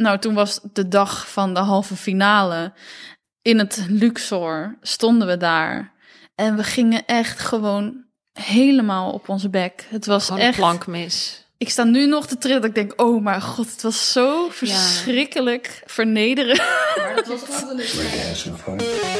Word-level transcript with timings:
nou, 0.00 0.18
toen 0.18 0.34
was 0.34 0.60
de 0.72 0.88
dag 0.88 1.30
van 1.30 1.54
de 1.54 1.60
halve 1.60 1.96
finale. 1.96 2.72
In 3.42 3.58
het 3.58 3.84
Luxor 3.88 4.78
stonden 4.80 5.26
we 5.26 5.36
daar. 5.36 5.92
En 6.34 6.56
we 6.56 6.64
gingen 6.64 7.06
echt 7.06 7.38
gewoon 7.38 8.04
helemaal 8.32 9.12
op 9.12 9.28
onze 9.28 9.50
bek. 9.50 9.86
Het 9.88 10.06
was 10.06 10.26
Gewoon 10.26 10.40
echt... 10.40 10.48
een 10.48 10.64
plank 10.64 10.86
mis. 10.86 11.44
Ik 11.56 11.70
sta 11.70 11.84
nu 11.84 12.06
nog 12.06 12.26
te 12.26 12.38
trillen. 12.38 12.60
Dat 12.60 12.70
ik 12.70 12.76
denk, 12.76 13.00
oh 13.00 13.22
mijn 13.22 13.42
god, 13.42 13.70
het 13.70 13.82
was 13.82 14.12
zo 14.12 14.48
verschrikkelijk 14.48 15.82
vernederend. 15.86 16.62
some 18.34 18.56
fun. 18.56 18.76
Let's 18.76 19.00
do 19.00 19.18
it. 19.18 19.19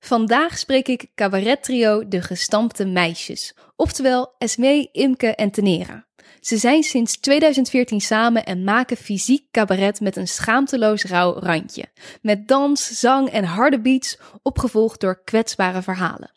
Vandaag 0.00 0.58
spreek 0.58 0.88
ik 0.88 1.06
cabarettrio 1.14 2.08
De 2.08 2.22
Gestampte 2.22 2.84
Meisjes, 2.84 3.54
oftewel 3.76 4.34
Esmee, 4.38 4.88
Imke 4.92 5.34
en 5.34 5.50
Tenera. 5.50 6.06
Ze 6.40 6.56
zijn 6.56 6.82
sinds 6.82 7.20
2014 7.20 8.00
samen 8.00 8.44
en 8.44 8.64
maken 8.64 8.96
fysiek 8.96 9.50
cabaret 9.50 10.00
met 10.00 10.16
een 10.16 10.28
schaamteloos 10.28 11.04
rauw 11.04 11.38
randje. 11.38 11.84
Met 12.22 12.48
dans, 12.48 13.00
zang 13.00 13.28
en 13.28 13.44
harde 13.44 13.80
beats, 13.80 14.18
opgevolgd 14.42 15.00
door 15.00 15.22
kwetsbare 15.24 15.82
verhalen. 15.82 16.30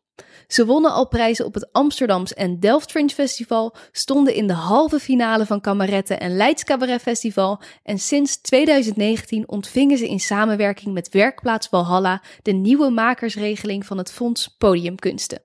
Ze 0.47 0.65
wonnen 0.65 0.91
al 0.91 1.07
prijzen 1.07 1.45
op 1.45 1.53
het 1.53 1.71
Amsterdams 1.71 2.33
en 2.33 2.59
Delft 2.59 2.91
Fringe 2.91 3.09
Festival, 3.09 3.75
stonden 3.91 4.33
in 4.33 4.47
de 4.47 4.53
halve 4.53 4.99
finale 4.99 5.45
van 5.45 5.61
Kameretten 5.61 6.19
en 6.19 6.35
Leids 6.35 6.63
Cabaret 6.63 7.01
Festival 7.01 7.61
en 7.83 7.99
sinds 7.99 8.41
2019 8.41 9.49
ontvingen 9.49 9.97
ze 9.97 10.07
in 10.07 10.19
samenwerking 10.19 10.93
met 10.93 11.09
Werkplaats 11.09 11.67
Valhalla 11.67 12.21
de 12.41 12.51
nieuwe 12.51 12.89
makersregeling 12.89 13.85
van 13.85 13.97
het 13.97 14.11
Fonds 14.11 14.47
Podiumkunsten. 14.57 15.43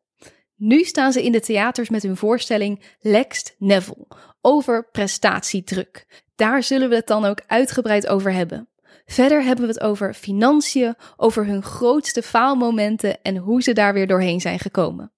Nu 0.57 0.85
staan 0.85 1.13
ze 1.13 1.25
in 1.25 1.33
de 1.33 1.41
theaters 1.41 1.89
met 1.89 2.03
hun 2.03 2.17
voorstelling 2.17 2.83
Lext 3.01 3.55
Neville 3.59 4.07
over 4.41 4.89
prestatiedruk. 4.91 6.25
Daar 6.37 6.63
zullen 6.63 6.89
we 6.89 6.95
het 6.95 7.07
dan 7.07 7.25
ook 7.25 7.41
uitgebreid 7.47 8.07
over 8.07 8.33
hebben. 8.33 8.69
Verder 9.11 9.43
hebben 9.43 9.67
we 9.67 9.73
het 9.73 9.81
over 9.81 10.15
financiën, 10.15 10.95
over 11.17 11.47
hun 11.47 11.63
grootste 11.63 12.23
faalmomenten 12.23 13.23
en 13.23 13.37
hoe 13.37 13.63
ze 13.63 13.73
daar 13.73 13.93
weer 13.93 14.07
doorheen 14.07 14.41
zijn 14.41 14.59
gekomen. 14.59 15.13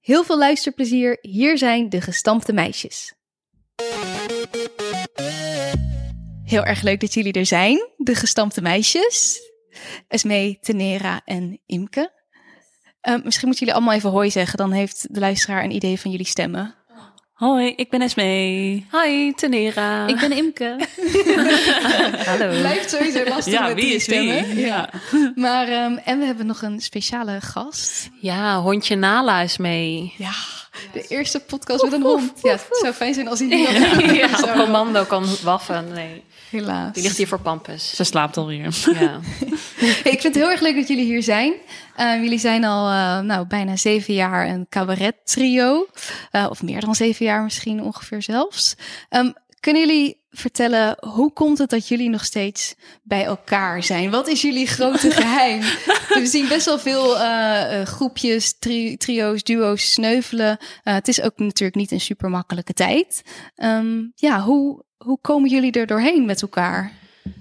Heel 0.00 0.24
veel 0.24 0.38
luisterplezier, 0.38 1.18
hier 1.20 1.58
zijn 1.58 1.88
de 1.88 2.00
gestampte 2.00 2.52
meisjes. 2.52 3.14
Heel 6.44 6.64
erg 6.64 6.82
leuk 6.82 7.00
dat 7.00 7.14
jullie 7.14 7.32
er 7.32 7.46
zijn, 7.46 7.88
de 7.96 8.14
gestampte 8.14 8.62
meisjes. 8.62 9.40
Esmee, 10.08 10.58
Tenera 10.60 11.20
en 11.24 11.60
Imke. 11.66 12.12
Eh, 13.00 13.22
misschien 13.24 13.48
moeten 13.48 13.66
jullie 13.66 13.74
allemaal 13.74 13.94
even 13.94 14.10
hoi 14.10 14.30
zeggen, 14.30 14.58
dan 14.58 14.72
heeft 14.72 15.14
de 15.14 15.20
luisteraar 15.20 15.64
een 15.64 15.74
idee 15.74 16.00
van 16.00 16.10
jullie 16.10 16.26
stemmen. 16.26 16.74
Hoi, 17.42 17.72
ik 17.76 17.90
ben 17.90 18.02
Esmee. 18.02 18.86
Hi, 18.92 19.32
Tenera. 19.32 20.06
Ik 20.06 20.18
ben 20.20 20.32
Imke. 20.32 20.76
Hallo. 22.26 22.48
Blijft 22.60 22.90
sowieso 22.90 23.24
lastig 23.24 23.52
Ja, 23.52 23.66
met 23.66 23.74
wie 23.74 23.84
die 23.84 23.94
is 23.94 24.02
stemmen. 24.02 24.46
wie? 24.46 24.60
Ja. 24.66 24.88
Maar, 25.34 25.68
ehm, 25.68 25.96
en 26.04 26.18
we 26.18 26.24
hebben 26.24 26.46
nog 26.46 26.62
een 26.62 26.80
speciale 26.80 27.40
gast. 27.40 28.10
Ja, 28.20 28.60
hondje 28.60 28.96
Nala 28.96 29.40
is 29.40 29.56
mee. 29.56 30.14
Ja, 30.18 30.32
de 30.92 31.04
eerste 31.08 31.40
podcast 31.40 31.82
met 31.82 31.92
een 31.92 32.02
hond. 32.02 32.32
Ja, 32.42 32.52
het 32.52 32.66
zou 32.80 32.92
fijn 32.92 33.14
zijn 33.14 33.28
als 33.28 33.38
hij 33.38 33.48
niet 33.48 33.68
Ja, 34.20 34.28
op 34.42 34.52
commando 34.56 35.04
kan 35.04 35.24
waffen. 35.42 35.88
Nee, 35.94 36.22
Helaas. 36.52 36.92
die 36.92 37.02
ligt 37.02 37.16
hier 37.16 37.28
voor 37.28 37.40
Pampus. 37.40 37.94
Ze 37.96 38.04
slaapt 38.04 38.36
alweer. 38.36 38.74
Ja. 39.00 39.20
Ik 40.12 40.20
vind 40.20 40.22
het 40.22 40.34
heel 40.34 40.50
erg 40.50 40.60
leuk 40.60 40.74
dat 40.76 40.88
jullie 40.88 41.04
hier 41.04 41.22
zijn. 41.22 41.52
Eh, 41.96 42.22
jullie 42.22 42.38
zijn 42.38 42.64
al 42.64 42.88
eh, 42.88 43.20
nou, 43.24 43.46
bijna 43.46 43.76
zeven 43.76 44.14
jaar 44.14 44.48
een 44.48 44.66
cabaret 44.68 45.14
trio. 45.24 45.86
Eh, 46.30 46.46
of 46.50 46.62
meer 46.62 46.80
dan 46.80 46.94
zeven 46.94 47.24
jaar 47.26 47.42
misschien 47.42 47.82
ongeveer 47.82 48.22
zelfs. 48.22 48.74
Ehm, 49.08 49.30
kunnen 49.60 49.86
jullie 49.86 50.20
vertellen, 50.30 50.96
hoe 51.00 51.32
komt 51.32 51.58
het 51.58 51.70
dat 51.70 51.88
jullie 51.88 52.08
nog 52.10 52.24
steeds 52.24 52.74
bij 53.02 53.24
elkaar 53.24 53.82
zijn? 53.82 54.10
Wat 54.10 54.28
is 54.28 54.42
jullie 54.42 54.66
grote 54.66 55.10
geheim? 55.20 55.60
We 56.08 56.26
zien 56.26 56.48
best 56.48 56.66
wel 56.66 56.78
veel 56.78 57.18
eh, 57.18 57.80
eh, 57.80 57.86
groepjes, 57.86 58.58
tri- 58.58 58.96
trio's, 58.96 59.42
duo's 59.42 59.92
sneuvelen. 59.92 60.58
Het 60.82 61.08
is 61.08 61.20
ook 61.20 61.38
natuurlijk 61.38 61.74
niet 61.76 61.90
een 61.90 62.00
super 62.00 62.30
makkelijke 62.30 62.72
tijd. 62.72 63.22
Ehm, 63.54 64.00
ja, 64.14 64.40
hoe, 64.40 64.84
hoe 65.04 65.18
komen 65.20 65.50
jullie 65.50 65.72
er 65.72 65.86
doorheen 65.86 66.24
met 66.24 66.42
elkaar? 66.42 66.92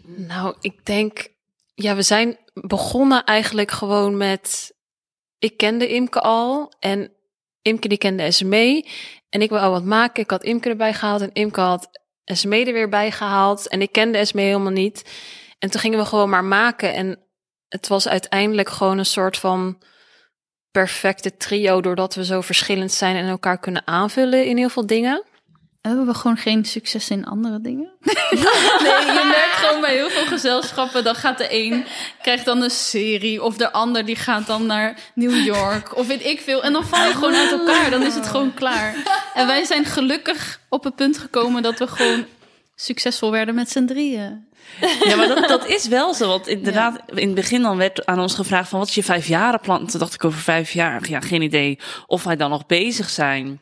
Nou, 0.05 0.55
ik 0.59 0.85
denk, 0.85 1.27
ja, 1.73 1.95
we 1.95 2.01
zijn 2.01 2.37
begonnen 2.53 3.23
eigenlijk 3.23 3.71
gewoon 3.71 4.17
met, 4.17 4.73
ik 5.39 5.57
kende 5.57 5.87
Imke 5.87 6.19
al 6.19 6.73
en 6.79 7.11
Imke 7.61 7.87
die 7.87 7.97
kende 7.97 8.31
SME 8.31 8.85
en 9.29 9.41
ik 9.41 9.49
wil 9.49 9.59
al 9.59 9.71
wat 9.71 9.83
maken. 9.83 10.23
Ik 10.23 10.29
had 10.29 10.43
Imke 10.43 10.69
erbij 10.69 10.93
gehaald 10.93 11.21
en 11.21 11.33
Imke 11.33 11.59
had 11.59 11.89
SME 12.25 12.65
er 12.65 12.73
weer 12.73 12.89
bij 12.89 13.11
gehaald 13.11 13.67
en 13.67 13.81
ik 13.81 13.91
kende 13.91 14.25
SME 14.25 14.41
helemaal 14.41 14.71
niet. 14.71 15.09
En 15.59 15.69
toen 15.69 15.81
gingen 15.81 15.99
we 15.99 16.05
gewoon 16.05 16.29
maar 16.29 16.43
maken 16.43 16.93
en 16.93 17.19
het 17.67 17.87
was 17.87 18.07
uiteindelijk 18.07 18.69
gewoon 18.69 18.97
een 18.97 19.05
soort 19.05 19.37
van 19.37 19.81
perfecte 20.71 21.37
trio 21.37 21.81
doordat 21.81 22.15
we 22.15 22.25
zo 22.25 22.41
verschillend 22.41 22.91
zijn 22.91 23.15
en 23.15 23.27
elkaar 23.27 23.59
kunnen 23.59 23.87
aanvullen 23.87 24.45
in 24.45 24.57
heel 24.57 24.69
veel 24.69 24.85
dingen. 24.85 25.23
Hebben 25.81 26.05
we 26.05 26.13
gewoon 26.13 26.37
geen 26.37 26.65
succes 26.65 27.09
in 27.09 27.25
andere 27.25 27.61
dingen? 27.61 27.91
nee, 28.01 29.05
je 29.05 29.25
merkt 29.27 29.55
gewoon 29.55 29.81
bij 29.81 29.93
heel 29.93 30.09
veel 30.09 30.25
gezelschappen... 30.25 31.03
dan 31.03 31.15
gaat 31.15 31.37
de 31.37 31.47
een, 31.49 31.85
krijgt 32.21 32.45
dan 32.45 32.61
een 32.61 32.69
serie... 32.69 33.43
of 33.43 33.57
de 33.57 33.71
ander 33.71 34.05
die 34.05 34.15
gaat 34.15 34.47
dan 34.47 34.65
naar 34.65 34.99
New 35.15 35.45
York... 35.45 35.97
of 35.97 36.07
weet 36.07 36.25
ik 36.25 36.41
veel. 36.41 36.63
En 36.63 36.73
dan 36.73 36.85
val 36.85 37.07
je 37.07 37.13
gewoon 37.13 37.35
uit 37.35 37.51
elkaar. 37.51 37.89
Dan 37.89 38.03
is 38.03 38.15
het 38.15 38.27
gewoon 38.27 38.53
klaar. 38.53 38.95
En 39.33 39.47
wij 39.47 39.65
zijn 39.65 39.85
gelukkig 39.85 40.59
op 40.69 40.83
het 40.83 40.95
punt 40.95 41.17
gekomen... 41.17 41.61
dat 41.61 41.79
we 41.79 41.87
gewoon 41.87 42.25
succesvol 42.75 43.31
werden 43.31 43.55
met 43.55 43.69
z'n 43.69 43.85
drieën. 43.85 44.49
Ja, 45.03 45.15
maar 45.15 45.27
dat, 45.27 45.47
dat 45.47 45.67
is 45.67 45.87
wel 45.87 46.13
zo. 46.13 46.27
Want 46.27 46.47
inderdaad, 46.47 47.01
in 47.13 47.25
het 47.25 47.35
begin 47.35 47.61
dan 47.61 47.77
werd 47.77 48.05
aan 48.05 48.19
ons 48.19 48.35
gevraagd 48.35 48.69
van 48.69 48.79
wat 48.79 48.87
is 48.87 48.95
je 48.95 49.03
vijfjarenplan? 49.03 49.87
Toen 49.87 49.99
dacht 49.99 50.13
ik 50.13 50.25
over 50.25 50.39
vijf 50.39 50.71
jaar, 50.71 51.09
ja, 51.09 51.19
geen 51.19 51.41
idee 51.41 51.79
of 52.07 52.23
wij 52.23 52.35
dan 52.35 52.49
nog 52.49 52.65
bezig 52.65 53.09
zijn. 53.09 53.61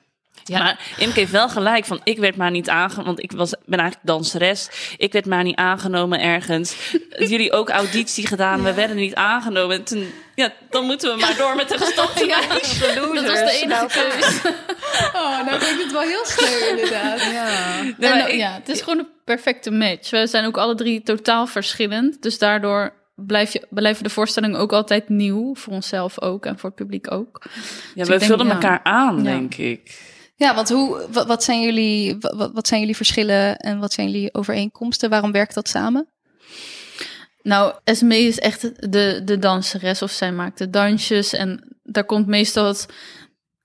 Ja. 0.50 0.60
Maar 0.64 0.80
Imke 0.98 1.20
heeft 1.20 1.32
wel 1.32 1.50
gelijk 1.50 1.86
van 1.86 2.02
ik 2.04 2.18
werd 2.18 2.36
maar 2.36 2.52
niet 2.52 2.70
aangenomen, 2.70 3.06
want 3.06 3.24
ik 3.24 3.32
was, 3.32 3.54
ben 3.66 3.80
eigenlijk 3.80 4.08
danseres. 4.08 4.70
Ik 4.98 5.12
werd 5.14 5.26
maar 5.26 5.44
niet 5.44 5.56
aangenomen 5.56 6.22
ergens. 6.22 6.76
Jullie 7.32 7.52
ook 7.52 7.70
auditie 7.70 8.28
gedaan, 8.28 8.64
we 8.64 8.74
werden 8.74 8.96
niet 8.96 9.16
aangenomen. 9.16 9.76
En 9.78 9.84
toen, 9.84 10.12
ja, 10.36 10.54
dan 10.70 10.86
moeten 10.86 11.14
we 11.14 11.20
maar 11.20 11.36
door 11.38 11.56
met 11.56 11.70
de 11.70 11.78
gestopte. 11.78 12.28
Dat 13.14 13.26
was 13.28 13.40
de 13.40 13.59
enige 13.64 13.86
keus. 13.88 14.42
Oh, 15.14 15.46
nou 15.46 15.59
vind 15.59 15.78
ik 15.80 15.84
het 15.84 15.92
wel 15.92 16.02
heel 16.02 16.26
sneu 16.26 16.70
inderdaad. 16.70 17.18
Nee, 17.98 18.09
En, 18.12 18.18
maar 18.18 18.30
ik- 18.30 18.36
ja, 18.40 18.52
het 18.54 18.70
is 18.70 18.82
gewoon 18.82 19.00
een 19.00 19.08
perfecte 19.26 19.72
match. 19.72 20.09
We 20.09 20.28
zijn 20.28 20.46
ook 20.46 20.58
alle 20.58 20.76
drie 20.76 21.02
totaal 21.04 21.48
verschillend. 21.48 22.22
Dus 22.22 22.38
daardoor 22.38 22.94
blijf 23.16 23.54
je, 23.54 23.68
blijven 23.70 24.04
de 24.04 24.09
voorstellingen 24.09 24.59
ook 24.59 24.74
altijd 24.74 25.09
nieuw. 25.09 25.56
Voor 25.56 25.74
onszelf 25.74 26.22
ook 26.22 26.46
en 26.46 26.59
voor 26.59 26.70
het 26.70 26.78
publiek 26.80 27.12
ook. 27.12 27.42
ja, 27.96 28.04
ik 28.04 28.09
we 28.09 28.20
vullen 28.20 28.46
ja. 28.46 28.52
elkaar 28.54 28.80
aan, 28.84 29.18
Ja. 29.18 29.24
denk 29.24 29.56
ik. 29.56 30.02
Ja, 30.40 30.56
want 30.56 30.70
hoe, 30.70 31.08
wat, 31.12 31.28
wat 31.28 31.44
zijn 31.44 31.62
jullie, 31.62 32.18
wat, 32.20 32.52
wat 32.54 32.68
zijn 32.68 32.80
jullie 32.80 32.96
verschillen 32.96 33.58
en 33.58 33.80
wat 33.80 33.94
zijn 33.94 34.12
jullie 34.12 34.34
overeenkomsten? 34.34 35.10
Waarom 35.10 35.32
werkt 35.32 35.54
dat 35.54 35.68
samen? 35.68 36.08
Nou, 37.42 37.74
Esme 37.84 38.18
is 38.18 38.40
echt 38.40 38.91
de, 38.91 39.22
de 39.24 39.40
danseres 39.40 40.02
of 40.02 40.12
zij 40.12 40.32
maakt 40.32 40.58
de 40.58 40.70
dansjes. 40.70 41.34
En 41.34 41.78
daar 41.84 42.03
komt 42.03 42.28
meestal 42.28 42.66
het, 42.66 42.86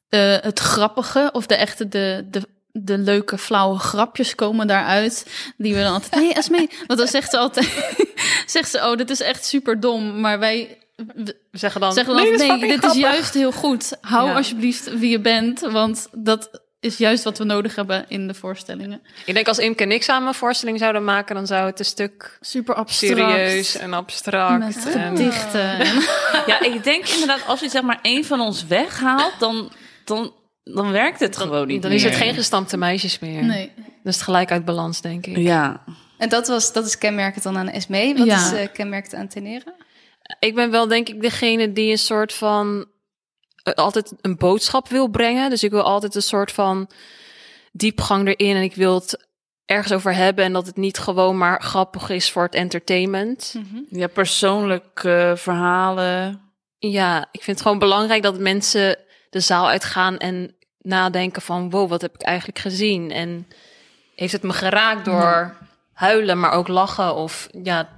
eh, 0.08 0.36
het 0.40 0.58
grappige 0.58 1.30
of 1.32 1.46
de 1.46 1.54
echte, 1.54 1.88
de, 1.88 2.26
de, 2.30 2.42
de 2.72 2.98
leuke 2.98 3.38
flauwe 3.38 3.78
grapjes 3.78 4.34
komen 4.34 4.66
daaruit. 4.66 5.26
Die 5.56 5.74
we 5.74 5.80
dan 5.80 5.92
altijd, 5.92 6.14
nee 6.14 6.34
Esme, 6.38 6.68
want 6.86 6.98
dan 6.98 7.08
zegt 7.08 7.30
ze 7.30 7.38
altijd, 7.38 7.96
zegt 8.46 8.70
ze, 8.70 8.78
oh 8.78 8.96
dit 8.96 9.10
is 9.10 9.20
echt 9.20 9.44
super 9.44 9.80
dom. 9.80 10.20
Maar 10.20 10.38
wij 10.38 10.78
we 10.96 11.36
Zeggen 11.50 11.80
dan, 11.80 11.92
zeggen 11.92 12.16
dan, 12.16 12.58
nee, 12.58 12.68
dit 12.68 12.84
is 12.84 12.94
juist 12.94 13.34
heel 13.34 13.52
goed. 13.52 13.96
Hou 14.00 14.28
Ja. 14.28 14.34
alsjeblieft 14.34 14.98
wie 14.98 15.10
je 15.10 15.20
bent, 15.20 15.60
want 15.60 16.08
dat 16.12 16.62
is 16.84 16.96
juist 16.96 17.24
wat 17.24 17.38
we 17.38 17.44
nodig 17.44 17.74
hebben 17.74 18.04
in 18.08 18.26
de 18.26 18.34
voorstellingen. 18.34 19.00
Ik 19.24 19.34
denk 19.34 19.48
als 19.48 19.58
Imke 19.58 19.82
en 19.82 19.92
ik 19.92 20.02
samen 20.02 20.28
een 20.28 20.34
voorstelling 20.34 20.78
zouden 20.78 21.04
maken, 21.04 21.34
dan 21.34 21.46
zou 21.46 21.66
het 21.66 21.78
een 21.78 21.84
stuk 21.84 22.38
Super 22.40 22.74
abstract. 22.74 23.16
serieus 23.18 23.76
en 23.76 23.92
abstract. 23.92 24.58
Met 24.58 24.94
en, 24.94 25.16
gedichten. 25.16 25.78
en- 25.78 26.00
Ja, 26.46 26.60
ik 26.62 26.84
denk 26.84 27.06
inderdaad, 27.08 27.46
als 27.46 27.60
je 27.60 27.68
zeg 27.68 27.82
maar 27.82 27.98
één 28.02 28.24
van 28.24 28.40
ons 28.40 28.66
weghaalt, 28.66 29.32
dan, 29.38 29.72
dan, 30.04 30.32
dan 30.64 30.90
werkt 30.90 31.20
het 31.20 31.36
gewoon 31.36 31.66
niet 31.66 31.82
dan 31.82 31.90
is 31.90 32.04
het 32.04 32.14
geen 32.16 32.34
gestampte 32.34 32.76
meisjes 32.76 33.18
meer. 33.18 33.44
Nee. 33.44 33.72
Dan 33.76 34.12
is 34.12 34.14
het 34.14 34.24
gelijk 34.24 34.50
uit 34.50 34.64
balans, 34.64 35.00
denk 35.00 35.26
ik. 35.26 35.36
Ja. 35.36 35.84
En 36.18 36.28
dat, 36.28 36.48
was, 36.48 36.72
dat 36.72 36.86
is 36.86 36.98
kenmerkend 36.98 37.42
dan 37.44 37.58
aan 37.58 37.68
Esme. 37.68 38.14
Wat 38.16 38.26
Ja. 38.26 38.46
is 38.46 38.52
eh, 38.52 38.66
kenmerkend 38.72 39.14
aan 39.14 39.28
Tenere? 39.28 39.74
Ik 40.38 40.54
ben 40.54 40.70
wel 40.70 40.88
denk 40.88 41.08
ik 41.08 41.20
degene 41.22 41.72
die 41.72 41.90
een 41.90 41.98
soort 41.98 42.32
van 42.32 42.78
eh, 42.78 42.86
altijd 43.74 44.12
een 44.20 44.36
boodschap 44.36 44.88
wil 44.88 45.08
brengen. 45.08 45.50
Dus 45.50 45.62
ik 45.62 45.70
wil 45.70 45.82
altijd 45.82 46.14
een 46.14 46.22
soort 46.22 46.52
van 46.52 46.90
diepgang 47.72 48.28
erin 48.28 48.56
en 48.56 48.62
ik 48.62 48.74
wil 48.74 48.94
het 48.94 49.26
ergens 49.64 49.92
over 49.92 50.14
hebben 50.14 50.44
en 50.44 50.52
dat 50.52 50.66
het 50.66 50.76
niet 50.76 50.98
gewoon 50.98 51.38
maar 51.38 51.62
grappig 51.62 52.10
is 52.10 52.30
voor 52.32 52.42
het 52.42 52.54
entertainment. 52.54 53.54
Ja, 53.88 54.06
persoonlijke 54.06 55.32
verhalen. 55.36 56.40
Ja, 56.78 57.20
ik 57.32 57.42
vind 57.42 57.56
het 57.56 57.62
gewoon 57.66 57.78
belangrijk 57.78 58.22
dat 58.22 58.38
mensen 58.38 58.98
de 59.30 59.40
zaal 59.40 59.68
uitgaan 59.68 60.18
en 60.18 60.54
nadenken 60.78 61.42
van 61.42 61.70
wow, 61.70 61.88
wat 61.88 62.00
heb 62.00 62.14
ik 62.14 62.22
eigenlijk 62.22 62.58
gezien? 62.58 63.10
En 63.10 63.48
heeft 64.14 64.32
het 64.32 64.42
me 64.42 64.52
geraakt 64.52 65.04
door 65.04 65.56
huilen, 65.92 66.40
maar 66.40 66.52
ook 66.52 66.68
lachen 66.68 67.14
of 67.14 67.48
ja, 67.62 67.88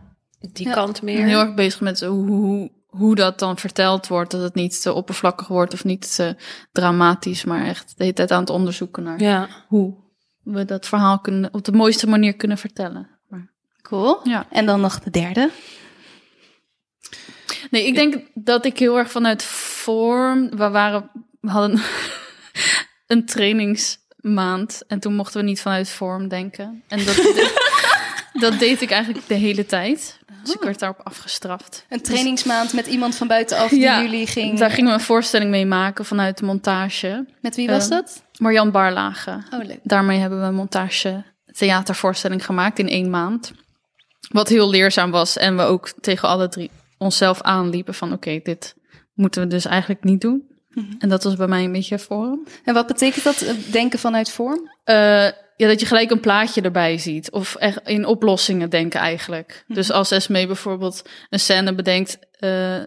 die 0.52 0.66
Ja. 0.66 0.72
kant 0.74 0.96
Ik 0.96 1.02
meer. 1.02 1.16
ben 1.16 1.26
heel 1.26 1.40
erg 1.40 1.54
bezig 1.54 1.80
met 1.80 2.00
hoe, 2.00 2.26
hoe, 2.26 2.70
hoe 2.86 3.14
dat 3.14 3.38
dan 3.38 3.58
verteld 3.58 4.06
wordt. 4.06 4.30
Dat 4.30 4.42
het 4.42 4.54
niet 4.54 4.82
te 4.82 4.92
oppervlakkig 4.92 5.48
wordt 5.48 5.72
of 5.72 5.84
niet 5.84 6.14
te 6.14 6.36
dramatisch. 6.72 7.44
Maar 7.44 7.64
echt 7.66 7.88
de 7.96 8.02
hele 8.02 8.12
tijd 8.14 8.30
aan 8.30 8.40
het 8.40 8.50
onderzoeken 8.50 9.02
naar 9.02 9.20
Ja. 9.20 9.48
hoe 9.68 9.94
we 10.42 10.64
dat 10.64 10.86
verhaal 10.86 11.18
kunnen, 11.20 11.54
op 11.54 11.64
de 11.64 11.72
mooiste 11.72 12.08
manier 12.08 12.34
kunnen 12.36 12.58
vertellen. 12.58 13.08
Maar, 13.28 13.52
Cool. 13.82 14.20
ja. 14.24 14.46
En 14.50 14.66
dan 14.66 14.80
nog 14.80 15.00
de 15.00 15.10
derde. 15.10 15.50
Nee, 17.70 17.86
ik 17.86 17.94
denk 17.94 18.16
dat 18.34 18.64
ik 18.64 18.78
heel 18.78 18.98
erg 18.98 19.10
vanuit 19.10 19.42
vorm. 19.42 20.50
We 20.50 20.68
waren, 20.70 21.10
we 21.40 21.50
hadden 21.50 21.80
een 23.06 23.26
trainingsmaand 23.26 24.82
en 24.86 25.00
toen 25.00 25.14
mochten 25.14 25.40
we 25.40 25.46
niet 25.46 25.60
vanuit 25.60 25.88
vorm 25.88 26.28
denken. 26.28 26.82
En 26.88 27.04
dat, 27.04 27.16
dat 28.40 28.58
deed 28.58 28.82
ik 28.82 28.90
eigenlijk 28.90 29.26
de 29.28 29.34
hele 29.34 29.66
tijd. 29.66 30.18
Dus 30.42 30.54
ik 30.54 30.60
werd 30.60 30.78
daarop 30.78 31.00
afgestraft. 31.04 31.84
Een 31.88 32.00
trainingsmaand 32.02 32.72
met 32.72 32.86
iemand 32.86 33.14
van 33.16 33.26
buitenaf 33.26 33.68
die 33.70 33.80
Ja, 33.80 34.02
jullie 34.02 34.26
ging... 34.26 34.58
Daar 34.58 34.70
gingen 34.70 34.90
we 34.90 34.94
een 34.98 35.04
voorstelling 35.04 35.50
mee 35.50 35.66
maken 35.66 36.04
vanuit 36.04 36.38
de 36.38 36.44
montage. 36.44 37.26
Met 37.40 37.56
wie 37.56 37.68
was 37.68 37.84
Eh, 37.84 37.90
dat? 37.90 38.22
Marjan 38.38 38.70
Barlage. 38.70 39.30
Oh, 39.50 39.64
leuk. 39.64 39.78
Daarmee 39.82 40.18
hebben 40.18 40.40
we 40.40 40.46
een 40.46 40.54
montage 40.54 41.24
theatervoorstelling 41.52 42.44
gemaakt 42.44 42.78
in 42.78 42.88
één 42.88 43.10
maand. 43.10 43.52
Wat 44.28 44.48
heel 44.48 44.70
leerzaam 44.70 45.10
was. 45.10 45.36
En 45.36 45.56
we 45.56 45.62
ook 45.62 45.92
tegen 46.00 46.28
alle 46.28 46.48
drie 46.48 46.70
onszelf 46.98 47.40
aanliepen 47.42 47.94
van 47.94 48.12
oké, 48.12 48.40
dit 48.42 48.74
moeten 49.14 49.42
we 49.42 49.48
dus 49.48 49.64
eigenlijk 49.64 50.04
niet 50.04 50.20
doen. 50.20 50.42
En 50.98 51.08
dat 51.08 51.24
was 51.24 51.36
bij 51.36 51.46
mij 51.46 51.64
een 51.64 51.72
beetje 51.72 51.98
vorm. 51.98 52.46
En 52.64 52.74
wat 52.74 52.86
betekent 52.86 53.24
dat, 53.24 53.40
eh, 53.40 53.54
denken 53.70 53.98
vanuit 53.98 54.30
vorm? 54.30 54.70
Eh, 54.84 54.96
ja, 55.56 55.66
dat 55.66 55.80
je 55.80 55.86
gelijk 55.86 56.10
een 56.10 56.20
plaatje 56.20 56.60
erbij 56.60 56.98
ziet. 56.98 57.30
Of 57.30 57.54
echt 57.54 57.88
in 57.88 58.06
oplossingen 58.06 58.70
denken 58.70 59.00
eigenlijk. 59.00 59.64
Dus 59.68 59.90
als 59.90 60.10
Esme 60.10 60.46
bijvoorbeeld 60.46 61.02
een 61.30 61.40
scène 61.40 61.74
bedenkt... 61.74 62.18
eh, 62.38 62.82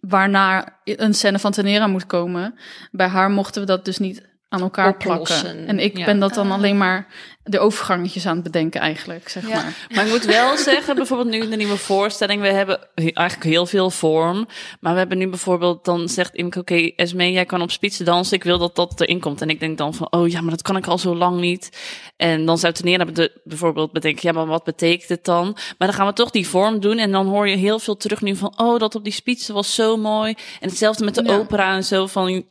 waarna 0.00 0.78
een 0.84 1.14
scène 1.14 1.38
van 1.38 1.52
Tenera 1.52 1.86
moet 1.86 2.06
komen... 2.06 2.54
bij 2.90 3.06
haar 3.06 3.30
mochten 3.30 3.60
we 3.60 3.66
dat 3.66 3.84
dus 3.84 3.98
niet 3.98 4.22
aan 4.54 4.60
elkaar 4.62 4.94
Oplossen, 4.94 5.40
plakken. 5.42 5.66
En 5.66 5.78
ik 5.78 5.96
ja. 5.98 6.04
ben 6.04 6.18
dat 6.18 6.34
dan 6.34 6.50
alleen 6.50 6.76
maar 6.78 7.06
de 7.46 7.58
overgangetjes 7.58 8.26
aan 8.26 8.34
het 8.34 8.44
bedenken 8.44 8.80
eigenlijk, 8.80 9.28
zeg 9.28 9.48
Ja. 9.48 9.54
maar. 9.54 9.86
Maar 9.94 10.04
ik 10.04 10.10
moet 10.10 10.24
wel 10.24 10.56
zeggen, 10.70 10.94
bijvoorbeeld 10.94 11.28
nu 11.30 11.40
in 11.42 11.50
de 11.50 11.56
nieuwe 11.56 11.76
voorstelling, 11.76 12.40
we 12.40 12.48
hebben 12.48 12.78
he- 12.94 13.10
eigenlijk 13.12 13.48
heel 13.50 13.66
veel 13.66 13.90
vorm. 13.90 14.46
Maar 14.80 14.92
we 14.92 14.98
hebben 14.98 15.18
nu 15.18 15.28
bijvoorbeeld, 15.28 15.84
dan 15.84 16.08
zegt 16.08 16.34
Imke, 16.34 16.58
oké, 16.58 16.74
Esme, 16.96 17.32
jij 17.32 17.44
kan 17.44 17.62
op 17.62 17.70
spitsen 17.70 18.04
dansen. 18.04 18.36
Ik 18.36 18.44
wil 18.44 18.58
dat 18.58 18.76
dat 18.76 19.00
erin 19.00 19.20
komt. 19.20 19.40
En 19.40 19.48
ik 19.50 19.60
denk 19.60 19.78
dan 19.78 19.94
van, 19.94 20.06
oh 20.12 20.28
ja, 20.28 20.40
maar 20.40 20.50
dat 20.50 20.62
kan 20.62 20.76
ik 20.76 20.86
al 20.86 20.98
zo 20.98 21.14
lang 21.16 21.40
niet. 21.40 21.68
En 22.16 22.46
dan 22.46 22.58
zou 22.58 22.72
Tenera 22.72 23.04
de- 23.04 23.40
bijvoorbeeld 23.44 23.92
bedenken, 23.92 24.20
ja, 24.28 24.32
maar 24.34 24.46
wat 24.46 24.64
betekent 24.64 25.08
het 25.08 25.24
dan? 25.24 25.44
Maar 25.78 25.88
dan 25.88 25.92
gaan 25.96 26.06
we 26.06 26.12
toch 26.12 26.30
die 26.30 26.48
vorm 26.48 26.80
doen. 26.80 26.98
En 26.98 27.12
dan 27.12 27.26
hoor 27.26 27.48
je 27.48 27.56
heel 27.56 27.78
veel 27.78 27.96
terug 27.96 28.20
nu 28.20 28.36
van, 28.36 28.52
oh, 28.56 28.78
dat 28.78 28.94
op 28.94 29.04
die 29.04 29.12
spitsen 29.12 29.54
was 29.54 29.74
zo 29.74 29.96
mooi. 29.96 30.34
En 30.60 30.68
hetzelfde 30.68 31.04
met 31.04 31.14
de 31.14 31.24
Ja. 31.24 31.36
opera 31.36 31.74
en 31.74 31.84
zo 31.84 32.06
van... 32.06 32.44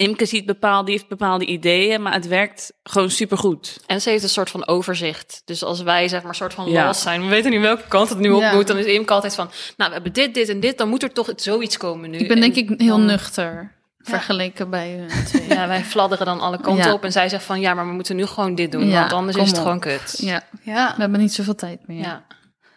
Imke 0.00 0.26
ziet 0.26 0.46
bepaalde, 0.46 0.84
die 0.84 0.94
heeft 0.94 1.08
bepaalde 1.08 1.44
ideeën, 1.44 2.02
maar 2.02 2.12
het 2.12 2.26
werkt 2.26 2.72
gewoon 2.82 3.10
supergoed. 3.10 3.76
En 3.86 4.00
ze 4.00 4.10
heeft 4.10 4.22
een 4.22 4.28
soort 4.28 4.50
van 4.50 4.66
overzicht. 4.66 5.42
Dus 5.44 5.62
als 5.64 5.82
wij 5.82 6.08
zeg 6.08 6.20
maar 6.20 6.28
een 6.30 6.34
soort 6.36 6.54
van 6.54 6.70
Ja. 6.70 6.86
los 6.86 7.02
zijn, 7.02 7.22
we 7.22 7.28
weten 7.28 7.50
niet 7.50 7.60
welke 7.60 7.88
kant 7.88 8.08
het 8.08 8.18
nu 8.18 8.30
op 8.30 8.40
Ja. 8.40 8.54
moet, 8.54 8.66
dan 8.66 8.76
is 8.78 8.84
Imke 8.84 9.12
altijd 9.12 9.34
van, 9.34 9.50
nou, 9.76 9.88
we 9.90 9.94
hebben 9.96 10.12
dit, 10.12 10.34
dit 10.34 10.48
en 10.48 10.60
dit, 10.60 10.78
dan 10.78 10.88
moet 10.88 11.02
er 11.02 11.12
toch 11.12 11.32
zoiets 11.36 11.76
komen 11.76 12.10
nu. 12.10 12.18
Ik 12.18 12.28
ben 12.28 12.42
En 12.42 12.52
denk 12.52 12.70
ik 12.70 12.80
heel 12.80 12.96
dan- 12.96 13.04
nuchter 13.06 13.72
vergeleken 13.98 14.70
bij 14.70 14.90
hun 14.90 15.24
twee. 15.30 15.48
Ja, 15.48 15.68
wij 15.68 15.84
fladderen 15.84 16.26
dan 16.26 16.40
alle 16.40 16.60
kanten 16.60 16.84
Ja. 16.86 16.92
op 16.92 17.04
en 17.04 17.12
zij 17.12 17.28
zegt 17.28 17.44
van, 17.44 17.60
ja, 17.60 17.74
maar 17.74 17.86
we 17.86 17.92
moeten 17.92 18.16
nu 18.16 18.26
gewoon 18.26 18.54
dit 18.54 18.72
doen, 18.72 18.88
Ja, 18.88 19.00
want 19.00 19.12
anders 19.12 19.36
kom 19.36 19.44
is 19.44 19.50
het 19.50 19.58
op. 19.58 19.64
gewoon 19.64 19.80
kut. 19.80 20.14
Ja, 20.18 20.42
Ja, 20.62 20.92
we 20.96 21.00
hebben 21.00 21.20
niet 21.20 21.32
zoveel 21.34 21.54
tijd 21.54 21.80
meer. 21.86 22.00
Ja. 22.02 22.24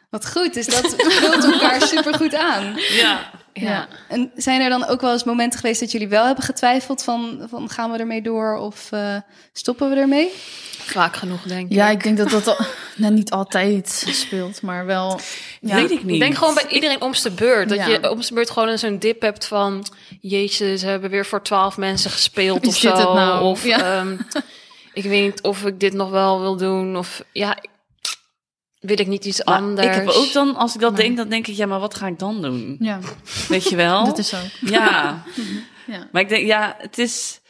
wat 0.09 0.29
goed. 0.31 0.53
Dus 0.53 0.65
dat 0.65 0.93
vult 0.97 1.43
elkaar 1.53 1.81
supergoed 1.95 2.35
aan. 2.35 2.73
Ja. 2.89 3.31
Ja. 3.53 3.87
En 4.09 4.31
zijn 4.35 4.61
er 4.61 4.69
dan 4.69 4.87
ook 4.87 5.01
wel 5.01 5.11
eens 5.11 5.23
momenten 5.23 5.59
geweest 5.59 5.79
dat 5.79 5.91
jullie 5.91 6.07
wel 6.07 6.25
hebben 6.25 6.43
getwijfeld 6.43 7.03
van, 7.03 7.45
van 7.49 7.69
gaan 7.69 7.91
we 7.91 7.97
ermee 7.97 8.21
door 8.21 8.57
of 8.57 8.91
eh, 8.91 9.15
stoppen 9.53 9.89
we 9.89 9.95
ermee? 9.95 10.29
Vaak 10.77 11.15
genoeg, 11.15 11.41
denk 11.41 11.69
ik. 11.69 11.75
Ja, 11.75 11.89
ik 11.89 12.03
denk 12.03 12.17
dat 12.17 12.29
dat 12.29 12.47
al, 12.47 12.57
nou, 12.95 13.13
niet 13.13 13.31
altijd 13.31 14.05
speelt, 14.09 14.61
maar 14.61 14.85
wel. 14.85 15.19
Ja. 15.61 15.75
Weet 15.75 15.91
ik 15.91 16.03
niet. 16.03 16.13
Ik 16.15 16.19
denk 16.21 16.35
gewoon 16.37 16.53
bij 16.53 16.67
iedereen 16.67 17.01
om 17.01 17.11
de 17.23 17.31
beurt. 17.31 17.69
Dat 17.69 17.77
Ja. 17.77 17.87
je 17.87 18.11
om 18.11 18.21
de 18.21 18.33
beurt 18.33 18.49
gewoon 18.49 18.77
zo'n 18.77 18.99
dip 18.99 19.21
hebt 19.21 19.45
van... 19.45 19.85
Jezus, 20.21 20.79
ze 20.79 20.87
hebben 20.87 21.09
weer 21.09 21.25
voor 21.25 21.41
twaalf 21.43 21.77
mensen 21.77 22.11
gespeeld 22.11 22.67
of 22.67 22.75
zo. 22.75 22.89
het 22.95 23.13
nou? 23.13 23.43
Of 23.43 23.65
Ja. 23.65 23.97
ehm, 23.97 24.17
ik 24.93 25.03
weet 25.03 25.23
niet 25.23 25.41
of 25.41 25.65
ik 25.65 25.79
dit 25.79 25.93
nog 25.93 26.09
wel 26.09 26.39
wil 26.39 26.55
doen. 26.57 26.97
Of 26.97 27.23
ja, 27.31 27.57
wil 28.83 28.99
ik 28.99 29.07
niet 29.07 29.25
iets 29.25 29.43
Maar 29.43 29.55
anders. 29.55 29.87
Ik 29.87 29.93
heb 29.93 30.07
ook 30.07 30.31
dan, 30.33 30.55
als 30.55 30.73
ik 30.75 30.81
dat 30.81 30.91
Maar- 30.91 31.01
denk, 31.01 31.17
dan 31.17 31.29
denk 31.29 31.47
ik, 31.47 31.55
ja, 31.55 31.65
maar 31.65 31.79
wat 31.79 31.95
ga 31.95 32.07
ik 32.07 32.19
dan 32.19 32.41
doen? 32.41 32.75
Ja, 32.79 32.99
Weet 33.47 33.69
je 33.69 33.75
wel? 33.75 34.05
dat 34.05 34.17
is 34.17 34.33
ook. 34.33 34.69
Ja. 34.69 35.23
Ja. 35.87 36.09
Maar 36.11 36.21
ik 36.21 36.29
denk, 36.29 36.45
ja, 36.47 36.75
het 36.77 36.97
is... 36.97 37.41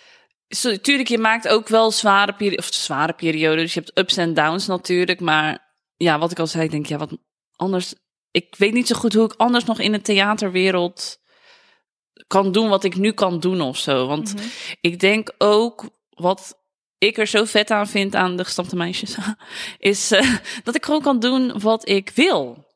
Zo, 0.47 0.77
tuurlijk, 0.77 1.09
je 1.09 1.17
maakt 1.17 1.47
ook 1.47 1.67
wel 1.67 1.91
zware, 1.91 2.33
peri 2.33 2.55
of 2.55 2.65
zware 2.71 3.13
perioden. 3.13 3.57
Dus 3.57 3.73
je 3.73 3.79
hebt 3.79 3.97
ups 3.99 4.17
en 4.17 4.33
downs 4.33 4.67
natuurlijk. 4.67 5.19
Maar 5.19 5.73
ja, 5.97 6.19
wat 6.19 6.31
ik 6.31 6.39
al 6.39 6.47
zei, 6.47 6.63
ik 6.63 6.71
denk, 6.71 6.85
ja, 6.85 6.97
wat 6.97 7.17
anders... 7.55 7.93
Ik 8.31 8.55
weet 8.57 8.73
niet 8.73 8.87
zo 8.87 8.95
goed 8.95 9.13
hoe 9.13 9.25
ik 9.25 9.33
anders 9.37 9.63
nog 9.63 9.79
in 9.79 9.91
de 9.91 10.01
theaterwereld 10.01 11.19
kan 12.27 12.51
doen 12.51 12.69
wat 12.69 12.83
ik 12.83 12.95
nu 12.95 13.11
kan 13.11 13.39
doen 13.39 13.61
of 13.61 13.77
zo. 13.77 14.07
Want 14.07 14.33
ik 14.81 14.99
denk 14.99 15.31
ook, 15.37 15.85
wat 16.09 16.57
ik 17.05 17.17
er 17.17 17.27
zo 17.27 17.43
vet 17.45 17.71
aan 17.71 17.87
vind 17.87 18.15
aan 18.15 18.35
de 18.35 18.43
gestampte 18.43 18.75
meisjes, 18.75 19.15
is 19.79 20.11
eh, 20.11 20.35
dat 20.63 20.75
ik 20.75 20.85
gewoon 20.85 21.01
kan 21.01 21.19
doen 21.19 21.59
wat 21.59 21.89
ik 21.89 22.11
wil. 22.15 22.71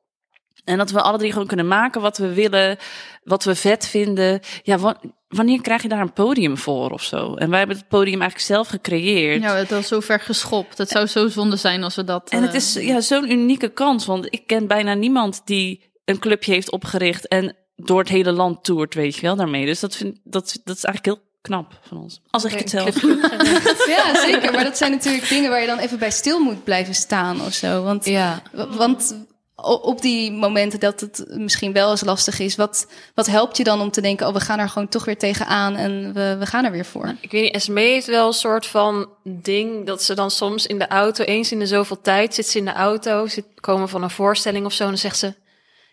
En 0.63 0.77
dat 0.77 0.91
we 0.91 1.01
alle 1.01 1.17
drie 1.17 1.31
gewoon 1.31 1.47
kunnen 1.47 1.67
maken 1.67 2.01
wat 2.01 2.17
we 2.17 2.33
willen, 2.33 2.77
wat 3.23 3.43
we 3.43 3.55
vet 3.55 3.87
vinden. 3.87 4.39
Ja, 4.63 4.77
wa- 4.77 5.01
wanneer 5.27 5.61
krijg 5.61 5.81
je 5.81 5.87
daar 5.87 6.01
een 6.01 6.13
podium 6.13 6.57
voor 6.57 6.89
of 6.91 7.03
zo? 7.03 7.33
En 7.33 7.49
wij 7.49 7.59
hebben 7.59 7.77
het 7.77 7.87
podium 7.87 8.21
eigenlijk 8.21 8.51
zelf 8.51 8.67
gecreëerd. 8.67 9.41
Ja, 9.41 9.55
het 9.55 9.71
al 9.71 9.83
zo 9.83 9.99
ver 9.99 10.19
geschopt. 10.19 10.77
Het 10.77 10.89
zou 10.89 11.05
zo 11.05 11.27
zonde 11.27 11.55
zijn 11.55 11.83
als 11.83 11.95
we 11.95 12.03
dat. 12.03 12.29
En 12.29 12.41
het 12.41 12.49
eh, 12.51 12.55
is 12.55 12.73
ja, 12.73 13.01
zo'n 13.01 13.31
unieke 13.31 13.69
kans, 13.69 14.05
want 14.05 14.25
ik 14.29 14.47
ken 14.47 14.67
bijna 14.67 14.93
niemand 14.93 15.41
die 15.45 15.91
een 16.05 16.19
clubje 16.19 16.51
heeft 16.53 16.71
opgericht 16.71 17.27
en 17.27 17.55
door 17.75 17.99
het 17.99 18.09
hele 18.09 18.31
land 18.31 18.63
toert, 18.63 18.93
weet 18.93 19.15
je 19.15 19.21
wel, 19.21 19.35
daarmee. 19.35 19.65
Dus 19.65 19.79
dat, 19.79 19.95
vind, 19.95 20.19
dat, 20.23 20.59
dat 20.63 20.75
is 20.75 20.83
eigenlijk 20.83 21.05
heel 21.05 21.26
knap 21.47 21.79
van 21.87 21.97
ons. 21.97 22.21
Als 22.29 22.43
ik 22.43 22.51
het 22.59 22.69
zelf. 22.69 23.01
Ja, 23.95 24.21
zeker. 24.21 24.51
Maar 24.51 24.63
dat 24.63 24.77
zijn 24.77 24.91
natuurlijk 24.91 25.29
dingen 25.29 25.49
waar 25.49 25.61
je 25.61 25.67
dan 25.67 25.79
even 25.79 25.99
bij 25.99 26.11
stil 26.11 26.39
moet 26.39 26.63
blijven 26.63 26.95
staan 26.95 27.41
of 27.41 27.53
zo. 27.53 27.83
Want, 27.83 28.05
Ja. 28.05 28.41
want 28.69 29.25
op 29.55 30.01
die 30.01 30.31
momenten 30.31 30.79
dat 30.79 30.99
het 30.99 31.25
misschien 31.29 31.73
wel 31.73 31.91
eens 31.91 32.03
lastig 32.03 32.39
is, 32.39 32.55
wat, 32.55 32.87
wat 33.15 33.25
helpt 33.27 33.57
je 33.57 33.63
dan 33.63 33.81
om 33.81 33.91
te 33.91 34.01
denken, 34.01 34.27
oh, 34.27 34.33
we 34.33 34.39
gaan 34.39 34.59
er 34.59 34.69
gewoon 34.69 34.87
toch 34.87 35.05
weer 35.05 35.17
tegenaan 35.17 35.75
en 35.75 36.13
we, 36.13 36.35
we 36.39 36.45
gaan 36.45 36.65
er 36.65 36.71
weer 36.71 36.85
voor? 36.85 37.15
Ik 37.21 37.31
weet 37.31 37.43
niet, 37.43 37.53
Esme 37.53 37.79
heeft 37.81 38.05
wel 38.07 38.27
een 38.27 38.33
soort 38.33 38.65
van 38.65 39.09
ding 39.23 39.85
dat 39.85 40.03
ze 40.03 40.13
dan 40.15 40.31
soms 40.31 40.65
in 40.65 40.79
de 40.79 40.87
auto, 40.87 41.23
eens 41.23 41.51
in 41.51 41.59
de 41.59 41.67
zoveel 41.67 42.01
tijd, 42.01 42.33
zit 42.33 42.47
ze 42.47 42.57
in 42.57 42.65
de 42.65 42.73
auto, 42.73 43.27
zit 43.27 43.45
komen 43.59 43.89
van 43.89 44.03
een 44.03 44.09
voorstelling 44.09 44.65
of 44.65 44.73
zo, 44.73 44.83
en 44.83 44.89
dan 44.89 44.97
zegt 44.97 45.17
ze: 45.17 45.33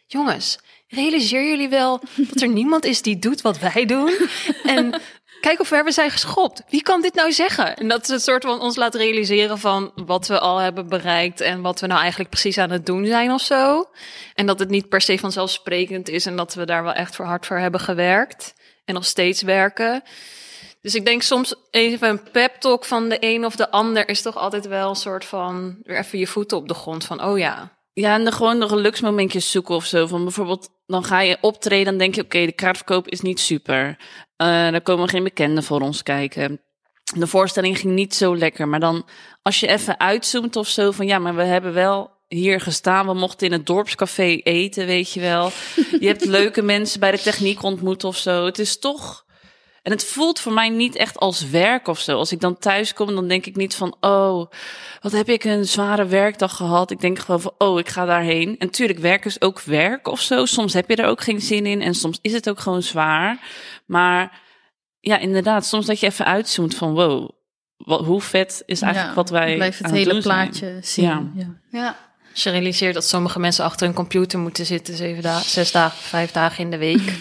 Jongens, 0.07 0.59
realiseer 0.89 1.49
jullie 1.49 1.69
wel 1.69 2.01
dat 2.17 2.41
er 2.43 2.49
niemand 2.49 2.85
is 2.85 3.03
die 3.03 3.19
doet 3.19 3.41
wat 3.41 3.59
wij 3.59 3.85
doen? 3.87 4.13
En 4.65 5.01
kijk 5.45 5.57
hoe 5.57 5.67
ver 5.67 5.85
we 5.85 5.93
zijn 5.93 6.11
geschopt. 6.11 6.63
Wie 6.69 6.83
kan 6.83 7.03
dit 7.03 7.15
nou 7.15 7.33
zeggen? 7.33 7.77
En 7.77 7.89
dat 7.89 8.07
ze 8.07 8.13
het 8.13 8.23
soort 8.23 8.45
van 8.45 8.61
ons 8.61 8.77
laat 8.77 8.95
realiseren 8.95 9.59
van 9.59 9.93
wat 9.95 10.27
we 10.27 10.39
al 10.39 10.59
hebben 10.59 10.89
bereikt 10.89 11.41
en 11.41 11.61
wat 11.61 11.81
we 11.81 11.87
nou 11.87 12.01
eigenlijk 12.01 12.31
precies 12.31 12.59
aan 12.59 12.71
het 12.71 12.87
doen 12.87 13.07
zijn 13.07 13.33
of 13.33 13.41
zo. 13.41 13.89
En 14.35 14.47
dat 14.47 14.59
het 14.59 14.69
niet 14.69 14.89
per 14.89 15.01
se 15.01 15.19
vanzelfsprekend 15.19 16.09
is 16.09 16.27
en 16.27 16.37
dat 16.37 16.55
we 16.55 16.67
daar 16.67 16.83
wel 16.83 16.93
echt 16.93 17.17
voor 17.17 17.25
hard 17.25 17.47
voor 17.47 17.59
hebben 17.59 17.81
gewerkt 17.81 18.55
en 18.85 18.95
nog 18.95 19.05
steeds 19.05 19.43
werken. 19.43 20.03
Dus 20.81 20.95
ik 20.95 21.05
denk 21.05 21.23
soms 21.23 21.55
even 21.71 22.09
een 22.09 22.31
pep 22.33 22.55
talk 22.55 22.85
van 22.85 23.09
de 23.09 23.17
een 23.21 23.45
of 23.45 23.57
de 23.57 23.71
ander 23.71 24.09
is 24.09 24.23
toch 24.23 24.37
altijd 24.37 24.67
wel 24.67 24.89
een 24.89 24.97
soort 24.97 25.25
van 25.25 25.77
weer 25.83 25.99
even 25.99 26.19
je 26.19 26.27
voeten 26.27 26.57
op 26.57 26.69
de 26.69 26.75
grond 26.75 27.05
van 27.05 27.25
oh 27.25 27.39
ja. 27.39 27.74
Ja, 27.95 28.15
en 28.15 28.25
dan 28.25 28.33
gewoon 28.33 28.61
de 28.61 28.69
geluksmomentjes 28.69 29.51
zoeken 29.51 29.75
of 29.75 29.85
zo. 29.85 30.07
Van 30.07 30.23
bijvoorbeeld, 30.23 30.71
dan 30.87 31.05
ga 31.05 31.21
je 31.21 31.39
optreden, 31.41 31.85
dan 31.85 31.99
denk 31.99 32.15
je, 32.15 32.23
oké, 32.23 32.47
de 32.47 32.53
kaartverkoop 32.53 33.09
is 33.09 33.21
niet 33.21 33.41
super. 33.41 33.97
Eh 34.37 34.71
dan 34.71 34.83
komen 34.83 35.09
geen 35.09 35.25
bekenden 35.25 35.65
voor 35.65 35.81
ons 35.81 36.03
kijken. 36.03 36.61
De 37.17 37.27
voorstelling 37.27 37.79
ging 37.79 37.95
niet 37.95 38.15
zo 38.15 38.37
lekker. 38.37 38.69
Maar 38.69 38.81
dan, 38.81 39.07
als 39.43 39.61
je 39.61 39.67
even 39.67 40.01
uitzoomt 40.01 40.57
of 40.57 40.69
zo, 40.69 40.91
van 40.91 41.07
ja, 41.07 41.19
maar 41.19 41.35
we 41.35 41.43
hebben 41.43 41.73
wel 41.73 42.11
hier 42.29 42.61
gestaan. 42.61 43.07
We 43.07 43.15
mochten 43.15 43.47
in 43.47 43.53
het 43.53 43.67
dorpscafé 43.67 44.41
eten, 44.43 44.87
weet 44.87 45.13
je 45.13 45.21
wel. 45.21 45.51
Je 46.01 46.07
hebt 46.07 46.25
leuke 46.39 46.63
mensen 46.63 47.01
bij 47.01 47.11
de 47.11 47.21
techniek 47.21 47.63
ontmoet 47.63 48.05
of 48.05 48.17
zo. 48.17 48.45
Het 48.45 48.59
is 48.59 48.79
toch... 48.79 49.24
En 49.85 49.93
het 49.93 50.05
voelt 50.05 50.41
voor 50.41 50.53
mij 50.53 50.69
niet 50.69 50.97
echt 50.97 51.19
als 51.19 51.49
werk 51.49 51.89
of 51.89 52.01
zo. 52.01 52.19
Als 52.19 52.33
ik 52.33 52.41
dan 52.41 52.59
thuis 52.59 52.93
kom, 52.95 53.15
dan 53.15 53.29
denk 53.29 53.47
ik 53.47 53.57
niet 53.57 53.75
van... 53.75 53.97
oh, 54.01 54.47
wat 55.01 55.13
heb 55.13 55.29
ik 55.29 55.45
een 55.45 55.65
zware 55.65 56.07
werkdag 56.07 56.57
gehad. 56.57 56.91
Ik 56.91 57.01
denk 57.01 57.19
gewoon 57.19 57.41
van, 57.41 57.53
oh, 57.59 57.79
ik 57.79 57.89
ga 57.89 58.05
daarheen. 58.05 58.49
En 58.59 58.67
natuurlijk, 58.67 58.99
werk 58.99 59.25
is 59.25 59.41
ook 59.41 59.61
werk 59.61 60.09
of 60.09 60.21
zo. 60.21 60.45
Soms 60.45 60.73
heb 60.73 60.89
je 60.89 60.97
er 60.97 61.09
ook 61.09 61.23
geen 61.23 61.41
zin 61.41 61.67
in 61.67 61.83
en 61.83 61.95
soms 61.95 62.19
is 62.23 62.33
het 62.33 62.49
ook 62.49 62.61
gewoon 62.61 62.83
zwaar. 62.83 63.39
Maar 63.87 64.41
ja, 65.01 65.19
inderdaad, 65.19 65.67
soms 65.67 65.87
dat 65.87 66.01
je 66.01 66.07
even 66.07 66.25
uitzoomt 66.25 66.75
van... 66.75 66.95
wow, 66.95 67.31
wat, 67.77 68.05
hoe 68.05 68.21
vet 68.21 68.63
is 68.67 68.81
eigenlijk 68.83 69.15
Ja, 69.15 69.21
wat 69.21 69.31
wij 69.31 69.55
Blijft 69.55 69.79
het 69.79 69.87
aan 69.87 69.93
het 69.93 70.01
hele 70.03 70.13
doen 70.13 70.23
zijn. 70.23 70.49
plaatje 70.49 70.79
zien. 70.83 71.05
Ja. 71.05 71.23
Ja. 71.35 71.55
Ja. 71.71 71.97
Als 72.33 72.43
je 72.43 72.51
realiseert 72.51 72.95
dat 72.95 73.09
sommige 73.09 73.39
mensen 73.39 73.65
achter 73.65 73.87
hun 73.87 73.95
computer 73.97 74.39
moeten 74.39 74.67
zitten, 74.67 74.97
zeven 74.97 75.23
dagen, 75.23 75.51
zes 75.51 75.73
dagen, 75.73 75.99
vijf 75.99 76.31
dagen 76.31 76.65
in 76.65 76.71
de 76.71 76.79
week. 76.79 77.03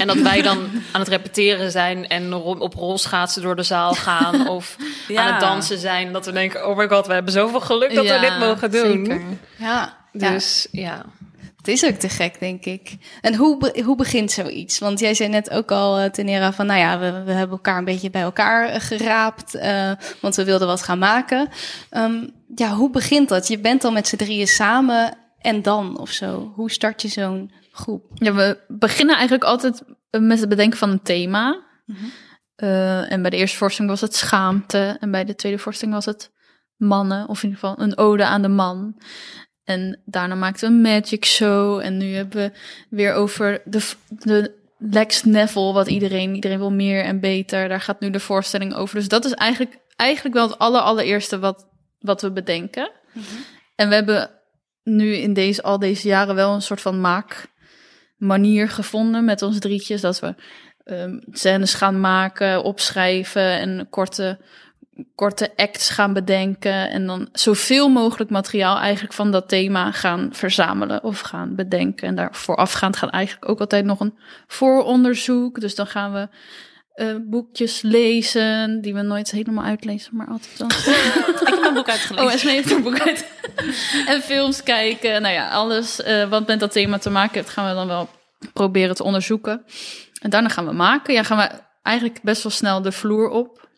en 0.00 0.06
dat 0.06 0.20
wij 0.20 0.42
dan 0.42 0.68
aan 0.92 1.00
het 1.00 1.08
repeteren 1.08 1.70
zijn 1.70 2.08
en 2.08 2.34
op 2.34 2.74
rolschaatsen 2.74 3.42
door 3.42 3.56
de 3.56 3.62
zaal 3.62 3.94
gaan 3.94 4.48
of 4.56 4.76
Ja. 5.08 5.22
aan 5.22 5.32
het 5.32 5.40
dansen 5.40 5.78
zijn. 5.78 6.12
Dat 6.12 6.26
we 6.26 6.32
denken, 6.32 6.68
oh 6.68 6.76
my 6.76 6.88
god, 6.88 7.06
we 7.06 7.12
hebben 7.12 7.32
zoveel 7.32 7.60
geluk 7.60 7.94
dat 7.94 8.06
we 8.08 8.18
dit 8.20 8.38
mogen 8.38 8.70
doen. 8.70 9.04
zeker. 9.04 9.22
Ja. 9.56 9.98
Dus 10.12 10.68
ja. 10.70 11.04
Het 11.56 11.68
is 11.68 11.84
ook 11.84 11.94
te 11.94 12.08
gek, 12.08 12.40
denk 12.40 12.64
ik. 12.64 12.96
En 13.20 13.34
hoe, 13.34 13.80
hoe 13.84 13.96
begint 13.96 14.30
zoiets? 14.30 14.78
Want 14.78 14.98
jij 15.00 15.14
zei 15.14 15.28
net 15.28 15.50
ook 15.50 15.70
al, 15.70 15.98
eh, 15.98 16.10
Tenera, 16.10 16.52
van 16.52 16.66
nou 16.66 16.80
ja, 16.80 16.98
we, 16.98 17.22
we 17.24 17.32
hebben 17.32 17.56
elkaar 17.56 17.78
een 17.78 17.84
beetje 17.84 18.10
bij 18.10 18.22
elkaar 18.22 18.68
eh, 18.68 18.80
geraapt, 18.80 19.54
eh, 19.54 19.90
want 20.20 20.34
we 20.36 20.44
wilden 20.44 20.66
wat 20.66 20.82
gaan 20.82 20.98
maken. 20.98 21.48
Ehm, 21.90 22.26
ja, 22.54 22.70
hoe 22.74 22.90
begint 22.90 23.28
dat? 23.28 23.48
Je 23.48 23.58
bent 23.58 23.82
dan 23.82 23.92
met 23.92 24.08
z'n 24.08 24.16
drieën 24.16 24.46
samen 24.48 25.16
en 25.40 25.62
dan 25.62 25.98
of 25.98 26.10
zo? 26.10 26.52
Hoe 26.54 26.70
start 26.70 27.02
je 27.02 27.08
zo'n 27.08 27.50
groep? 27.80 28.04
Ja, 28.14 28.34
we 28.34 28.58
beginnen 28.68 29.14
eigenlijk 29.14 29.44
altijd 29.44 29.82
met 30.10 30.40
het 30.40 30.48
bedenken 30.48 30.78
van 30.78 30.90
een 30.90 31.02
thema. 31.02 31.64
Eh, 32.54 33.12
en 33.12 33.20
bij 33.22 33.30
de 33.30 33.36
eerste 33.36 33.56
voorstelling 33.56 33.92
was 33.92 34.00
het 34.00 34.14
schaamte. 34.14 34.96
En 35.00 35.10
bij 35.10 35.24
de 35.24 35.34
tweede 35.34 35.58
voorstelling 35.58 35.96
was 35.96 36.04
het 36.04 36.30
mannen. 36.76 37.28
Of 37.28 37.42
in 37.42 37.48
ieder 37.48 37.60
geval 37.60 37.84
een 37.84 37.98
ode 37.98 38.24
aan 38.24 38.42
de 38.42 38.48
man. 38.48 39.00
En 39.64 40.00
daarna 40.04 40.34
maakten 40.34 40.68
we 40.68 40.74
een 40.74 40.80
magic 40.80 41.24
show. 41.24 41.78
En 41.78 41.96
nu 41.96 42.14
hebben 42.14 42.36
we 42.36 42.52
weer 42.90 43.12
over 43.12 43.62
de, 43.64 43.90
de 44.08 44.58
Lex 44.78 45.24
Neville. 45.24 45.72
Wat 45.72 45.88
iedereen, 45.88 46.34
iedereen 46.34 46.58
wil 46.58 46.72
meer 46.72 47.04
en 47.04 47.20
beter. 47.20 47.68
Daar 47.68 47.80
gaat 47.80 48.00
nu 48.00 48.10
de 48.10 48.20
voorstelling 48.20 48.74
over. 48.74 48.96
Dus 48.96 49.08
dat 49.08 49.24
is 49.24 49.32
eigenlijk, 49.32 49.78
eigenlijk 49.96 50.34
wel 50.34 50.48
het 50.48 50.58
aller, 50.58 50.80
allereerste 50.80 51.38
wat, 51.38 51.68
wat 51.98 52.22
we 52.22 52.32
bedenken. 52.32 52.90
En 53.74 53.88
we 53.88 53.94
hebben 53.94 54.30
nu 54.82 55.14
in 55.14 55.32
deze, 55.32 55.62
al 55.62 55.78
deze 55.78 56.08
jaren 56.08 56.34
wel 56.34 56.54
een 56.54 56.62
soort 56.62 56.80
van 56.80 57.00
maak 57.00 57.48
manier 58.20 58.68
gevonden 58.68 59.24
met 59.24 59.42
ons 59.42 59.58
drietjes. 59.58 60.00
Dat 60.00 60.20
we 60.20 60.34
ehm 60.84 61.18
scènes 61.32 61.74
gaan 61.74 62.00
maken, 62.00 62.62
opschrijven 62.62 63.58
en 63.58 63.86
korte, 63.90 64.38
korte 65.14 65.50
acts 65.56 65.90
gaan 65.90 66.12
bedenken. 66.12 66.90
En 66.90 67.06
dan 67.06 67.28
zoveel 67.32 67.88
mogelijk 67.88 68.30
materiaal 68.30 68.78
eigenlijk 68.78 69.14
van 69.14 69.30
dat 69.30 69.48
thema 69.48 69.92
gaan 69.92 70.28
verzamelen 70.32 71.04
of 71.04 71.20
gaan 71.20 71.54
bedenken. 71.54 72.08
En 72.08 72.14
daar 72.14 72.34
voorafgaand 72.34 72.96
gaat 72.96 73.10
eigenlijk 73.10 73.50
ook 73.50 73.60
altijd 73.60 73.84
nog 73.84 74.00
een 74.00 74.18
vooronderzoek. 74.46 75.60
Dus 75.60 75.74
dan 75.74 75.86
gaan 75.86 76.12
we 76.12 76.28
eh, 76.94 77.14
boekjes 77.22 77.82
lezen, 77.82 78.80
die 78.80 78.94
we 78.94 79.02
nooit 79.02 79.30
helemaal 79.30 79.64
uitlezen, 79.64 80.16
maar 80.16 80.26
altijd 80.26 80.58
dan. 80.58 80.68
Ik 81.40 81.48
heb 81.48 81.60
mijn 81.60 81.74
boek 81.74 81.88
uitgelezen. 81.88 82.26
Oh, 82.26 82.32
Esme 82.32 82.50
heeft 82.50 82.70
een 82.70 82.82
boek 82.82 83.00
uit. 83.00 83.26
en 84.12 84.22
films 84.22 84.62
kijken. 84.62 85.22
Nou 85.22 85.34
ja, 85.34 85.50
alles 85.50 86.02
eh, 86.02 86.28
wat 86.28 86.46
met 86.46 86.60
dat 86.60 86.72
thema 86.72 86.98
te 86.98 87.10
maken 87.10 87.34
heeft, 87.34 87.48
gaan 87.48 87.68
we 87.68 87.74
dan 87.74 87.86
wel 87.86 88.08
proberen 88.52 88.94
te 88.94 89.04
onderzoeken. 89.04 89.64
En 90.20 90.30
daarna 90.30 90.48
gaan 90.48 90.66
we 90.66 90.72
maken. 90.72 91.14
Ja, 91.14 91.22
gaan 91.22 91.38
we 91.38 91.50
eigenlijk 91.82 92.22
best 92.22 92.42
wel 92.42 92.52
snel 92.52 92.82
de 92.82 92.92
vloer 92.92 93.28
op. 93.28 93.68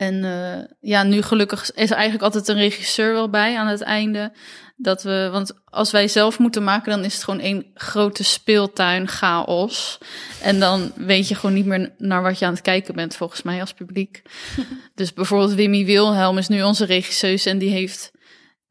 En 0.00 0.24
eh, 0.24 0.64
ja, 0.80 1.02
nu 1.02 1.22
gelukkig 1.22 1.72
is 1.72 1.90
er 1.90 1.96
eigenlijk 1.96 2.22
altijd 2.22 2.48
een 2.48 2.56
regisseur 2.56 3.12
wel 3.12 3.30
bij 3.30 3.58
aan 3.58 3.66
het 3.66 3.80
einde. 3.80 4.32
Dat 4.76 5.02
we, 5.02 5.28
want 5.32 5.52
als 5.64 5.90
wij 5.90 6.08
zelf 6.08 6.38
moeten 6.38 6.64
maken, 6.64 6.90
dan 6.90 7.04
is 7.04 7.14
het 7.14 7.24
gewoon 7.24 7.40
één 7.40 7.66
grote 7.74 8.24
speeltuin 8.24 9.08
chaos. 9.08 9.98
En 10.42 10.60
dan 10.60 10.92
weet 10.94 11.28
je 11.28 11.34
gewoon 11.34 11.54
niet 11.54 11.66
meer 11.66 11.92
naar 11.98 12.22
wat 12.22 12.38
je 12.38 12.44
aan 12.44 12.52
het 12.52 12.62
kijken 12.62 12.94
bent, 12.94 13.16
volgens 13.16 13.42
mij, 13.42 13.60
als 13.60 13.72
publiek. 13.72 14.22
dus 14.94 15.12
bijvoorbeeld 15.12 15.54
Wimmy 15.54 15.84
Wilhelm 15.84 16.38
is 16.38 16.48
nu 16.48 16.62
onze 16.62 16.84
regisseuse 16.84 17.50
en 17.50 17.58
die 17.58 17.70
heeft 17.70 18.10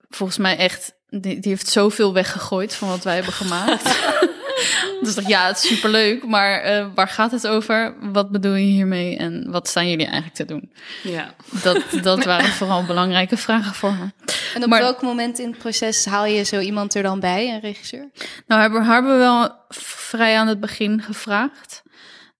volgens 0.09 0.37
mij 0.37 0.57
echt, 0.57 0.93
die, 1.09 1.39
die 1.39 1.51
heeft 1.51 1.67
zoveel 1.67 2.13
weggegooid 2.13 2.75
van 2.75 2.87
wat 2.89 3.03
wij 3.03 3.15
hebben 3.15 3.33
gemaakt. 3.33 3.83
dus 5.01 5.09
ik 5.09 5.15
dacht, 5.15 5.27
ja, 5.27 5.47
het 5.47 5.55
is 5.63 5.67
superleuk, 5.67 6.25
maar 6.25 6.59
eh, 6.61 6.85
waar 6.95 7.07
gaat 7.07 7.31
het 7.31 7.47
over? 7.47 7.93
Wat 8.11 8.31
bedoel 8.31 8.53
je 8.55 8.65
hiermee 8.65 9.17
en 9.17 9.51
wat 9.51 9.67
staan 9.67 9.89
jullie 9.89 10.05
eigenlijk 10.05 10.35
te 10.35 10.45
doen? 10.45 10.71
Ja. 11.03 11.33
Dat, 11.63 11.81
dat 12.01 12.23
waren 12.23 12.51
vooral 12.51 12.83
belangrijke 12.85 13.37
vragen 13.37 13.73
voor 13.73 13.93
me. 13.93 14.11
En 14.53 14.63
op 14.63 14.69
Maar- 14.69 14.79
welk 14.81 15.01
moment 15.01 15.39
in 15.39 15.49
het 15.49 15.57
proces 15.57 16.05
haal 16.05 16.25
je 16.25 16.43
zo 16.43 16.59
iemand 16.59 16.95
er 16.95 17.03
dan 17.03 17.19
bij, 17.19 17.49
een 17.53 17.59
regisseur? 17.59 18.09
Nou, 18.47 18.61
hebben, 18.61 18.85
hebben 18.85 19.11
we 19.11 19.17
wel 19.17 19.51
vrij 19.69 20.37
aan 20.37 20.47
het 20.47 20.59
begin 20.59 21.01
gevraagd. 21.01 21.81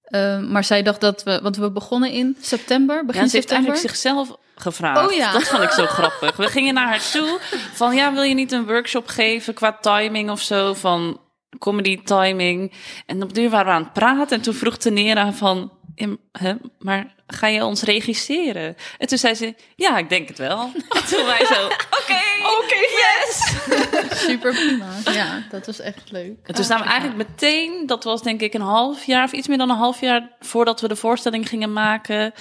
Eh, 0.04 0.40
maar 0.40 0.64
zij 0.64 0.84
dacht 0.84 1.02
dat 1.02 1.24
we, 1.24 1.40
want 1.44 1.58
we 1.58 1.72
begonnen 1.72 2.12
in 2.12 2.38
september, 2.42 3.06
begin 3.06 3.22
Ja, 3.22 3.28
ze 3.28 3.36
heeft 3.36 3.50
september. 3.50 3.74
eigenlijk 3.74 4.02
zichzelf 4.02 4.38
gevraagd. 4.56 5.08
Oh 5.10 5.14
ja. 5.16 5.32
Dat 5.32 5.44
vond 5.48 5.64
ik 5.64 5.70
zo 5.70 5.86
grappig. 5.86 6.36
We 6.36 6.48
gingen 6.48 6.74
naar 6.74 6.88
haar 6.88 7.10
toe 7.12 7.38
van, 7.74 7.96
ja, 7.96 8.14
wil 8.14 8.24
je 8.24 8.34
niet 8.34 8.52
een 8.52 8.66
workshop 8.66 9.08
geven 9.08 9.54
qua 9.54 9.78
timing 9.82 10.30
of 10.30 10.42
zo, 10.42 10.74
van 10.74 11.20
comedy 11.58 12.02
timing? 12.04 12.72
En 13.06 13.24
op 13.24 13.34
de 13.34 13.40
duur 13.42 13.50
waren 13.50 13.66
we 13.68 13.72
aan 13.74 13.84
het 13.84 13.94
praten 13.94 14.38
en 14.38 14.42
toen 14.44 14.54
vroeg 14.54 14.78
Tenera 14.78 15.34
van, 15.34 15.72
ja, 15.96 16.08
hè, 16.32 16.54
maar 16.80 17.14
ga 17.28 17.48
je 17.48 17.66
ons 17.66 17.82
regisseren? 17.82 18.76
En 18.98 19.08
toen 19.08 19.18
zei 19.18 19.34
ze, 19.36 19.56
ja, 19.76 19.98
ik 19.98 20.10
denk 20.10 20.28
het 20.28 20.38
wel. 20.38 20.60
En 20.90 21.06
toen 21.06 21.26
wij 21.26 21.46
zo, 21.46 21.66
oké, 21.66 22.20
oké, 22.64 22.76
yes! 22.76 23.54
Super 24.28 24.54
prima. 24.54 24.86
Ja, 25.14 25.44
dat 25.50 25.66
was 25.66 25.80
echt 25.80 26.12
leuk. 26.12 26.38
En 26.44 26.56
toen 26.56 26.64
zijn 26.64 26.80
we 26.80 26.86
eigenlijk 26.86 27.30
meteen, 27.30 27.84
dat 27.86 28.04
was 28.04 28.22
denk 28.24 28.42
ik 28.42 28.54
een 28.54 28.62
half 28.62 29.06
jaar 29.06 29.24
of 29.24 29.32
iets 29.32 29.48
meer 29.48 29.58
dan 29.58 29.70
een 29.70 29.76
half 29.76 30.02
jaar 30.02 30.30
voordat 30.40 30.82
we 30.82 30.88
de 30.88 30.96
voorstelling 30.96 31.48
gingen 31.50 31.74
maken. 31.74 32.34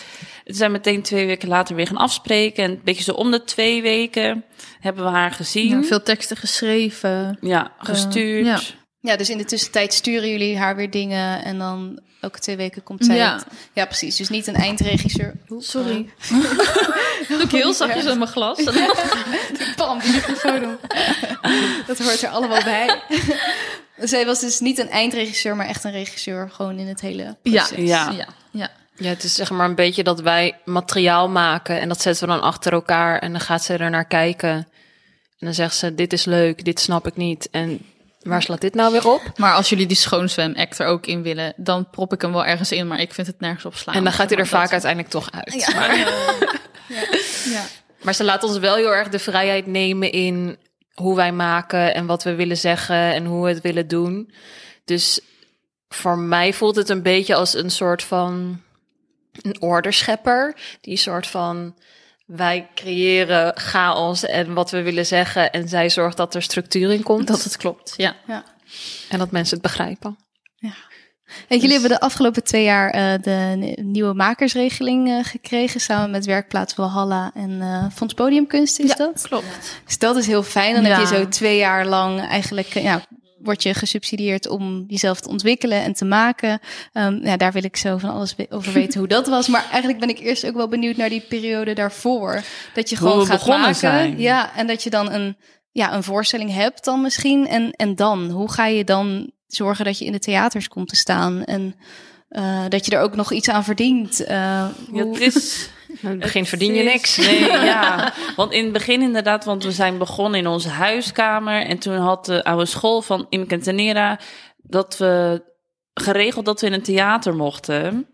Toen 0.45 0.55
zijn 0.55 0.71
we 0.73 0.77
meteen 0.77 1.03
twee 1.03 1.27
weken 1.27 1.49
later 1.49 1.77
weer 1.77 1.87
gaan 1.87 1.97
afspreken. 1.97 2.65
En 2.65 2.71
een 2.71 2.81
beetje 2.85 3.03
zo 3.03 3.13
om 3.13 3.31
de 3.31 3.45
twee 3.45 3.83
weken 3.83 4.45
hebben 4.81 5.05
we 5.05 5.11
haar 5.11 5.31
gezien. 5.31 5.69
Ja, 5.69 5.77
Ja, 5.77 5.83
veel 5.83 6.03
teksten 6.03 6.37
geschreven. 6.37 7.39
gestuurd. 7.79 8.45
ja. 8.45 8.61
Ja, 9.01 9.17
dus 9.17 9.31
in 9.31 9.39
de 9.39 9.45
tussentijd 9.45 9.93
sturen 9.93 10.29
jullie 10.31 10.59
haar 10.59 10.77
weer 10.77 10.91
dingen 10.91 11.45
en 11.45 11.59
dan 11.59 12.01
elke 12.21 12.39
twee 12.39 12.57
weken 12.57 12.83
komt 12.83 13.05
zij. 13.05 13.17
Ja. 13.17 13.35
het- 13.35 13.47
ja 13.73 13.85
precies. 13.85 14.17
Dus 14.17 14.29
niet 14.29 14.47
een 14.47 14.55
eindregisseur. 14.55 15.35
Sorry. 15.59 16.09
Doe 17.29 17.41
ik 17.43 17.51
heel 17.51 17.73
zachtjes 17.73 18.05
in 18.05 18.19
mijn 18.19 18.31
glas. 18.31 18.63
Pam, 19.77 19.99
die 19.99 20.13
microfoon 20.13 20.65
om. 20.65 20.79
Dat 21.87 21.99
hoort 21.99 22.23
er 22.23 22.29
allemaal 22.29 22.63
bij. 22.65 23.01
Zij 24.01 24.27
was 24.27 24.41
dus 24.41 24.61
niet 24.61 24.79
een 24.79 24.89
eindregisseur, 24.91 25.57
maar 25.57 25.67
echt 25.67 25.85
een 25.85 25.91
regisseur 25.93 26.51
gewoon 26.51 26.79
in 26.79 26.87
het 26.87 27.01
hele 27.01 27.23
Ja, 27.23 27.35
proces. 27.67 27.89
Ja. 27.89 28.11
ja, 28.11 28.27
ja. 28.51 28.71
Ja, 28.97 29.09
het 29.09 29.25
is 29.25 29.35
zeg 29.35 29.51
maar 29.51 29.69
een 29.69 29.75
beetje 29.75 30.03
dat 30.03 30.21
wij 30.21 30.59
materiaal 30.65 31.29
maken 31.29 31.81
en 31.81 31.89
dat 31.89 32.01
zetten 32.01 32.27
we 32.29 32.33
dan 32.35 32.43
achter 32.43 32.73
elkaar 32.73 33.19
en 33.19 33.31
dan 33.33 33.41
gaat 33.41 33.65
ze 33.65 33.75
er 33.77 33.91
naar 33.91 34.05
kijken. 34.07 34.51
En 34.51 35.47
dan 35.47 35.55
zegt 35.55 35.77
ze, 35.77 35.95
dit 35.95 36.13
is 36.13 36.25
leuk, 36.25 36.65
dit 36.65 36.81
snap 36.81 37.07
ik 37.07 37.17
niet. 37.17 37.49
En 37.51 37.81
waar 38.29 38.43
slaat 38.43 38.61
dit 38.61 38.75
nou 38.75 38.93
weer 38.93 39.07
op? 39.09 39.23
Maar 39.37 39.55
als 39.55 39.69
jullie 39.69 39.87
die 39.87 39.97
schoonzwem-act 39.97 40.79
er 40.79 40.87
ook 40.87 41.07
in 41.07 41.23
willen, 41.23 41.53
dan 41.57 41.91
prop 41.91 42.13
ik 42.13 42.23
hem 42.23 42.33
wel 42.33 42.45
ergens 42.47 42.73
in, 42.73 42.87
maar 42.87 43.01
ik 43.01 43.15
vind 43.15 43.27
het 43.27 43.41
nergens 43.41 43.65
op 43.65 43.75
slaan. 43.75 43.95
En 43.95 44.05
dan 44.05 44.13
gaat 44.13 44.31
hij 44.31 44.39
er 44.39 44.47
vaak 44.47 44.73
uiteindelijk 44.73 45.13
toch 45.13 45.31
uit. 45.31 45.53
Ja. 45.67 45.75
Maar, 45.75 45.97
Ja. 47.45 47.63
maar 48.03 48.15
ze 48.15 48.25
laat 48.25 48.43
ons 48.43 48.59
wel 48.59 48.77
heel 48.77 48.95
erg 48.95 49.09
de 49.09 49.19
vrijheid 49.19 49.67
nemen 49.67 50.13
in 50.13 50.57
hoe 50.95 51.17
wij 51.17 51.33
maken 51.33 51.95
en 51.95 52.07
wat 52.07 52.23
we 52.23 52.35
willen 52.35 52.57
zeggen 52.57 52.97
en 52.97 53.25
hoe 53.25 53.43
we 53.45 53.49
het 53.49 53.61
willen 53.61 53.89
doen. 53.89 54.33
Dus 54.85 55.21
voor 55.89 56.19
mij 56.19 56.53
voelt 56.53 56.77
het 56.77 56.89
een 56.89 57.03
beetje 57.03 57.35
als 57.35 57.55
een 57.55 57.71
soort 57.71 58.03
van 58.03 58.61
een 59.43 59.61
orderschepper. 59.61 60.57
Die 60.81 60.97
soort 60.97 61.27
van 61.27 61.75
wij 62.29 62.69
creëren 62.75 63.57
chaos 63.59 64.25
en 64.25 64.55
wat 64.55 64.71
we 64.71 64.83
willen 64.83 65.07
zeggen 65.07 65.51
en 65.51 65.69
zij 65.69 65.91
zorgt 65.91 66.17
dat 66.17 66.35
er 66.35 66.43
structuur 66.43 66.91
in 66.93 67.03
komt 67.03 67.27
Dat 67.27 67.45
het 67.45 67.57
klopt, 67.57 67.95
ja. 67.97 68.17
Ja. 68.27 68.45
en 69.09 69.19
dat 69.19 69.31
mensen 69.31 69.55
het 69.59 69.63
begrijpen. 69.67 70.17
En 71.49 71.57
jullie 71.59 71.73
hebben 71.73 71.91
de 71.91 72.01
afgelopen 72.01 72.45
twee 72.45 72.65
jaar 72.65 72.91
eh, 72.91 73.23
de 73.23 73.53
ni- 73.57 73.75
nieuwe 73.83 74.15
makersregeling 74.15 75.09
eh, 75.09 75.25
gekregen, 75.25 75.81
samen 75.81 76.11
met 76.11 76.25
Werkplaats 76.27 76.75
Valhalla 76.75 77.31
en 77.35 77.61
eh 77.63 77.85
Fonds 77.95 78.15
Podiumkunst 78.15 78.79
is 78.79 78.95
dat? 78.97 79.23
Klopt. 79.23 79.81
Dus 79.85 79.99
dat 79.99 80.17
is 80.17 80.27
heel 80.27 80.43
fijn. 80.43 80.75
Dan 80.75 80.85
Ja. 80.85 80.89
heb 80.99 81.01
je 81.09 81.17
zo 81.17 81.29
twee 81.29 81.57
jaar 81.59 81.87
lang 81.87 82.21
eigenlijk 82.21 82.67
ja, 82.69 83.03
word 83.43 83.63
je 83.63 83.75
gesubsidieerd 83.75 84.49
om 84.49 84.85
jezelf 84.87 85.21
te 85.21 85.29
ontwikkelen 85.29 85.83
en 85.83 85.93
te 85.93 86.05
maken. 86.05 86.61
Um, 86.93 87.25
ja, 87.25 87.37
daar 87.37 87.53
wil 87.53 87.65
ik 87.65 87.77
zo 87.77 87.99
van 87.99 88.11
alles 88.11 88.35
over 88.49 88.73
weten 88.73 88.99
hoe 88.99 89.09
dat 89.09 89.27
was. 89.27 89.49
Maar 89.49 89.67
eigenlijk 89.71 90.01
ben 90.01 90.09
ik 90.09 90.19
eerst 90.19 90.47
ook 90.47 90.55
wel 90.55 90.69
benieuwd 90.69 90.97
naar 90.97 91.09
die 91.09 91.25
periode 91.29 91.73
daarvoor. 91.73 92.43
Dat 92.75 92.91
je 92.91 92.97
Hoe 92.97 93.09
gewoon 93.09 93.23
we 93.23 93.31
gaat 93.31 93.39
begonnen 93.39 93.61
maken. 93.61 93.79
zijn. 93.79 94.19
Ja, 94.19 94.57
en 94.57 94.67
dat 94.67 94.83
je 94.83 94.91
dan 94.91 95.13
een, 95.13 95.37
ja, 95.73 95.95
een 95.95 96.03
voorstelling 96.03 96.53
hebt 96.55 96.85
dan 96.85 97.03
misschien. 97.03 97.47
En, 97.49 97.71
en 97.71 97.95
dan, 97.95 98.31
hoe 98.31 98.53
ga 98.53 98.67
je 98.67 98.85
dan 98.85 99.31
zorgen 99.47 99.85
dat 99.85 99.99
je 99.99 100.05
in 100.05 100.13
de 100.13 100.19
theaters 100.19 100.69
komt 100.69 100.89
te 100.89 100.97
staan? 100.97 101.45
En 101.45 101.75
uh, 102.31 102.65
dat 102.69 102.87
je 102.87 102.93
er 102.97 103.03
ook 103.03 103.17
nog 103.17 103.33
iets 103.33 103.49
aan 103.49 103.65
verdient. 103.65 104.21
Uh, 104.21 104.29
Ja, 104.29 104.69
het 104.93 105.21
is... 105.21 105.69
In 106.03 106.09
het 106.09 106.19
begin 106.19 106.47
verdien 106.47 106.75
je 106.75 106.83
niks. 106.83 107.17
Nee, 107.17 107.41
ja. 107.73 108.13
Want 108.37 108.53
in 108.53 108.65
het 108.65 108.73
begin 108.73 109.03
inderdaad, 109.03 109.45
want 109.45 109.65
we 109.65 109.73
zijn 109.73 109.99
begonnen 109.99 110.41
in 110.41 110.47
onze 110.47 110.69
huiskamer. 110.69 111.63
En 111.67 111.79
toen 111.79 111.97
had 111.97 112.25
de 112.25 112.45
oude 112.45 112.67
school 112.67 113.03
van 113.03 113.27
Imke 113.29 113.55
en 113.55 113.63
Tenera 113.63 114.19
dat 114.57 114.97
we 114.99 115.43
geregeld 115.95 116.45
dat 116.45 116.61
we 116.61 116.67
in 116.67 116.73
een 116.73 116.83
theater 116.83 117.37
mochten. 117.37 118.07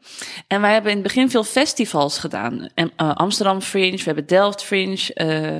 En 0.46 0.60
wij 0.60 0.72
hebben 0.72 0.90
in 0.90 0.96
het 0.96 1.06
begin 1.06 1.30
veel 1.30 1.44
festivals 1.44 2.18
gedaan. 2.18 2.68
En, 2.74 2.92
eh, 2.96 3.14
Amsterdam 3.14 3.60
Fringe, 3.60 3.96
we 3.96 4.02
hebben 4.04 4.26
Delft 4.26 4.64
Fringe, 4.64 5.14
eh 5.14 5.58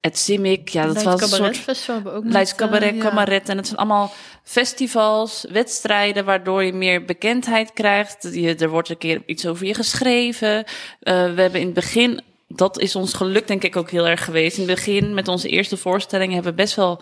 het 0.00 0.18
Simic. 0.18 0.68
Ja, 0.68 0.86
dat 0.86 1.02
was 1.02 1.20
een 1.20 1.28
soort... 1.28 1.56
Festival 1.56 1.94
hebben 1.94 2.12
we 2.12 2.18
ook 2.18 2.32
Leids 2.32 2.50
net, 2.50 2.60
eh, 2.60 2.66
Cabaret, 2.66 2.94
ja. 2.94 3.00
Cabaret. 3.00 3.48
En 3.48 3.56
het 3.56 3.66
zijn 3.66 3.78
allemaal 3.78 4.12
festivals, 4.42 5.46
wedstrijden, 5.50 6.24
waardoor 6.24 6.64
je 6.64 6.72
meer 6.72 7.04
bekendheid 7.04 7.72
krijgt. 7.72 8.28
Je, 8.32 8.54
er 8.54 8.68
wordt 8.68 8.88
een 8.88 8.98
keer 8.98 9.22
iets 9.26 9.46
over 9.46 9.66
je 9.66 9.74
geschreven. 9.74 10.64
Eh, 11.00 11.34
we 11.34 11.40
hebben 11.40 11.60
in 11.60 11.66
het 11.66 11.74
begin, 11.74 12.20
dat 12.48 12.78
is 12.78 12.96
ons 12.96 13.14
geluk 13.14 13.46
denk 13.46 13.62
ik 13.62 13.76
ook 13.76 13.90
heel 13.90 14.06
erg 14.06 14.24
geweest. 14.24 14.58
In 14.58 14.68
het 14.68 14.74
begin 14.74 15.14
met 15.14 15.28
onze 15.28 15.48
eerste 15.48 15.76
voorstelling 15.76 16.32
hebben 16.32 16.50
we 16.50 16.62
best 16.62 16.74
wel 16.74 17.00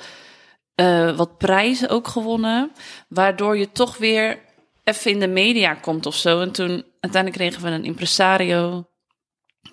eh, 0.74 1.16
wat 1.16 1.38
prijzen 1.38 1.88
ook 1.88 2.08
gewonnen. 2.08 2.72
Waardoor 3.08 3.56
je 3.56 3.72
toch 3.72 3.96
weer 3.96 4.38
even 4.84 5.10
in 5.10 5.20
de 5.20 5.28
media 5.28 5.74
komt 5.74 6.06
of 6.06 6.14
zo. 6.14 6.40
En 6.40 6.52
toen 6.52 6.84
uiteindelijk 7.00 7.42
kregen 7.42 7.62
we 7.62 7.68
een 7.68 7.84
impresario. 7.84 8.86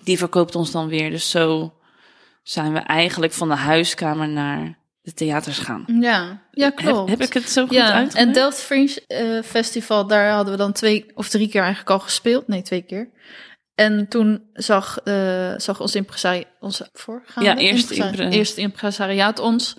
Die 0.02 0.18
verkoopt 0.18 0.54
ons 0.54 0.70
dan 0.70 0.88
weer. 0.88 1.10
Dus 1.10 1.30
zo 1.30 1.72
zijn 2.44 2.72
we 2.72 2.78
eigenlijk 2.78 3.32
van 3.32 3.48
de 3.48 3.54
huiskamer 3.54 4.28
naar 4.28 4.78
de 5.02 5.12
theaters 5.14 5.58
gaan. 5.58 5.84
Ja, 6.00 6.42
ja 6.50 6.70
klopt. 6.70 7.08
Heb, 7.10 7.18
heb 7.18 7.28
ik 7.28 7.34
het 7.34 7.50
zo 7.50 7.62
goed 7.66 7.74
ja, 7.74 7.92
uitgelegd? 7.92 8.14
en 8.26 8.32
Delft 8.32 8.60
Fringe 8.60 9.02
eh, 9.06 9.42
Festival, 9.42 10.06
daar 10.06 10.30
hadden 10.32 10.52
we 10.52 10.58
dan 10.58 10.72
twee 10.72 11.06
of 11.14 11.28
drie 11.28 11.48
keer 11.48 11.60
eigenlijk 11.60 11.90
al 11.90 11.98
gespeeld. 11.98 12.48
Nee, 12.48 12.62
twee 12.62 12.82
keer. 12.82 13.10
En 13.74 14.08
toen 14.08 14.48
zag, 14.52 14.98
eh, 15.04 15.52
zag 15.56 15.80
ons 15.80 15.94
impresari 15.94 16.44
onze 16.60 16.88
voorgaande 16.92 17.48
Ja, 17.50 17.56
eerste 17.56 17.94
impresari- 17.94 18.22
impre- 18.22 18.36
eerste 18.38 18.60
impresariaat 18.60 19.38
ons. 19.38 19.76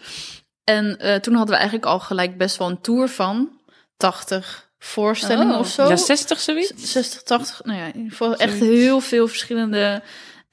En 0.63 0.97
eh, 0.99 1.15
toen 1.15 1.33
hadden 1.33 1.51
we 1.53 1.59
eigenlijk 1.61 1.85
al 1.91 1.99
gelijk 1.99 2.37
best 2.37 2.57
wel 2.57 2.69
een 2.69 2.81
tour 2.81 3.09
van 3.09 3.49
80 3.97 4.69
voorstellingen 4.79 5.53
Oh. 5.53 5.59
of 5.59 5.67
zo. 5.67 5.87
Ja, 5.87 5.95
60 5.95 6.39
zoiets? 6.39 6.91
60, 6.91 7.21
80, 7.23 7.63
nou 7.63 7.79
ja, 7.79 7.85
in 7.85 7.95
ieder 7.95 8.11
geval 8.11 8.35
echt 8.35 8.59
heel 8.59 8.99
veel 8.99 9.27
verschillende 9.27 10.01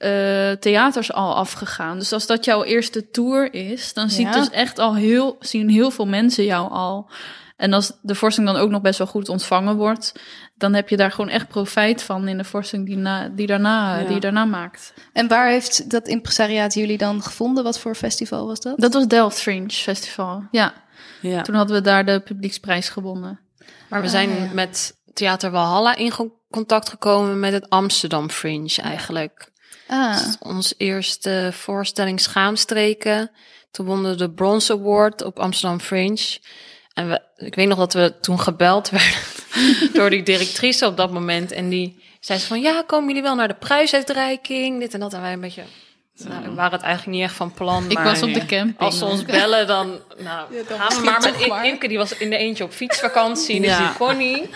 eh, 0.03 0.51
theaters 0.51 1.13
al 1.13 1.35
afgegaan. 1.35 1.99
Dus 1.99 2.13
als 2.13 2.25
dat 2.27 2.45
jouw 2.45 2.63
eerste 2.63 3.09
tour 3.09 3.53
is, 3.53 3.93
dan 3.93 4.09
ziet 4.09 4.27
Ja. 4.27 4.31
dus 4.31 4.49
echt 4.49 4.79
al 4.79 4.95
heel, 4.95 5.35
zien 5.39 5.69
heel 5.69 5.91
veel 5.91 6.07
mensen 6.07 6.43
jou 6.45 6.71
al. 6.71 7.09
En 7.57 7.73
als 7.73 7.91
de 8.01 8.15
voorstelling 8.15 8.53
dan 8.53 8.61
ook 8.61 8.69
nog 8.69 8.81
best 8.81 8.97
wel 8.97 9.07
goed 9.07 9.29
ontvangen 9.29 9.75
wordt, 9.75 10.13
dan 10.55 10.73
heb 10.73 10.89
je 10.89 10.97
daar 10.97 11.11
gewoon 11.11 11.29
echt 11.29 11.47
profijt 11.47 12.01
van 12.01 12.27
in 12.27 12.37
de 12.37 12.43
voorstelling 12.43 12.87
die, 12.87 12.97
na, 12.97 13.29
die, 13.29 13.47
daarna, 13.47 13.97
Ja. 13.99 14.05
die 14.05 14.13
je 14.13 14.19
daarna 14.19 14.45
maakt. 14.45 14.93
En 15.13 15.27
waar 15.27 15.47
heeft 15.49 15.89
dat 15.89 16.07
impresariaat 16.07 16.73
jullie 16.73 16.97
dan 16.97 17.21
gevonden? 17.21 17.63
Wat 17.63 17.79
voor 17.79 17.95
festival 17.95 18.47
was 18.47 18.59
dat? 18.59 18.79
Dat 18.79 18.93
was 18.93 19.07
Delft 19.07 19.41
Fringe 19.41 19.69
Festival. 19.69 20.43
Ja, 20.51 20.73
Ja. 21.21 21.41
toen 21.41 21.55
hadden 21.55 21.75
we 21.75 21.81
daar 21.81 22.05
de 22.05 22.19
publieksprijs 22.19 22.89
gewonnen. 22.89 23.39
Maar 23.89 24.01
we 24.01 24.07
zijn 24.09 24.29
Ah, 24.29 24.37
ja. 24.37 24.49
met 24.53 24.95
Theater 25.13 25.51
Walhalla 25.51 25.95
in 25.95 26.11
contact 26.51 26.89
gekomen 26.89 27.39
met 27.39 27.53
het 27.53 27.69
Amsterdam 27.69 28.29
Fringe 28.29 28.75
eigenlijk. 28.81 29.51
Ah, 29.87 30.13
is 30.15 30.35
Ons 30.39 30.73
eerste 30.77 31.49
voorstelling 31.53 32.19
Schaamstreken. 32.19 33.31
Toen 33.71 33.85
wonnen 33.85 34.11
we 34.11 34.17
de 34.17 34.31
Bronze 34.31 34.73
Award 34.73 35.21
op 35.23 35.39
Amsterdam 35.39 35.79
Fringe. 35.79 36.37
En 36.93 37.09
we, 37.09 37.21
ik 37.35 37.55
weet 37.55 37.67
nog 37.67 37.77
dat 37.77 37.93
we 37.93 38.13
toen 38.21 38.39
gebeld 38.39 38.89
werden 38.89 39.19
door 39.93 40.09
die 40.09 40.23
directrice 40.23 40.85
op 40.85 40.97
dat 40.97 41.11
moment. 41.11 41.51
En 41.51 41.69
die 41.69 42.03
zei 42.19 42.39
ze 42.39 42.47
van, 42.47 42.61
ja, 42.61 42.83
komen 42.87 43.07
jullie 43.07 43.21
wel 43.21 43.35
naar 43.35 43.47
de 43.47 43.53
prijsuitreiking? 43.53 44.79
Dit 44.79 44.93
en 44.93 44.99
dat. 44.99 45.13
En 45.13 45.21
wij 45.21 45.33
een 45.33 45.39
beetje, 45.39 45.63
nou, 46.17 46.43
we 46.43 46.53
waren 46.53 46.71
het 46.71 46.81
eigenlijk 46.81 47.17
niet 47.17 47.25
echt 47.27 47.35
van 47.35 47.53
plan. 47.53 47.85
Ik 47.89 47.93
maar 47.93 48.03
was 48.03 48.21
op 48.21 48.33
de 48.33 48.45
camping. 48.45 48.77
Als 48.79 48.97
ze 48.97 49.05
ons 49.05 49.25
bellen, 49.25 49.67
dan, 49.67 49.99
nou, 50.17 50.47
dan 50.69 50.79
gaan 50.79 50.97
we 50.97 51.03
maar 51.03 51.21
met. 51.21 51.65
Imke. 51.65 51.87
Die 51.87 51.97
was 51.97 52.17
in 52.17 52.29
de 52.29 52.37
eentje 52.37 52.63
op 52.63 52.71
fietsvakantie, 52.71 53.59
dus 53.61 53.69
Ja. 53.69 53.77
die 53.87 53.97
kon 53.97 54.17
niet. 54.17 54.47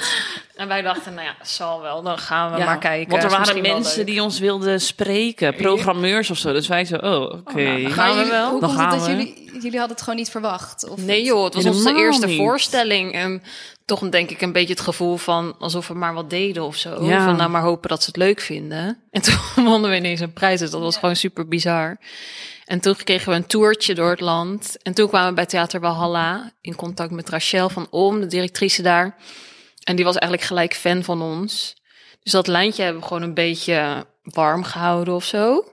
En 0.58 0.68
wij 0.68 0.82
dachten, 0.82 1.14
nou 1.14 1.26
ja, 1.28 1.36
zal 1.42 1.82
wel. 1.82 2.02
Dan 2.02 2.18
gaan 2.18 2.52
we 2.52 2.58
Ja, 2.58 2.66
maar 2.66 2.78
kijken. 2.78 3.10
Want 3.12 3.24
er 3.24 3.30
waren 3.30 3.62
mensen 3.62 4.06
die 4.06 4.24
ons 4.24 4.40
wilden 4.40 4.82
spreken, 4.82 5.56
programmeurs 5.56 6.30
of 6.30 6.38
zo. 6.38 6.54
Dus 6.54 6.68
wij 6.68 6.86
zo, 6.86 6.96
oh, 6.96 7.22
oké. 7.22 7.62
nou, 7.64 7.82
dan 7.82 7.92
gaan 7.92 8.10
we 8.10 8.16
jullie- 8.18 8.32
wel. 8.32 8.50
Hoe 8.52 8.60
Dan 8.60 8.70
komt 8.70 8.82
het 8.82 8.90
gaan 8.90 9.00
dat 9.00 9.08
jullie, 9.08 9.44
jullie 9.54 9.78
hadden 9.78 9.90
het 9.96 10.02
gewoon 10.02 10.16
niet 10.20 10.30
verwacht? 10.30 10.90
Of 10.90 10.98
Nee 11.02 11.24
joh, 11.24 11.44
het 11.44 11.54
was 11.54 11.66
onze 11.66 11.96
eerste 11.96 12.26
niet. 12.26 12.38
voorstelling. 12.38 13.14
En 13.14 13.44
toch 13.86 14.10
denk 14.10 14.30
ik 14.30 14.42
een 14.42 14.52
beetje 14.52 14.74
het 14.74 14.84
gevoel 14.84 15.18
van 15.18 15.56
alsof 15.60 15.88
we 15.88 15.94
maar 15.94 16.14
wat 16.14 16.30
deden 16.30 16.64
of 16.64 16.76
zo. 16.76 17.04
Ja. 17.06 17.24
Van 17.26 17.36
nou 17.36 17.50
maar 17.50 17.62
hopen 17.62 17.90
dat 17.90 18.02
ze 18.02 18.08
het 18.08 18.18
leuk 18.18 18.40
vinden. 18.42 18.98
En 19.12 19.22
toen 19.56 19.66
wonnen 19.66 19.90
we 19.90 19.96
ineens 19.96 20.20
een 20.20 20.34
prijs. 20.34 20.60
Dus 20.60 20.70
dat 20.72 20.82
was 20.82 20.98
gewoon 20.98 21.16
super 21.16 21.48
bizar. 21.48 21.98
En 22.66 22.80
toen 22.80 22.96
kregen 22.96 23.30
we 23.30 23.36
een 23.36 23.48
toertje 23.48 23.96
door 23.96 24.10
het 24.10 24.20
land. 24.22 24.78
En 24.84 24.94
toen 24.94 25.08
kwamen 25.08 25.30
we 25.30 25.36
bij 25.36 25.46
Theater 25.46 25.80
Walhalla 25.80 26.52
in 26.62 26.76
contact 26.76 27.12
met 27.12 27.30
Rachel 27.30 27.70
van 27.70 27.88
Om, 27.90 28.20
de 28.20 28.28
directrice 28.28 28.82
daar. 28.82 29.16
En 29.88 29.96
die 29.96 30.06
was 30.06 30.16
eigenlijk 30.16 30.48
gelijk 30.50 30.76
fan 30.76 31.04
van 31.04 31.22
ons. 31.22 31.76
Dus 32.24 32.32
dat 32.32 32.48
lijntje 32.48 32.84
hebben 32.84 33.02
we 33.02 33.08
gewoon 33.08 33.24
een 33.24 33.34
beetje 33.34 34.06
warm 34.22 34.64
gehouden 34.64 35.14
of 35.14 35.24
zo. 35.24 35.66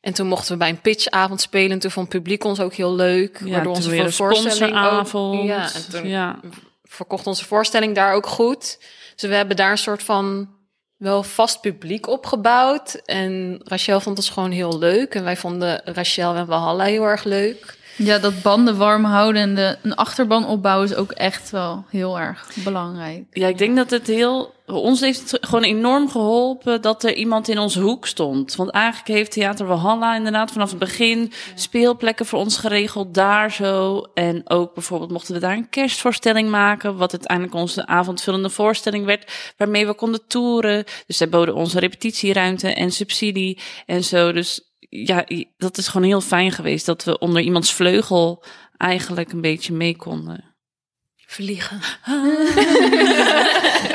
En 0.00 0.14
toen 0.14 0.26
mochten 0.26 0.52
we 0.52 0.58
bij 0.58 0.68
een 0.68 0.80
pitchavond 0.80 1.40
spelen. 1.40 1.70
En 1.70 1.78
toen 1.78 1.90
vond 1.90 2.12
het 2.12 2.22
publiek 2.22 2.44
ons 2.44 2.60
ook 2.60 2.74
heel 2.74 2.94
leuk. 2.94 3.40
Ja, 3.44 3.50
waardoor 3.50 3.62
toen 3.62 3.74
onze 3.74 3.90
weer 3.90 4.04
een 4.04 4.12
voorstelling 4.12 4.76
ook... 4.76 5.44
Ja, 5.46 5.74
en 5.74 5.90
toen 5.90 6.08
Ja. 6.08 6.40
verkocht 6.84 7.26
onze 7.26 7.44
voorstelling 7.44 7.94
daar 7.94 8.12
ook 8.14 8.26
goed. 8.26 8.78
Dus 9.16 9.30
we 9.30 9.36
hebben 9.36 9.56
daar 9.56 9.70
een 9.70 9.78
soort 9.78 10.02
van 10.02 10.48
wel 10.96 11.22
vast 11.22 11.60
publiek 11.60 12.06
opgebouwd. 12.06 12.94
En 12.94 13.60
Rachel 13.64 14.00
vond 14.00 14.16
ons 14.16 14.30
gewoon 14.30 14.50
heel 14.50 14.78
leuk. 14.78 15.14
En 15.14 15.24
wij 15.24 15.36
vonden 15.36 15.80
Rachel 15.84 16.34
en 16.34 16.46
Walhalla 16.46 16.84
heel 16.84 17.04
erg 17.04 17.24
leuk. 17.24 17.77
Ja, 17.98 18.18
dat 18.18 18.42
banden 18.42 18.76
warm 18.76 19.04
houden 19.04 19.42
en 19.42 19.54
de, 19.54 19.78
een 19.82 19.94
achterban 19.94 20.46
opbouwen 20.46 20.88
is 20.88 20.94
ook 20.94 21.10
echt 21.10 21.50
wel 21.50 21.84
heel 21.88 22.18
erg 22.18 22.50
belangrijk. 22.64 23.24
Ja, 23.32 23.46
ik 23.48 23.58
denk 23.58 23.76
dat 23.76 23.90
het 23.90 24.06
heel... 24.06 24.56
Ons 24.66 25.00
heeft 25.00 25.30
het 25.30 25.46
gewoon 25.46 25.64
enorm 25.64 26.10
geholpen 26.10 26.82
dat 26.82 27.04
er 27.04 27.14
iemand 27.14 27.48
in 27.48 27.58
onze 27.58 27.80
hoek 27.80 28.06
stond. 28.06 28.56
Want 28.56 28.70
eigenlijk 28.70 29.08
heeft 29.08 29.32
Theater 29.32 29.66
Walhalla 29.66 30.16
inderdaad 30.16 30.50
vanaf 30.50 30.70
het 30.70 30.78
begin 30.78 31.32
speelplekken 31.54 32.26
voor 32.26 32.38
ons 32.38 32.56
geregeld 32.56 33.14
daar 33.14 33.52
zo. 33.52 34.06
En 34.14 34.50
ook 34.50 34.74
bijvoorbeeld 34.74 35.10
mochten 35.10 35.34
we 35.34 35.40
daar 35.40 35.56
een 35.56 35.68
kerstvoorstelling 35.68 36.50
maken, 36.50 36.96
wat 36.96 37.12
uiteindelijk 37.12 37.56
onze 37.56 37.86
avondvullende 37.86 38.50
voorstelling 38.50 39.04
werd, 39.04 39.54
waarmee 39.56 39.86
we 39.86 39.94
konden 39.94 40.26
toeren. 40.26 40.84
Dus 41.06 41.16
zij 41.16 41.28
boden 41.28 41.54
onze 41.54 41.78
repetitieruimte 41.78 42.74
en 42.74 42.90
subsidie 42.90 43.58
en 43.86 44.04
zo. 44.04 44.32
Dus 44.32 44.67
ja, 44.88 45.24
dat 45.56 45.78
is 45.78 45.88
gewoon 45.88 46.06
heel 46.06 46.20
fijn 46.20 46.52
geweest 46.52 46.86
dat 46.86 47.04
we 47.04 47.18
onder 47.18 47.42
iemands 47.42 47.72
vleugel 47.72 48.44
eigenlijk 48.76 49.32
een 49.32 49.40
beetje 49.40 49.72
mee 49.72 49.96
konden. 49.96 50.44
Vliegen. 51.26 51.80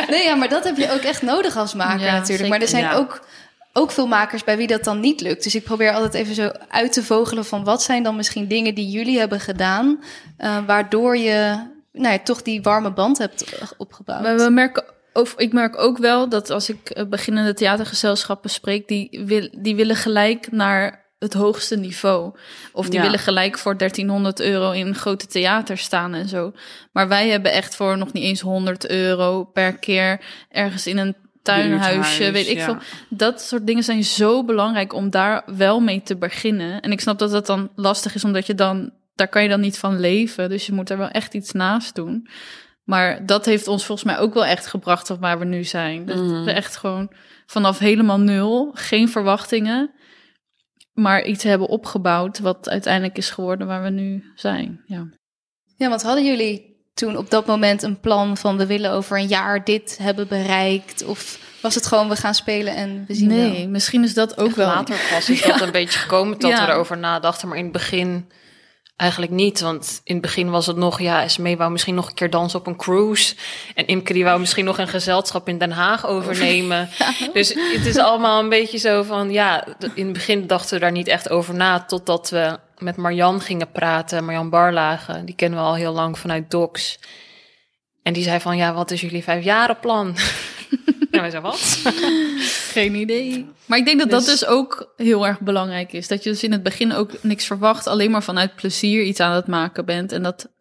Nee, 0.10 0.24
ja, 0.24 0.36
maar 0.36 0.50
dat 0.50 0.64
heb 0.64 0.78
je 0.78 0.92
ook 0.92 1.02
echt 1.02 1.22
nodig 1.22 1.58
als 1.58 1.74
maker 1.74 2.06
Ja, 2.06 2.18
natuurlijk. 2.18 2.50
Maar 2.50 2.62
er 2.62 2.68
zijn 2.68 2.84
Ja. 2.84 2.96
ook, 2.96 3.26
ook 3.74 3.92
veel 3.92 4.08
makers 4.08 4.44
bij 4.44 4.58
wie 4.58 4.68
dat 4.68 4.84
dan 4.84 5.00
niet 5.00 5.22
lukt. 5.22 5.44
Dus 5.44 5.56
ik 5.56 5.64
probeer 5.64 5.94
altijd 5.94 6.14
even 6.14 6.36
zo 6.36 6.52
uit 6.70 6.94
te 6.94 7.04
vogelen 7.04 7.46
van 7.46 7.64
wat 7.64 7.84
zijn 7.84 8.04
dan 8.04 8.16
misschien 8.16 8.48
dingen 8.48 8.76
die 8.76 8.90
jullie 8.90 9.20
hebben 9.20 9.40
gedaan, 9.40 10.04
eh, 10.38 10.66
waardoor 10.66 11.18
je 11.18 11.58
nou 11.92 12.14
ja, 12.14 12.20
toch 12.20 12.42
die 12.42 12.62
warme 12.62 12.92
band 12.92 13.18
hebt 13.18 13.46
opgebouwd. 13.78 14.22
Maar 14.22 14.38
we 14.38 14.50
merken, 14.50 14.84
of 15.14 15.34
ik 15.38 15.54
merk 15.54 15.78
ook 15.78 15.98
wel 15.98 16.30
dat 16.30 16.50
als 16.50 16.70
ik 16.70 16.90
eh, 16.90 17.06
beginnende 17.06 17.54
theatergezelschappen 17.54 18.50
spreek, 18.50 18.88
die, 18.88 19.22
wil, 19.26 19.50
die 19.62 19.76
willen 19.76 19.96
gelijk 19.96 20.52
naar 20.52 21.02
het 21.20 21.34
hoogste 21.34 21.76
niveau. 21.78 22.36
Of 22.72 22.86
die 22.86 23.00
Ja. 23.00 23.02
willen 23.02 23.20
gelijk 23.20 23.58
voor 23.58 23.78
1300 23.78 24.40
euro 24.40 24.72
in 24.72 24.96
grote 24.96 25.28
theater 25.28 25.78
staan 25.78 26.14
en 26.14 26.28
zo. 26.28 26.54
Maar 26.92 27.08
wij 27.08 27.30
hebben 27.30 27.52
echt 27.52 27.76
voor 27.76 27.98
nog 27.98 28.14
niet 28.14 28.24
eens 28.24 28.42
100 28.42 28.90
euro 28.90 29.44
per 29.44 29.78
keer 29.78 30.22
ergens 30.50 30.88
in 30.88 30.98
een 30.98 31.16
tuinhuisje, 31.44 32.32
weet 32.32 32.48
ik 32.48 32.58
ja. 32.58 32.66
veel. 32.66 32.78
Dat 33.10 33.42
soort 33.42 33.68
dingen 33.68 33.84
zijn 33.84 34.04
zo 34.04 34.44
belangrijk 34.44 34.94
om 34.94 35.10
daar 35.10 35.44
wel 35.46 35.80
mee 35.80 36.02
te 36.02 36.16
beginnen. 36.16 36.82
En 36.82 36.92
ik 36.92 37.02
snap 37.02 37.20
dat 37.20 37.32
dat 37.32 37.46
dan 37.46 37.70
lastig 37.76 38.16
is, 38.16 38.24
omdat 38.24 38.46
je 38.46 38.56
dan, 38.56 38.92
daar 39.16 39.28
kan 39.28 39.44
je 39.44 39.50
dan 39.50 39.60
niet 39.60 39.78
van 39.78 40.00
leven. 40.00 40.50
Dus 40.50 40.66
je 40.66 40.74
moet 40.74 40.90
er 40.90 40.98
wel 40.98 41.10
echt 41.10 41.34
iets 41.34 41.52
naast 41.52 41.96
doen. 41.96 42.28
Maar 42.84 43.26
dat 43.26 43.46
heeft 43.46 43.68
ons 43.68 43.86
volgens 43.86 44.08
mij 44.08 44.18
ook 44.20 44.34
wel 44.34 44.46
echt 44.46 44.68
gebracht 44.68 45.06
tot 45.06 45.20
waar 45.20 45.40
we 45.40 45.46
nu 45.46 45.64
zijn. 45.64 46.06
Dat 46.06 46.18
Mhm. 46.18 46.44
we 46.44 46.52
echt 46.52 46.76
gewoon 46.78 47.12
vanaf 47.46 47.80
helemaal 47.80 48.20
nul, 48.20 48.72
geen 48.74 49.10
verwachtingen, 49.10 49.92
maar 50.94 51.24
iets 51.26 51.44
hebben 51.44 51.68
opgebouwd 51.68 52.40
wat 52.40 52.70
uiteindelijk 52.70 53.18
is 53.18 53.30
geworden 53.30 53.68
waar 53.68 53.84
we 53.84 53.90
nu 53.90 54.24
zijn. 54.36 54.82
Ja. 54.86 55.08
Ja, 55.78 55.90
want 55.90 56.02
hadden 56.02 56.26
jullie 56.26 56.72
toen 56.94 57.18
op 57.18 57.30
dat 57.30 57.46
moment 57.46 57.84
een 57.84 58.00
plan 58.00 58.38
van 58.38 58.58
we 58.58 58.66
willen 58.66 58.92
over 58.92 59.18
een 59.18 59.28
jaar 59.28 59.64
dit 59.64 59.98
hebben 60.02 60.28
bereikt? 60.28 61.04
Of 61.06 61.40
was 61.62 61.76
het 61.76 61.86
gewoon 61.86 62.10
we 62.10 62.16
gaan 62.16 62.34
spelen 62.36 62.76
en 62.76 63.04
we 63.08 63.14
zien 63.14 63.28
Nee, 63.28 63.58
wel? 63.60 63.68
misschien 63.70 64.04
is 64.04 64.14
dat 64.14 64.38
ook 64.38 64.48
Echt 64.48 64.56
wel. 64.56 64.68
later 64.68 64.96
pas 65.10 65.30
is 65.30 65.42
dat 65.42 65.62
een 65.62 65.72
beetje 65.72 66.00
gekomen 66.00 66.40
dat 66.40 66.50
Ja. 66.52 66.66
we 66.66 66.72
erover 66.72 66.98
nadachten. 66.98 67.48
Maar 67.48 67.58
in 67.58 67.64
het 67.64 67.74
begin 67.74 68.28
eigenlijk 68.96 69.32
niet. 69.32 69.60
Want 69.60 70.02
in 70.04 70.14
het 70.14 70.24
begin 70.24 70.50
was 70.50 70.66
het 70.66 70.76
nog, 70.76 71.02
ja, 71.02 71.24
Esmee 71.24 71.58
wou 71.58 71.72
misschien 71.72 71.96
nog 71.96 72.08
een 72.08 72.14
keer 72.14 72.30
dansen 72.30 72.60
op 72.60 72.68
een 72.68 72.76
cruise. 72.76 73.36
En 73.76 73.88
Imke 73.88 74.14
die 74.14 74.24
wou 74.24 74.40
misschien 74.40 74.66
nog 74.66 74.78
een 74.78 74.88
gezelschap 74.88 75.48
in 75.48 75.58
Den 75.58 75.72
Haag 75.72 76.06
overnemen. 76.08 76.90
Dus 77.34 77.50
het 77.54 77.86
is 77.86 77.98
allemaal 77.98 78.40
een 78.40 78.50
beetje 78.50 78.78
zo 78.78 79.04
van, 79.04 79.32
ja, 79.32 79.66
in 79.94 80.04
het 80.04 80.14
begin 80.14 80.48
dachten 80.48 80.74
we 80.74 80.80
daar 80.80 80.92
niet 80.92 81.08
echt 81.08 81.30
over 81.30 81.54
na. 81.54 81.80
Totdat 81.80 82.30
we 82.30 82.60
met 82.78 82.96
Marjan 82.96 83.42
gingen 83.42 83.72
praten, 83.72 84.26
Marjan 84.26 84.50
Barlagen. 84.50 85.26
Die 85.26 85.36
kennen 85.36 85.60
we 85.60 85.66
al 85.66 85.76
heel 85.76 85.94
lang 85.94 86.20
vanuit 86.20 86.52
Docs. 86.52 87.00
En 88.04 88.14
die 88.14 88.24
zei 88.24 88.40
van, 88.40 88.58
ja, 88.58 88.74
wat 88.74 88.92
is 88.92 89.02
jullie 89.02 89.24
vijfjarenplan? 89.24 90.16
wij 91.32 91.42
zeiden, 91.42 91.52
wat? 91.52 91.94
Geen 92.76 92.96
idee. 92.96 93.48
Maar 93.66 93.78
ik 93.78 93.86
denk 93.86 94.00
dat 94.00 94.10
dat 94.10 94.26
Dus- 94.26 94.40
dus 94.40 94.46
ook 94.50 94.94
heel 94.98 95.28
erg 95.28 95.40
belangrijk 95.40 95.94
is. 95.94 96.08
Dat 96.08 96.24
je 96.24 96.30
dus 96.30 96.44
in 96.44 96.52
het 96.52 96.64
begin 96.64 96.94
ook 96.94 97.24
niks 97.24 97.46
verwacht, 97.46 97.88
alleen 97.88 98.12
maar 98.12 98.24
vanuit 98.24 98.56
plezier 98.56 99.04
iets 99.04 99.20
aan 99.20 99.36
het 99.36 99.48
maken 99.48 99.86
bent. 99.86 100.12
En 100.12 100.24
dat, 100.24 100.54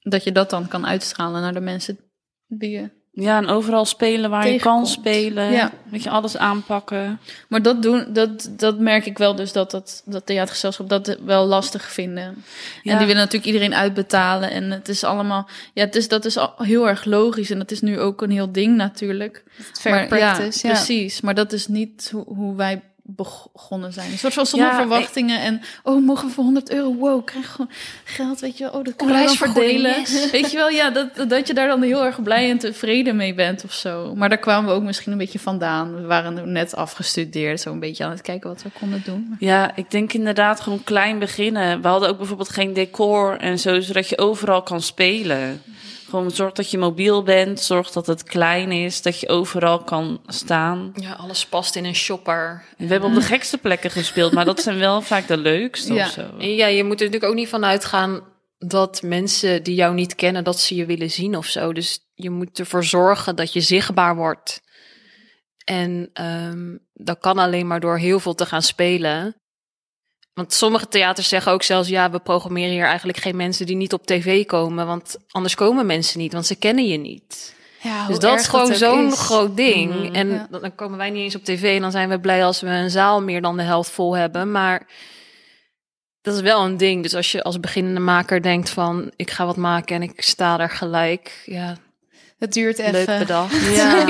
dat 0.00 0.24
je 0.24 0.32
dat 0.32 0.50
dan 0.50 0.68
kan 0.68 0.86
uitstralen 0.86 1.40
naar 1.40 1.54
de 1.54 1.60
mensen 1.60 1.98
die 2.46 2.70
je. 2.70 2.99
Ja, 3.12 3.36
en 3.36 3.48
overal 3.48 3.84
spelen 3.84 4.30
waar 4.30 4.48
je 4.48 4.58
kan 4.58 4.86
spelen. 4.86 5.50
Ja. 5.50 5.70
Weet 5.90 6.02
je, 6.02 6.10
alles 6.10 6.36
aanpakken. 6.36 7.20
Maar 7.48 7.62
dat, 7.62 7.82
doen, 7.82 8.06
dat, 8.08 8.50
dat 8.56 8.78
merk 8.78 9.06
ik 9.06 9.18
wel 9.18 9.34
dus 9.34 9.52
dat 9.52 9.70
dat, 9.70 10.02
dat 10.04 10.26
theatergezelschap 10.26 10.88
dat 10.88 11.16
wel 11.24 11.46
lastig 11.46 11.92
vinden. 11.92 12.24
En 12.24 12.42
Ja. 12.82 12.96
die 12.96 13.06
willen 13.06 13.22
natuurlijk 13.22 13.52
iedereen 13.52 13.74
uitbetalen. 13.74 14.50
En 14.50 14.70
het 14.70 14.88
is 14.88 15.04
allemaal, 15.04 15.48
ja, 15.74 15.84
het 15.84 15.96
is, 15.96 16.08
dat 16.08 16.24
is 16.24 16.36
al 16.36 16.54
heel 16.56 16.88
erg 16.88 17.04
logisch. 17.04 17.50
En 17.50 17.58
dat 17.58 17.70
is 17.70 17.80
nu 17.80 18.00
ook 18.00 18.22
een 18.22 18.30
heel 18.30 18.52
ding 18.52 18.76
natuurlijk. 18.76 19.44
Fair 19.72 19.94
maar, 19.94 20.06
practice, 20.06 20.66
ja. 20.66 20.72
Precies, 20.72 21.20
maar 21.20 21.34
dat 21.34 21.52
is 21.52 21.66
niet 21.66 22.08
hoe, 22.12 22.24
hoe 22.24 22.56
wij 22.56 22.82
begonnen 23.02 23.92
zijn. 23.92 24.10
Een 24.10 24.18
soort 24.18 24.34
van 24.34 24.46
zonder 24.46 24.68
Ja, 24.68 24.76
verwachtingen. 24.76 25.40
En, 25.40 25.60
oh, 25.82 26.04
mogen 26.04 26.26
we 26.28 26.32
voor 26.34 26.44
100 26.44 26.70
euro? 26.70 26.94
Wow, 26.94 27.24
krijg 27.24 27.50
gewoon 27.50 27.70
geld, 28.04 28.40
weet 28.40 28.58
je 28.58 28.64
wel. 28.64 28.72
Oh, 28.72 28.84
dat 28.84 28.98
dan 28.98 29.08
reisvergoeding, 29.08 29.80
verdelen. 29.80 30.00
yes. 30.00 30.30
Weet 30.40 30.50
je 30.50 30.56
wel, 30.56 30.68
ja, 30.68 30.90
dat, 30.90 31.28
dat 31.28 31.46
je 31.46 31.54
daar 31.54 31.68
dan 31.68 31.82
heel 31.82 32.04
erg 32.04 32.22
blij 32.22 32.50
en 32.50 32.58
tevreden 32.58 33.16
mee 33.16 33.34
bent 33.34 33.64
of 33.64 33.72
zo. 33.72 34.14
Maar 34.14 34.28
daar 34.28 34.38
kwamen 34.38 34.70
we 34.70 34.76
ook 34.76 34.82
misschien 34.82 35.12
een 35.12 35.18
beetje 35.18 35.38
vandaan. 35.38 35.94
We 35.94 36.06
waren 36.06 36.52
net 36.52 36.76
afgestudeerd, 36.76 37.60
zo 37.60 37.72
een 37.72 37.80
beetje 37.80 38.04
aan 38.04 38.10
het 38.10 38.22
kijken 38.22 38.48
wat 38.48 38.62
we 38.62 38.70
konden 38.78 39.02
doen. 39.04 39.36
Ja, 39.38 39.76
ik 39.76 39.90
denk 39.90 40.12
inderdaad 40.12 40.60
gewoon 40.60 40.84
klein 40.84 41.18
beginnen. 41.18 41.82
We 41.82 41.88
hadden 41.88 42.08
ook 42.08 42.18
bijvoorbeeld 42.18 42.48
geen 42.48 42.72
decor 42.72 43.36
en 43.36 43.58
zo, 43.58 43.80
zodat 43.80 44.08
je 44.08 44.18
overal 44.18 44.62
kan 44.62 44.82
spelen. 44.82 45.62
Gewoon 46.10 46.30
zorg 46.30 46.52
dat 46.52 46.70
je 46.70 46.78
mobiel 46.78 47.22
bent, 47.22 47.60
zorg 47.60 47.90
dat 47.90 48.06
het 48.06 48.22
klein 48.22 48.72
is, 48.72 49.02
dat 49.02 49.20
je 49.20 49.28
overal 49.28 49.78
kan 49.84 50.20
staan. 50.26 50.92
Ja, 50.94 51.12
alles 51.12 51.46
past 51.46 51.76
in 51.76 51.84
een 51.84 51.94
shopper. 51.94 52.64
We 52.78 52.86
hebben 52.86 53.08
op 53.08 53.14
de 53.14 53.20
gekste 53.22 53.58
plekken 53.58 53.90
gespeeld, 53.90 54.32
maar 54.32 54.44
dat 54.44 54.60
zijn 54.60 54.78
wel 54.78 55.00
vaak 55.00 55.26
de 55.26 55.36
leukste 55.36 55.94
Ja. 55.94 56.04
of 56.06 56.12
zo. 56.12 56.30
En 56.38 56.54
ja, 56.54 56.66
je 56.66 56.84
moet 56.84 57.00
er 57.00 57.06
natuurlijk 57.06 57.32
ook 57.32 57.38
niet 57.38 57.48
van 57.48 57.64
uitgaan 57.64 58.20
dat 58.58 59.02
mensen 59.02 59.62
die 59.62 59.74
jou 59.74 59.94
niet 59.94 60.14
kennen, 60.14 60.44
dat 60.44 60.60
ze 60.60 60.74
je 60.74 60.86
willen 60.86 61.10
zien 61.10 61.36
of 61.36 61.46
zo. 61.46 61.72
Dus 61.72 61.98
je 62.14 62.30
moet 62.30 62.58
ervoor 62.58 62.84
zorgen 62.84 63.36
dat 63.36 63.52
je 63.52 63.60
zichtbaar 63.60 64.16
wordt. 64.16 64.60
En 65.64 66.10
ehm, 66.12 66.76
dat 66.92 67.18
kan 67.18 67.38
alleen 67.38 67.66
maar 67.66 67.80
door 67.80 67.98
heel 67.98 68.20
veel 68.20 68.34
te 68.34 68.46
gaan 68.46 68.62
spelen. 68.62 69.39
Want 70.34 70.52
sommige 70.52 70.88
theaters 70.88 71.28
zeggen 71.28 71.52
ook 71.52 71.62
zelfs, 71.62 71.88
ja, 71.88 72.10
we 72.10 72.18
programmeren 72.18 72.70
hier 72.70 72.84
eigenlijk 72.86 73.18
geen 73.18 73.36
mensen 73.36 73.66
die 73.66 73.76
niet 73.76 73.92
op 73.92 74.06
tv 74.06 74.46
komen. 74.46 74.86
Want 74.86 75.16
anders 75.28 75.54
komen 75.54 75.86
mensen 75.86 76.18
niet, 76.18 76.32
want 76.32 76.46
ze 76.46 76.56
kennen 76.56 76.86
je 76.86 76.96
niet. 76.98 77.54
Ja, 77.82 78.06
Dus 78.06 78.18
dat 78.18 78.38
is 78.40 78.46
gewoon 78.46 78.74
zo'n 78.74 79.12
groot 79.12 79.56
ding. 79.56 79.94
Mhm. 79.94 80.14
En 80.14 80.28
Ja. 80.28 80.48
dan 80.50 80.74
komen 80.74 80.98
wij 80.98 81.10
niet 81.10 81.22
eens 81.22 81.34
op 81.34 81.44
tv 81.44 81.74
en 81.76 81.82
dan 81.82 81.90
zijn 81.90 82.08
we 82.08 82.20
blij 82.20 82.44
als 82.44 82.60
we 82.60 82.68
een 82.68 82.90
zaal 82.90 83.22
meer 83.22 83.42
dan 83.42 83.56
de 83.56 83.62
helft 83.62 83.90
vol 83.90 84.16
hebben. 84.16 84.50
Maar 84.50 84.86
dat 86.20 86.34
is 86.34 86.40
wel 86.40 86.64
een 86.64 86.76
ding. 86.76 87.02
Dus 87.02 87.14
als 87.14 87.32
je 87.32 87.42
als 87.42 87.60
beginnende 87.60 88.00
maker 88.00 88.42
denkt 88.42 88.70
van 88.70 89.12
ik 89.16 89.30
ga 89.30 89.46
wat 89.46 89.56
maken 89.56 89.96
en 89.96 90.02
ik 90.02 90.22
sta 90.22 90.58
er 90.60 90.70
gelijk. 90.70 91.42
Ja, 91.46 91.76
Het 92.40 92.52
duurt 92.52 92.78
even. 92.78 92.92
leuk 92.92 93.18
bedacht. 93.18 93.54
Ja. 93.76 94.06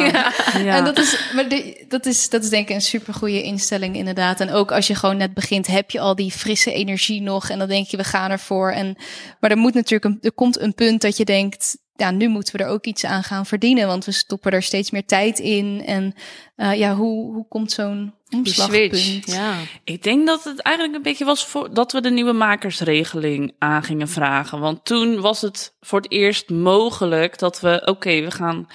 Ja. 0.59 0.77
En 0.77 0.85
dat 0.85 0.99
is, 0.99 1.31
maar 1.35 1.49
de- 1.49 1.85
dat, 1.89 2.07
is, 2.07 2.29
dat 2.29 2.43
is 2.43 2.49
denk 2.51 2.69
ik 2.69 2.75
een 2.75 2.81
supergoeie 2.81 3.43
instelling 3.43 3.97
inderdaad. 3.97 4.41
En 4.41 4.51
ook 4.51 4.73
als 4.73 4.87
je 4.87 4.95
gewoon 4.95 5.17
net 5.17 5.35
begint, 5.35 5.67
heb 5.67 5.91
je 5.91 6.01
al 6.01 6.15
die 6.15 6.31
frisse 6.31 6.73
energie 6.73 7.23
nog. 7.23 7.49
En 7.51 7.59
dan 7.59 7.69
denk 7.69 7.87
je, 7.87 7.97
we 7.97 8.05
gaan 8.05 8.31
ervoor. 8.31 8.71
En, 8.73 8.97
maar 9.41 9.51
er 9.51 9.57
moet 9.57 9.75
natuurlijk 9.75 10.05
een, 10.05 10.19
er 10.21 10.33
komt 10.33 10.61
een 10.61 10.75
punt 10.75 11.01
dat 11.01 11.17
je 11.17 11.25
denkt, 11.25 11.77
ja, 12.01 12.11
nu 12.11 12.29
moeten 12.29 12.57
we 12.57 12.65
er 12.65 12.71
ook 12.71 12.85
iets 12.85 13.05
aan 13.05 13.23
gaan 13.23 13.47
verdienen. 13.47 13.87
Want 13.87 14.05
we 14.05 14.13
stoppen 14.13 14.53
er 14.53 14.63
steeds 14.63 14.91
meer 14.91 15.05
tijd 15.05 15.39
in. 15.39 15.83
En 15.87 16.15
eh, 16.57 16.75
ja, 16.75 16.95
hoe, 16.95 17.33
hoe 17.33 17.47
komt 17.49 17.73
zo'n 17.73 18.15
omslagpunt? 18.31 19.27
Ja. 19.27 19.55
Ik 19.85 20.03
denk 20.03 20.27
dat 20.27 20.45
het 20.45 20.61
eigenlijk 20.61 20.97
een 20.97 21.03
beetje 21.03 21.25
was 21.25 21.47
voor, 21.47 21.75
dat 21.75 21.93
we 21.93 22.01
de 22.01 22.11
nieuwe 22.11 22.33
makersregeling 22.33 23.55
aan 23.59 23.83
gingen 23.83 24.09
vragen. 24.09 24.61
Want 24.61 24.85
toen 24.85 25.21
was 25.21 25.41
het 25.41 25.75
voor 25.81 26.01
het 26.01 26.11
eerst 26.13 26.51
mogelijk 26.51 27.39
dat 27.39 27.61
we, 27.61 27.83
oké, 27.85 28.21
we 28.21 28.31
gaan 28.31 28.69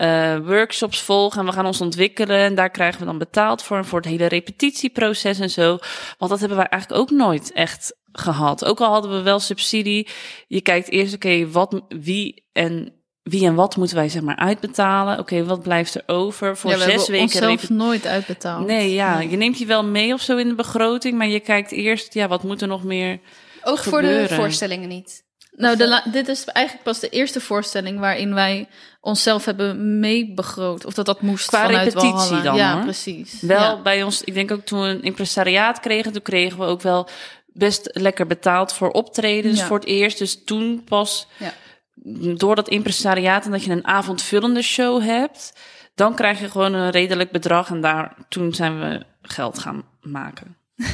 eh, 0.00 0.36
workshops 0.36 1.00
volgen 1.00 1.40
en 1.40 1.46
we 1.46 1.52
gaan 1.52 1.66
ons 1.66 1.80
ontwikkelen. 1.80 2.38
En 2.38 2.54
daar 2.54 2.70
krijgen 2.70 3.00
we 3.00 3.06
dan 3.06 3.18
betaald 3.18 3.62
voor. 3.62 3.76
En 3.76 3.84
voor 3.84 3.98
het 3.98 4.08
hele 4.08 4.26
repetitieproces 4.26 5.38
en 5.38 5.50
zo. 5.50 5.78
Want 6.18 6.30
dat 6.30 6.40
hebben 6.40 6.58
wij 6.58 6.66
eigenlijk 6.66 7.02
ook 7.02 7.10
nooit 7.10 7.52
echt 7.52 7.98
gehad. 8.12 8.64
Ook 8.64 8.80
al 8.80 8.92
hadden 8.92 9.10
we 9.10 9.22
wel 9.22 9.38
subsidie. 9.38 10.08
Je 10.48 10.60
kijkt 10.60 10.90
eerst, 10.90 11.14
oké, 11.14 11.50
wat, 11.50 11.82
wie 11.88 12.44
en 12.52 12.92
wie 13.22 13.46
en 13.46 13.54
wat 13.54 13.76
moeten 13.76 13.96
wij 13.96 14.08
zeg 14.08 14.22
maar 14.22 14.36
uitbetalen? 14.36 15.18
Oké, 15.18 15.44
wat 15.44 15.62
blijft 15.62 15.94
er 15.94 16.02
over 16.06 16.56
voor 16.56 16.70
ja, 16.70 16.76
we 16.76 16.82
zes 16.82 16.90
hebben 16.92 17.10
weken? 17.10 17.24
onszelf 17.26 17.44
repetitie? 17.50 17.74
nooit 17.76 18.06
uitbetaald. 18.06 18.66
Nee, 18.66 18.92
ja, 18.92 19.20
je 19.20 19.36
neemt 19.36 19.58
je 19.58 19.66
wel 19.66 19.84
mee 19.84 20.12
of 20.12 20.20
zo 20.20 20.36
in 20.36 20.48
de 20.48 20.54
begroting, 20.54 21.18
maar 21.18 21.28
je 21.28 21.40
kijkt 21.40 21.72
eerst, 21.72 22.14
ja, 22.14 22.28
wat 22.28 22.42
moet 22.42 22.62
er 22.62 22.68
nog 22.68 22.84
meer? 22.84 23.20
Ook 23.62 23.78
voor 23.78 24.00
de 24.00 24.06
gebeuren. 24.06 24.36
voorstellingen 24.36 24.88
niet. 24.88 25.28
Nou, 25.56 25.76
de 25.76 26.02
dit 26.12 26.28
is 26.28 26.44
eigenlijk 26.44 26.84
pas 26.86 27.00
de 27.00 27.08
eerste 27.08 27.40
voorstelling 27.40 27.98
waarin 27.98 28.34
wij 28.34 28.68
onszelf 29.00 29.44
hebben 29.44 30.00
meebegroot. 30.00 30.84
Of 30.84 30.94
dat 30.94 31.06
dat 31.06 31.20
moest 31.22 31.46
Qua 31.48 31.64
vanuit 31.64 31.84
repetitie 31.94 32.12
Walhalla. 32.12 32.42
dan, 32.42 32.56
Ja, 32.56 32.72
hoor. 32.74 32.82
precies. 32.82 33.40
Wel 33.40 33.60
Ja. 33.60 33.82
bij 33.82 34.02
ons, 34.02 34.22
ik 34.22 34.34
denk 34.34 34.50
ook 34.50 34.60
toen 34.64 34.80
we 34.82 34.88
een 34.88 35.02
impresariaat 35.02 35.80
kregen, 35.80 36.12
toen 36.12 36.22
kregen 36.22 36.58
we 36.58 36.64
ook 36.64 36.82
wel 36.82 37.08
best 37.52 37.88
lekker 37.92 38.26
betaald 38.26 38.72
voor 38.72 38.90
optredens 38.90 39.58
Ja. 39.58 39.66
voor 39.66 39.76
het 39.78 39.86
eerst. 39.88 40.18
Dus 40.18 40.44
toen 40.44 40.84
pas, 40.84 41.26
Ja. 41.38 41.52
door 42.36 42.54
dat 42.54 42.68
impresariaat 42.68 43.44
en 43.44 43.50
dat 43.50 43.64
je 43.64 43.72
een 43.72 43.86
avondvullende 43.86 44.62
show 44.62 45.02
hebt, 45.02 45.52
dan 45.94 46.14
krijg 46.14 46.40
je 46.40 46.50
gewoon 46.50 46.72
een 46.74 46.90
redelijk 46.90 47.30
bedrag 47.30 47.68
en 47.70 47.80
daar, 47.80 48.16
toen 48.28 48.54
zijn 48.54 48.80
we 48.80 49.04
geld 49.22 49.58
gaan 49.58 49.84
maken. 50.00 50.56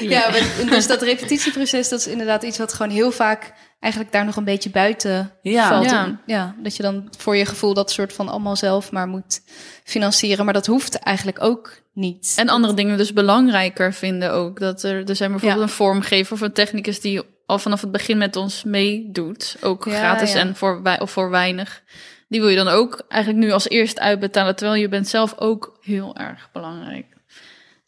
Ja, 0.00 0.28
maar, 0.30 0.42
dus 0.70 0.86
dat 0.86 1.02
repetitieproces, 1.02 1.88
dat 1.88 1.98
is 2.00 2.06
inderdaad 2.06 2.42
iets 2.42 2.58
wat 2.58 2.72
gewoon 2.72 2.92
heel 2.92 3.10
vaak 3.10 3.52
eigenlijk 3.80 4.12
daar 4.12 4.24
nog 4.24 4.36
een 4.36 4.44
beetje 4.44 4.70
buiten 4.70 5.32
Ja. 5.42 5.68
valt. 5.68 5.90
Ja. 5.90 6.20
Ja, 6.26 6.54
dat 6.62 6.76
je 6.76 6.82
dan 6.82 7.08
voor 7.18 7.36
je 7.36 7.46
gevoel 7.46 7.74
dat 7.74 7.90
soort 7.90 8.12
van 8.12 8.28
allemaal 8.28 8.56
zelf 8.56 8.92
maar 8.92 9.06
moet 9.08 9.40
financieren. 9.84 10.44
Maar 10.44 10.54
dat 10.54 10.66
hoeft 10.66 10.94
eigenlijk 10.98 11.42
ook 11.42 11.80
niet. 11.92 12.32
En 12.36 12.48
andere 12.48 12.74
dingen 12.74 12.96
dus 12.98 13.12
belangrijker 13.12 13.92
vinden 13.92 14.32
ook. 14.32 14.60
Dat 14.60 14.82
er, 14.82 15.08
er 15.08 15.16
zijn 15.16 15.30
bijvoorbeeld 15.30 15.60
Ja. 15.60 15.66
een 15.66 15.72
vormgever 15.76 16.32
of 16.32 16.40
een 16.40 16.52
technicus 16.52 17.00
die 17.00 17.22
al 17.46 17.58
vanaf 17.58 17.80
het 17.80 17.92
begin 17.92 18.18
met 18.18 18.36
ons 18.36 18.64
meedoet. 18.64 19.56
Ook 19.60 19.84
Ja, 19.84 19.92
gratis 19.98 20.32
ja. 20.32 20.38
en 20.38 20.56
voor, 20.56 20.82
wij- 20.82 21.00
of 21.00 21.10
voor 21.10 21.30
weinig. 21.30 21.82
Die 22.28 22.40
wil 22.40 22.48
je 22.48 22.56
dan 22.56 22.68
ook 22.68 23.02
eigenlijk 23.08 23.44
nu 23.44 23.52
als 23.52 23.68
eerst 23.68 23.98
uitbetalen. 24.00 24.56
Terwijl 24.56 24.80
je 24.80 24.88
bent 24.88 25.08
zelf 25.08 25.34
ook 25.38 25.78
heel 25.80 26.16
erg 26.16 26.48
belangrijk. 26.52 27.06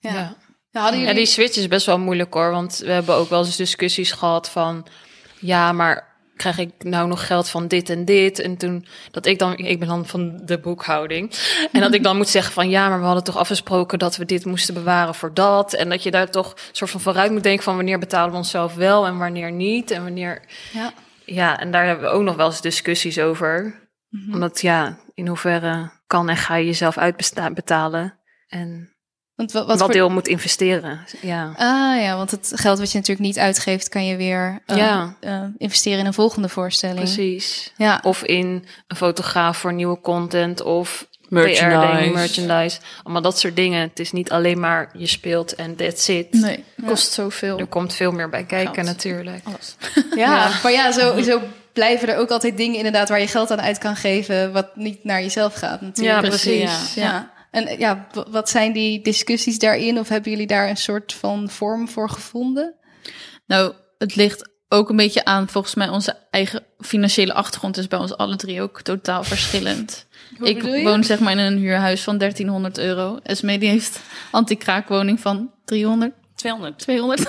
ja. 0.01 0.13
Ja. 0.13 0.37
Ja, 0.79 0.85
hadden 0.85 1.01
Ja, 1.03 1.07
jullie... 1.07 1.25
die 1.25 1.33
switch 1.33 1.57
is 1.57 1.69
best 1.69 1.87
wel 1.87 1.99
moeilijk 1.99 2.35
hoor. 2.35 2.51
Want 2.51 2.79
we 2.79 2.91
hebben 2.91 3.15
ook 3.15 3.29
wel 3.29 3.45
eens 3.45 3.57
discussies 3.57 4.13
gehad 4.13 4.51
van... 4.51 4.87
Ja, 5.41 5.73
maar 5.73 6.17
krijg 6.37 6.59
ik 6.59 6.73
nou 6.79 7.09
nog 7.09 7.27
geld 7.27 7.49
van 7.49 7.69
dit 7.69 7.91
en 7.91 8.05
dit? 8.05 8.39
En 8.39 8.57
toen 8.57 8.87
dat 9.11 9.27
ik 9.27 9.39
dan... 9.39 9.57
Ik 9.57 9.79
ben 9.79 9.89
dan 9.89 10.07
van 10.07 10.41
de 10.45 10.59
boekhouding. 10.59 11.31
En 11.73 11.81
dat 11.81 11.95
ik 11.95 12.03
dan 12.03 12.17
moet 12.17 12.29
zeggen 12.29 12.53
van... 12.53 12.71
Ja, 12.71 12.89
maar 12.89 12.99
we 12.99 13.05
hadden 13.05 13.25
toch 13.25 13.37
afgesproken 13.37 13.99
dat 13.99 14.17
we 14.17 14.25
dit 14.25 14.45
moesten 14.45 14.75
bewaren 14.75 15.15
voor 15.15 15.35
dat. 15.35 15.73
En 15.73 15.89
dat 15.89 16.03
je 16.03 16.11
daar 16.11 16.31
toch 16.31 16.55
soort 16.73 16.91
van 16.91 17.01
vooruit 17.01 17.31
moet 17.31 17.43
denken 17.43 17.65
van... 17.65 17.77
Wanneer 17.77 17.99
betalen 17.99 18.31
we 18.31 18.37
onszelf 18.37 18.75
wel 18.75 19.07
en 19.07 19.19
wanneer 19.19 19.53
niet? 19.53 19.91
En 19.91 20.03
wanneer... 20.03 20.43
Ja. 20.73 20.93
Ja, 21.25 21.61
en 21.61 21.71
daar 21.71 21.87
hebben 21.87 22.05
we 22.05 22.15
ook 22.15 22.23
nog 22.23 22.37
wel 22.37 22.47
eens 22.47 22.61
discussies 22.61 23.19
over. 23.19 23.81
Mhm. 24.09 24.33
Omdat 24.33 24.61
ja, 24.61 24.99
in 25.15 25.27
hoeverre 25.27 25.91
kan 26.07 26.29
en 26.29 26.37
ga 26.37 26.55
je 26.55 26.67
jezelf 26.67 26.99
uitbetalen? 26.99 28.19
En 28.49 28.98
Want 29.39 29.53
wat, 29.53 29.67
wat, 29.67 29.79
wat 29.79 29.85
voor... 29.85 29.95
deel 29.95 30.09
moet 30.11 30.29
investeren? 30.29 31.01
Ja. 31.21 31.53
Ah 31.57 32.01
ja, 32.03 32.17
want 32.17 32.31
het 32.31 32.53
geld 32.55 32.79
wat 32.79 32.91
je 32.93 32.99
natuurlijk 32.99 33.27
niet 33.27 33.39
uitgeeft, 33.39 33.89
kan 33.89 34.07
je 34.07 34.17
weer 34.17 34.63
eh, 34.67 34.77
Ja. 34.77 35.15
eh, 35.21 35.43
investeren 35.59 35.99
in 35.99 36.07
een 36.07 36.15
volgende 36.15 36.49
voorstelling. 36.49 36.99
Precies. 36.99 37.73
Ja, 37.77 38.01
Of 38.03 38.23
in 38.23 38.65
een 38.87 38.97
fotograaf 38.97 39.57
voor 39.57 39.73
nieuwe 39.73 40.01
content 40.01 40.63
of 40.63 41.07
Merchandise. 41.29 42.11
Merchandise. 42.13 42.79
Allemaal 43.03 43.23
dat 43.23 43.39
soort 43.39 43.57
dingen. 43.57 43.81
Het 43.81 43.99
is 43.99 44.13
niet 44.13 44.31
alleen 44.31 44.61
maar 44.61 44.91
je 44.93 45.07
speelt 45.07 45.55
en 45.55 45.77
that's 45.77 46.09
it. 46.09 46.33
Nee, 46.33 46.65
het 46.77 46.87
kost 46.87 47.13
zoveel. 47.13 47.59
Er 47.59 47.67
komt 47.67 47.95
veel 47.95 48.13
meer 48.13 48.29
bij 48.29 48.45
kijken 48.45 48.75
Geld. 48.75 48.87
natuurlijk. 48.87 49.41
Alles. 49.45 49.77
ja, 50.25 50.51
maar 50.63 50.73
ja, 50.73 50.93
zo, 50.93 51.23
zo 51.23 51.41
blijven 51.73 52.09
er 52.09 52.17
ook 52.19 52.31
altijd 52.31 52.57
dingen 52.57 52.77
inderdaad 52.77 53.09
waar 53.09 53.21
je 53.21 53.27
geld 53.29 53.51
aan 53.51 53.61
uit 53.61 53.79
kan 53.79 53.97
geven, 53.97 54.53
wat 54.53 54.77
niet 54.77 55.05
naar 55.05 55.21
jezelf 55.21 55.55
gaat 55.55 55.81
natuurlijk. 55.81 56.23
Ja, 56.23 56.29
precies. 56.29 56.95
Ja. 56.95 57.37
En 57.51 57.67
eh, 57.67 57.79
ja, 57.79 58.07
wat 58.31 58.49
zijn 58.49 58.73
die 58.73 59.03
discussies 59.03 59.59
daarin? 59.59 59.99
Of 59.99 60.09
hebben 60.09 60.31
jullie 60.31 60.47
daar 60.47 60.69
een 60.69 60.77
soort 60.77 61.13
van 61.13 61.51
vorm 61.51 61.89
voor 61.89 62.11
gevonden? 62.11 62.75
Nou, 63.47 63.73
het 63.99 64.17
ligt 64.17 64.51
ook 64.69 64.89
een 64.89 64.97
beetje 64.97 65.25
aan, 65.25 65.49
volgens 65.49 65.75
mij, 65.75 65.89
onze 65.89 66.17
eigen 66.31 66.65
financiële 66.79 67.33
achtergrond 67.33 67.77
is 67.77 67.89
bij 67.89 67.99
ons 67.99 68.17
alle 68.17 68.37
drie 68.37 68.63
ook 68.63 68.83
totaal 68.83 69.25
verschillend. 69.25 70.07
Hoe 70.39 70.49
ik 70.49 70.83
woon 70.85 71.05
zeg 71.05 71.19
maar 71.19 71.33
in 71.33 71.39
een 71.39 71.59
huurhuis 71.59 72.03
van 72.03 72.19
1300 72.19 72.79
euro. 72.79 73.19
Esme 73.23 73.59
die 73.59 73.69
heeft 73.69 74.01
anti-kraakwoning 74.31 75.21
van 75.21 75.51
300, 75.65 76.13
200. 76.35 76.79
200. 76.79 77.21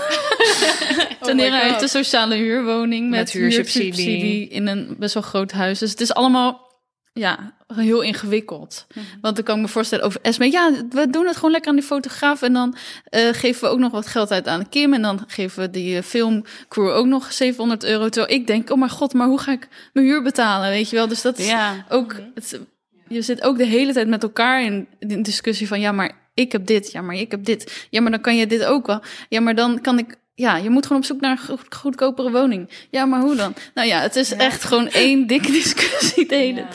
Oh 1.22 1.26
Tanera 1.26 1.58
my 1.58 1.70
heeft 1.70 1.82
een 1.82 1.88
sociale 1.90 2.36
huurwoning 2.36 3.10
met, 3.10 3.20
Met 3.20 3.32
huursubsidie. 3.32 3.84
huursubsidie 3.84 4.48
in 4.48 4.68
een 4.68 4.96
best 5.00 5.14
wel 5.14 5.24
groot 5.24 5.52
huis. 5.52 5.80
Dus 5.80 5.90
het 5.90 6.02
is 6.02 6.14
allemaal 6.14 6.69
ja, 7.14 7.54
heel 7.76 8.02
ingewikkeld. 8.02 8.86
Mhm. 8.96 9.06
Want 9.22 9.36
dan 9.36 9.46
kan 9.46 9.56
ik 9.56 9.62
me 9.62 9.68
voorstellen 9.68 10.06
over 10.06 10.20
Esme. 10.22 10.52
Ja, 10.52 10.72
we 10.90 11.10
doen 11.10 11.26
het 11.28 11.36
gewoon 11.36 11.52
lekker 11.52 11.70
aan 11.70 11.78
die 11.78 11.86
fotograaf. 11.86 12.42
En 12.42 12.54
dan 12.54 12.76
eh, 13.04 13.28
geven 13.32 13.62
we 13.62 13.68
ook 13.68 13.80
nog 13.80 13.92
wat 13.92 14.08
geld 14.08 14.32
uit 14.32 14.48
aan 14.48 14.70
Kim. 14.70 14.94
En 14.94 15.02
dan 15.02 15.24
geven 15.28 15.62
we 15.62 15.70
die 15.70 15.98
eh, 15.98 16.04
filmcrew 16.04 16.90
ook 16.90 17.06
nog 17.06 17.34
700 17.34 17.84
euro. 17.84 18.10
Terwijl 18.10 18.34
ik 18.40 18.48
denk, 18.48 18.70
oh 18.70 18.78
mijn 18.78 18.92
god, 18.92 19.14
maar 19.14 19.28
hoe 19.28 19.40
ga 19.40 19.52
ik 19.52 19.68
mijn 19.94 20.06
huur 20.06 20.22
betalen? 20.24 20.70
Weet 20.70 20.90
je 20.90 20.96
wel? 20.96 21.08
Dus 21.08 21.22
dat 21.22 21.38
is 21.38 21.48
Ja. 21.48 21.86
ook... 21.90 22.16
Het, 22.36 22.60
je 23.08 23.22
zit 23.22 23.42
ook 23.42 23.58
de 23.58 23.66
hele 23.66 23.94
tijd 23.94 24.08
met 24.08 24.24
elkaar 24.24 24.64
in 24.64 24.88
de 25.00 25.22
discussie 25.22 25.68
van... 25.68 25.80
ja, 25.80 25.92
maar 25.92 26.12
ik 26.34 26.52
heb 26.52 26.66
dit. 26.66 26.92
Ja, 26.92 27.02
maar 27.02 27.16
ik 27.16 27.32
heb 27.32 27.46
dit. 27.46 27.88
Ja, 27.90 28.02
maar 28.02 28.12
dan 28.12 28.22
kan 28.22 28.36
je 28.38 28.48
dit 28.48 28.64
ook 28.66 28.88
wel. 28.88 29.02
Ja, 29.30 29.42
maar 29.42 29.56
dan 29.56 29.82
kan 29.82 29.98
ik... 30.00 30.16
Ja, 30.40 30.56
je 30.58 30.70
moet 30.70 30.86
gewoon 30.86 31.02
op 31.02 31.08
zoek 31.08 31.22
naar 31.22 31.32
een 31.32 31.46
goed- 31.58 31.76
goedkopere 31.76 32.32
woning. 32.32 32.70
Ja, 32.90 33.06
maar 33.06 33.22
hoe 33.22 33.36
dan? 33.36 33.54
Nou 33.74 33.88
ja, 33.88 34.02
het 34.02 34.16
is 34.16 34.34
echt 34.34 34.64
gewoon 34.64 34.88
één 34.90 35.28
dikke 35.34 35.52
discussie 35.52 36.28
de 36.28 36.36
hele, 36.36 36.66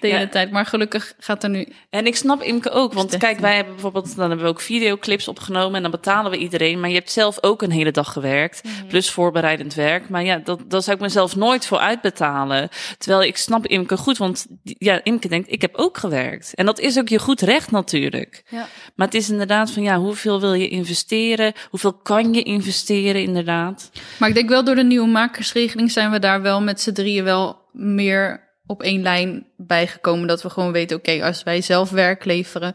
de 0.00 0.06
hele 0.06 0.18
Ja. 0.18 0.28
tijd. 0.28 0.50
Maar 0.50 0.66
gelukkig 0.66 1.14
gaat 1.18 1.42
er 1.42 1.50
nu... 1.50 1.68
En 1.90 2.06
ik 2.06 2.16
snap 2.16 2.42
Imke 2.42 2.70
ook, 2.70 2.92
want 2.92 3.16
kijk, 3.16 3.38
wij 3.38 3.54
hebben 3.54 3.72
bijvoorbeeld, 3.72 4.16
dan 4.16 4.26
hebben 4.28 4.46
we 4.46 4.52
ook 4.52 4.60
videoclips 4.60 5.28
opgenomen 5.28 5.74
en 5.76 5.82
dan 5.82 5.90
betalen 5.90 6.30
we 6.30 6.36
iedereen. 6.36 6.80
Maar 6.80 6.88
je 6.88 6.94
hebt 6.94 7.10
zelf 7.10 7.38
ook 7.40 7.62
een 7.62 7.70
hele 7.70 7.90
dag 7.90 8.12
gewerkt, 8.12 8.60
plus 8.88 9.10
voorbereidend 9.10 9.74
werk. 9.74 10.08
Maar 10.08 10.24
ja, 10.24 10.36
dat, 10.44 10.60
dat 10.66 10.84
zou 10.84 10.96
ik 10.96 11.02
mezelf 11.02 11.36
nooit 11.36 11.66
voor 11.66 11.78
uitbetalen. 11.78 12.68
Terwijl 12.98 13.22
ik 13.22 13.36
snap 13.36 13.66
Imke 13.66 13.96
goed, 13.96 14.18
want 14.18 14.46
ja, 14.62 15.00
Imke 15.02 15.28
denkt, 15.28 15.52
ik 15.52 15.60
heb 15.60 15.74
ook 15.74 15.98
gewerkt. 15.98 16.54
En 16.54 16.66
dat 16.66 16.78
is 16.78 16.98
ook 16.98 17.08
je 17.08 17.18
goed 17.18 17.40
recht 17.40 17.70
natuurlijk. 17.70 18.42
Ja. 18.48 18.66
Maar 18.94 19.06
het 19.06 19.16
is 19.16 19.30
inderdaad 19.30 19.70
van, 19.70 19.82
ja, 19.82 19.98
hoeveel 19.98 20.40
wil 20.40 20.52
je 20.54 20.68
investeren? 20.68 21.52
Hoeveel 21.70 21.92
kan 21.92 22.34
je 22.34 22.42
investeren 22.42 23.13
inderdaad? 23.22 23.90
Maar 24.18 24.28
ik 24.28 24.34
denk 24.34 24.48
wel 24.48 24.64
door 24.64 24.74
de 24.74 24.84
nieuwe 24.84 25.08
makersregeling 25.08 25.90
zijn 25.90 26.10
we 26.10 26.18
daar 26.18 26.42
wel 26.42 26.62
met 26.62 26.80
z'n 26.80 26.92
drieën 26.92 27.24
wel 27.24 27.56
meer 27.72 28.52
op 28.66 28.82
één 28.82 29.02
lijn 29.02 29.46
bijgekomen. 29.56 30.26
Dat 30.26 30.42
we 30.42 30.50
gewoon 30.50 30.72
weten, 30.72 30.96
oké, 30.96 31.24
als 31.24 31.42
wij 31.42 31.60
zelf 31.60 31.90
werk 31.90 32.24
leveren, 32.24 32.74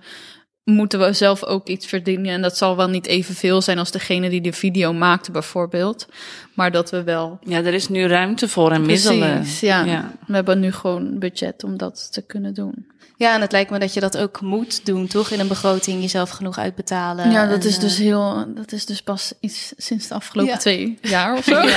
moeten 0.63 0.99
we 0.99 1.13
zelf 1.13 1.43
ook 1.43 1.67
iets 1.67 1.85
verdienen. 1.85 2.31
En 2.31 2.41
dat 2.41 2.57
zal 2.57 2.75
wel 2.75 2.89
niet 2.89 3.05
evenveel 3.05 3.61
zijn 3.61 3.79
als 3.79 3.91
degene 3.91 4.29
die 4.29 4.41
de 4.41 4.53
video 4.53 4.93
maakte 4.93 5.31
bijvoorbeeld. 5.31 6.07
Maar 6.53 6.71
dat 6.71 6.89
we 6.89 7.03
wel... 7.03 7.39
Ja, 7.41 7.57
er 7.57 7.73
is 7.73 7.89
nu 7.89 8.05
ruimte 8.05 8.47
voor 8.47 8.71
en 8.71 8.85
middelen. 8.85 9.33
Precies, 9.33 9.59
ja. 9.59 9.83
Ja. 9.83 10.11
We 10.27 10.33
hebben 10.33 10.59
nu 10.59 10.71
gewoon 10.71 11.19
budget 11.19 11.63
om 11.63 11.77
dat 11.77 12.13
te 12.13 12.25
kunnen 12.25 12.53
doen. 12.53 12.88
Ja, 13.19 13.33
en 13.33 13.41
het 13.41 13.51
lijkt 13.51 13.69
me 13.71 13.79
dat 13.79 13.93
je 13.93 13.99
dat 13.99 14.17
ook 14.17 14.41
moet 14.41 14.85
doen, 14.85 15.07
toch? 15.07 15.31
In 15.31 15.39
een 15.39 15.47
begroting 15.47 16.01
jezelf 16.01 16.29
genoeg 16.29 16.57
uitbetalen. 16.57 17.31
ja, 17.31 17.45
dat 17.47 17.61
En, 17.63 17.67
is 17.69 17.75
eh, 17.75 17.81
dus 17.81 17.97
heel... 17.97 18.45
Dat 18.55 18.71
is 18.71 18.85
dus 18.85 19.01
pas 19.01 19.33
iets 19.39 19.73
sinds 19.77 20.07
de 20.07 20.13
afgelopen 20.13 20.53
Ja. 20.53 20.57
twee 20.59 20.97
jaar 21.01 21.37
of 21.37 21.43
zo. 21.43 21.61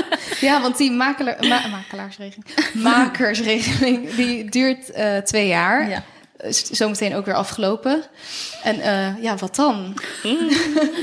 Ja, 0.46 0.60
want 0.60 0.76
die 0.76 0.90
makelaar, 0.92 1.36
ma 1.40 1.66
makelaarsregeling, 1.68 2.44
makersregeling, 2.92 4.14
die 4.14 4.50
duurt 4.50 4.90
eh, 4.90 5.16
twee 5.16 5.46
jaar. 5.46 5.88
Ja. 5.88 6.02
Is 6.38 6.62
Zometeen 6.64 7.14
ook 7.14 7.24
weer 7.24 7.34
afgelopen. 7.34 8.02
En 8.62 8.80
eh, 8.80 9.22
ja, 9.22 9.36
wat 9.36 9.54
dan? 9.56 9.94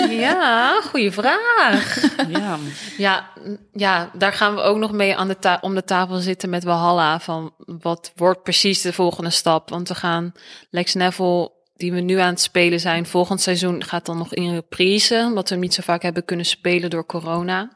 Ja, 0.09 0.81
goede 0.81 1.11
vraag. 1.11 2.01
Ja. 2.29 2.57
Ja, 2.97 3.29
n- 3.47 3.59
ja, 3.73 4.09
daar 4.13 4.33
gaan 4.33 4.55
we 4.55 4.61
ook 4.61 4.77
nog 4.77 4.91
mee 4.91 5.15
aan 5.15 5.27
de 5.27 5.39
ta- 5.39 5.57
om 5.61 5.75
de 5.75 5.83
tafel 5.83 6.15
zitten 6.17 6.49
met 6.49 6.63
Walhalla. 6.63 7.19
Van 7.19 7.53
wat 7.57 8.11
wordt 8.15 8.43
precies 8.43 8.81
de 8.81 8.93
volgende 8.93 9.29
stap? 9.29 9.69
Want 9.69 9.87
we 9.87 9.95
gaan 9.95 10.33
Lex 10.69 10.93
Neville, 10.93 11.51
die 11.75 11.93
we 11.93 11.99
nu 11.99 12.17
aan 12.19 12.29
het 12.29 12.41
spelen 12.41 12.79
zijn, 12.79 13.05
volgend 13.05 13.41
seizoen 13.41 13.83
gaat 13.83 14.05
dan 14.05 14.17
nog 14.17 14.33
in 14.33 14.53
reprise. 14.53 15.23
Omdat 15.27 15.47
we 15.49 15.53
hem 15.55 15.63
niet 15.63 15.73
zo 15.73 15.81
vaak 15.81 16.01
hebben 16.01 16.25
kunnen 16.25 16.45
spelen 16.45 16.89
door 16.89 17.05
corona. 17.05 17.69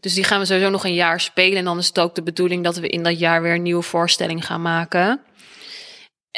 Dus 0.00 0.14
die 0.14 0.24
gaan 0.24 0.38
we 0.40 0.46
sowieso 0.46 0.70
nog 0.70 0.84
een 0.84 0.94
jaar 0.94 1.20
spelen. 1.20 1.58
En 1.58 1.64
dan 1.64 1.78
is 1.78 1.86
het 1.86 1.98
ook 1.98 2.14
de 2.14 2.22
bedoeling 2.22 2.64
dat 2.64 2.76
we 2.76 2.88
in 2.88 3.02
dat 3.02 3.18
jaar 3.18 3.42
weer 3.42 3.54
een 3.54 3.62
nieuwe 3.62 3.82
voorstelling 3.82 4.46
gaan 4.46 4.62
maken. 4.62 5.20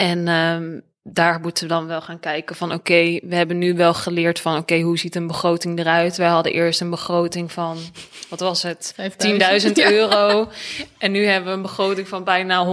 En 0.00 0.28
ehm, 0.28 0.80
daar 1.02 1.40
moeten 1.40 1.62
we 1.62 1.68
dan 1.68 1.86
wel 1.86 2.00
gaan 2.00 2.20
kijken 2.20 2.56
van 2.56 2.72
oké, 2.72 3.20
we 3.22 3.34
hebben 3.34 3.58
nu 3.58 3.74
wel 3.74 3.94
geleerd 3.94 4.40
van 4.40 4.56
oké, 4.56 4.80
hoe 4.80 4.98
ziet 4.98 5.14
een 5.14 5.26
begroting 5.26 5.78
eruit? 5.78 6.16
Wij 6.16 6.28
hadden 6.28 6.52
eerst 6.52 6.80
een 6.80 6.90
begroting 6.90 7.52
van, 7.52 7.78
wat 8.28 8.40
was 8.40 8.62
het? 8.62 8.94
10.000 8.96 9.72
Ja. 9.76 9.90
euro. 9.90 10.48
En 10.98 11.12
nu 11.12 11.26
hebben 11.26 11.50
we 11.50 11.56
een 11.56 11.62
begroting 11.62 12.08
van 12.08 12.24
bijna 12.24 12.64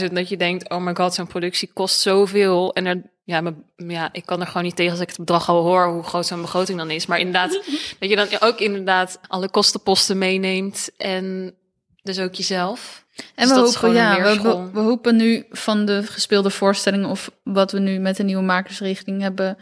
100.000. 0.00 0.12
Dat 0.12 0.28
je 0.28 0.36
denkt, 0.36 0.70
oh 0.70 0.78
my 0.78 0.94
god, 0.94 1.14
zo'n 1.14 1.26
productie 1.26 1.70
kost 1.72 2.00
zoveel. 2.00 2.72
En 2.72 2.86
er, 2.86 3.02
ja, 3.24 3.40
maar, 3.40 3.54
ja, 3.76 4.08
ik 4.12 4.26
kan 4.26 4.40
er 4.40 4.46
gewoon 4.46 4.62
niet 4.62 4.76
tegen 4.76 4.92
als 4.92 5.00
ik 5.00 5.08
het 5.08 5.18
bedrag 5.18 5.48
al 5.48 5.62
hoor, 5.62 5.86
hoe 5.86 6.02
groot 6.02 6.26
zo'n 6.26 6.40
begroting 6.40 6.78
dan 6.78 6.90
is. 6.90 7.06
Maar 7.06 7.18
inderdaad, 7.18 7.50
dat 7.98 8.08
je 8.08 8.16
dan 8.16 8.28
ook 8.40 8.58
inderdaad 8.58 9.20
alle 9.28 9.50
kostenposten 9.50 10.18
meeneemt. 10.18 10.90
En 10.96 11.54
dus 12.02 12.18
ook 12.18 12.34
jezelf. 12.34 13.04
En 13.34 13.48
Dus 13.48 13.56
we 13.56 13.60
hopen, 13.60 13.92
ja, 13.92 14.22
we, 14.22 14.70
we, 14.72 14.80
hopen 14.80 15.16
nu 15.16 15.46
van 15.50 15.84
de 15.84 16.02
gespeelde 16.02 16.50
voorstellingen 16.50 17.08
of 17.08 17.30
wat 17.42 17.72
we 17.72 17.78
nu 17.78 17.98
met 17.98 18.16
de 18.16 18.22
nieuwe 18.22 18.42
makersregeling 18.42 19.22
hebben 19.22 19.58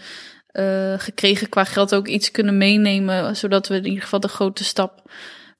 eh, 0.50 0.94
gekregen 0.96 1.48
qua 1.48 1.64
geld 1.64 1.94
ook 1.94 2.06
iets 2.08 2.30
kunnen 2.30 2.58
meenemen, 2.58 3.36
zodat 3.36 3.68
we 3.68 3.76
in 3.76 3.86
ieder 3.86 4.02
geval 4.02 4.20
de 4.20 4.28
grote 4.28 4.64
stap 4.64 5.02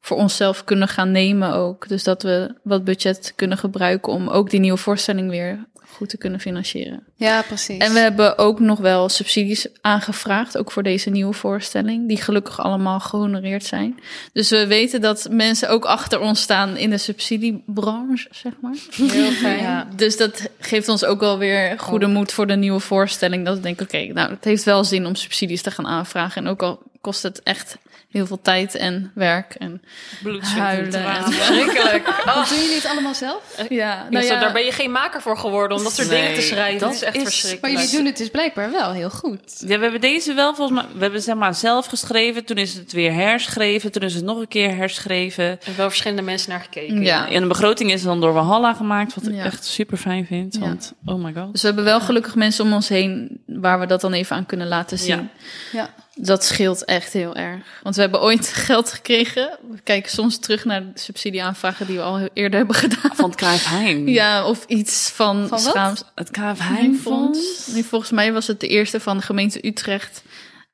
voor 0.01 0.17
onszelf 0.17 0.65
kunnen 0.65 0.89
gaan 0.89 1.11
nemen 1.11 1.53
ook. 1.53 1.89
Dus 1.89 2.05
dat 2.05 2.23
we 2.23 2.55
wat 2.63 2.85
budget 2.85 3.33
kunnen 3.37 3.59
gebruiken 3.59 4.13
om 4.13 4.29
ook 4.29 4.51
die 4.51 4.61
nieuwe 4.61 4.79
voorstelling 4.79 5.31
weer 5.31 5.69
goed 6.01 6.09
te 6.09 6.17
kunnen 6.17 6.41
financieren. 6.41 7.03
Ja, 7.15 7.43
precies. 7.43 7.79
En 7.79 7.93
we 7.93 7.99
hebben 7.99 8.39
ook 8.39 8.61
nog 8.61 8.79
wel 8.79 9.09
subsidies 9.09 9.67
aangevraagd, 9.81 10.59
ook 10.59 10.71
voor 10.71 10.83
deze 10.83 11.11
nieuwe 11.11 11.33
voorstelling, 11.33 12.09
die 12.09 12.17
gelukkig 12.17 12.61
allemaal 12.61 13.01
gehonoreerd 13.01 13.65
zijn. 13.65 14.01
Dus 14.33 14.51
we 14.51 14.67
weten 14.67 15.01
dat 15.01 15.29
mensen 15.31 15.69
ook 15.69 15.85
achter 15.85 16.21
ons 16.21 16.41
staan 16.41 16.77
in 16.77 16.91
de 16.91 16.99
subsidiebranche, 16.99 18.29
zeg 18.31 18.53
maar. 18.61 18.77
Heel 18.91 19.31
fijn. 19.31 19.63
Ja. 19.63 19.89
Dus 19.97 20.17
dat 20.17 20.49
geeft 20.59 20.89
ons 20.89 21.05
ook 21.05 21.21
wel 21.21 21.39
weer 21.39 21.79
goede 21.79 22.07
moed 22.07 22.33
voor 22.33 22.47
de 22.47 22.57
nieuwe 22.57 22.81
voorstelling. 22.81 23.45
Dat 23.45 23.57
we 23.57 23.63
denken, 23.63 23.87
oké, 23.87 24.07
nou, 24.07 24.31
het 24.31 24.45
heeft 24.45 24.65
wel 24.65 24.85
zin 24.85 25.07
om 25.07 25.15
subsidies 25.15 25.63
te 25.63 25.71
gaan 25.71 25.87
aanvragen. 25.87 26.45
En 26.45 26.51
ook 26.51 26.63
al 26.63 26.83
kost 27.01 27.23
het 27.23 27.43
echt 27.43 27.79
heel 28.11 28.27
veel 28.27 28.40
tijd 28.42 28.75
en 28.75 29.11
werk 29.14 29.55
en 29.55 29.83
Bloed, 30.23 30.42
huilen. 30.44 30.92
Verschrikkelijk. 31.33 32.23
Doen 32.49 32.59
jullie 32.59 32.75
het 32.75 32.87
allemaal 32.87 33.14
zelf? 33.14 33.42
ja, 33.68 34.07
Nou 34.11 34.25
ja, 34.25 34.40
daar 34.40 34.53
ben 34.53 34.64
je 34.64 34.73
geen 34.73 34.90
maker 34.90 35.23
voor 35.23 35.38
geworden 35.38 35.77
om 35.79 35.83
dat 35.85 35.92
soort 35.92 36.09
dingen 36.09 36.35
te 36.35 36.40
schrijven. 36.40 36.79
dat 36.81 36.88
Dat 36.88 36.96
is 36.96 37.03
echt 37.03 37.16
is- 37.16 37.23
verschrikkelijk. 37.23 37.62
Maar 37.75 37.83
jullie 37.83 37.96
doen 37.96 38.07
het 38.07 38.16
dus 38.16 38.29
blijkbaar 38.31 38.70
wel 38.70 38.92
heel 38.92 39.11
goed. 39.11 39.40
Ja, 39.66 39.77
we 39.77 39.83
hebben 39.83 40.01
deze 40.01 40.35
wel 40.35 40.55
volgens 40.55 40.81
mij, 40.83 40.88
we 40.94 41.01
hebben 41.03 41.23
zeg 41.23 41.35
maar 41.35 41.55
zelf 41.55 41.87
geschreven, 41.87 42.44
toen 42.44 42.57
is 42.57 42.75
het 42.75 42.92
weer 42.92 43.12
herschreven, 43.12 43.92
toen 43.92 44.03
is 44.03 44.14
het 44.14 44.25
nog 44.25 44.38
een 44.38 44.49
keer 44.49 44.77
herschreven. 44.77 45.44
Er 45.44 45.51
hebben 45.51 45.77
wel 45.77 45.88
verschillende 45.88 46.23
mensen 46.23 46.51
naar 46.51 46.61
gekeken. 46.61 47.03
Ja. 47.03 47.29
En 47.31 47.40
de 47.42 47.49
begroting 47.49 47.92
is 47.92 48.03
dan 48.03 48.20
door 48.20 48.33
Walhalla 48.33 48.75
gemaakt, 48.75 49.14
wat 49.14 49.27
ik 49.27 49.35
Ja. 49.35 49.44
echt 49.44 49.64
super 49.64 49.96
fijn 49.99 50.27
vind. 50.27 50.55
Ja. 50.55 50.61
Want, 50.61 50.92
oh 51.05 51.25
my 51.25 51.33
god. 51.33 51.53
Dus 51.53 51.61
we 51.61 51.66
hebben 51.66 51.85
wel 51.85 52.01
gelukkig 52.01 52.35
mensen 52.35 52.64
om 52.64 52.73
ons 52.73 52.88
heen 52.88 53.40
waar 53.46 53.81
we 53.81 53.87
dat 53.87 54.01
dan 54.01 54.12
even 54.12 54.37
aan 54.37 54.46
kunnen 54.46 54.68
laten 54.68 54.99
zien. 54.99 55.31
Ja. 55.73 55.90
Dat 56.14 56.44
scheelt 56.44 56.85
echt 56.85 57.12
heel 57.12 57.37
erg. 57.37 57.81
Want 57.83 57.94
we 57.94 58.01
hebben 58.01 58.20
ooit 58.20 58.49
geld 58.68 58.92
gekregen. 58.92 59.59
We 59.70 59.81
kijken 59.81 60.11
soms 60.11 60.38
terug 60.38 60.64
naar 60.64 60.81
de 60.92 61.01
subsidieaanvragen 61.01 61.87
die 61.87 61.96
we 61.96 62.03
al 62.03 62.29
eerder 62.33 62.59
hebben 62.59 62.77
gedaan. 62.77 63.16
Van 63.16 63.31
het 63.31 63.66
Heijn. 63.66 64.09
Ja, 64.09 64.46
of 64.46 64.64
iets 64.66 65.11
van, 65.14 65.37
Van 65.37 65.49
wat? 65.49 65.61
schaams. 65.61 66.03
Het 66.14 66.31
Cruijff 66.31 66.61
Heijn 66.68 66.99
Fonds. 66.99 67.66
Nee, 67.66 67.85
volgens 67.85 68.11
mij 68.11 68.33
was 68.33 68.46
het 68.46 68.61
de 68.61 68.68
eerste 68.68 69.01
van 69.01 69.16
de 69.16 69.23
gemeente 69.23 69.66
Utrecht 69.66 70.23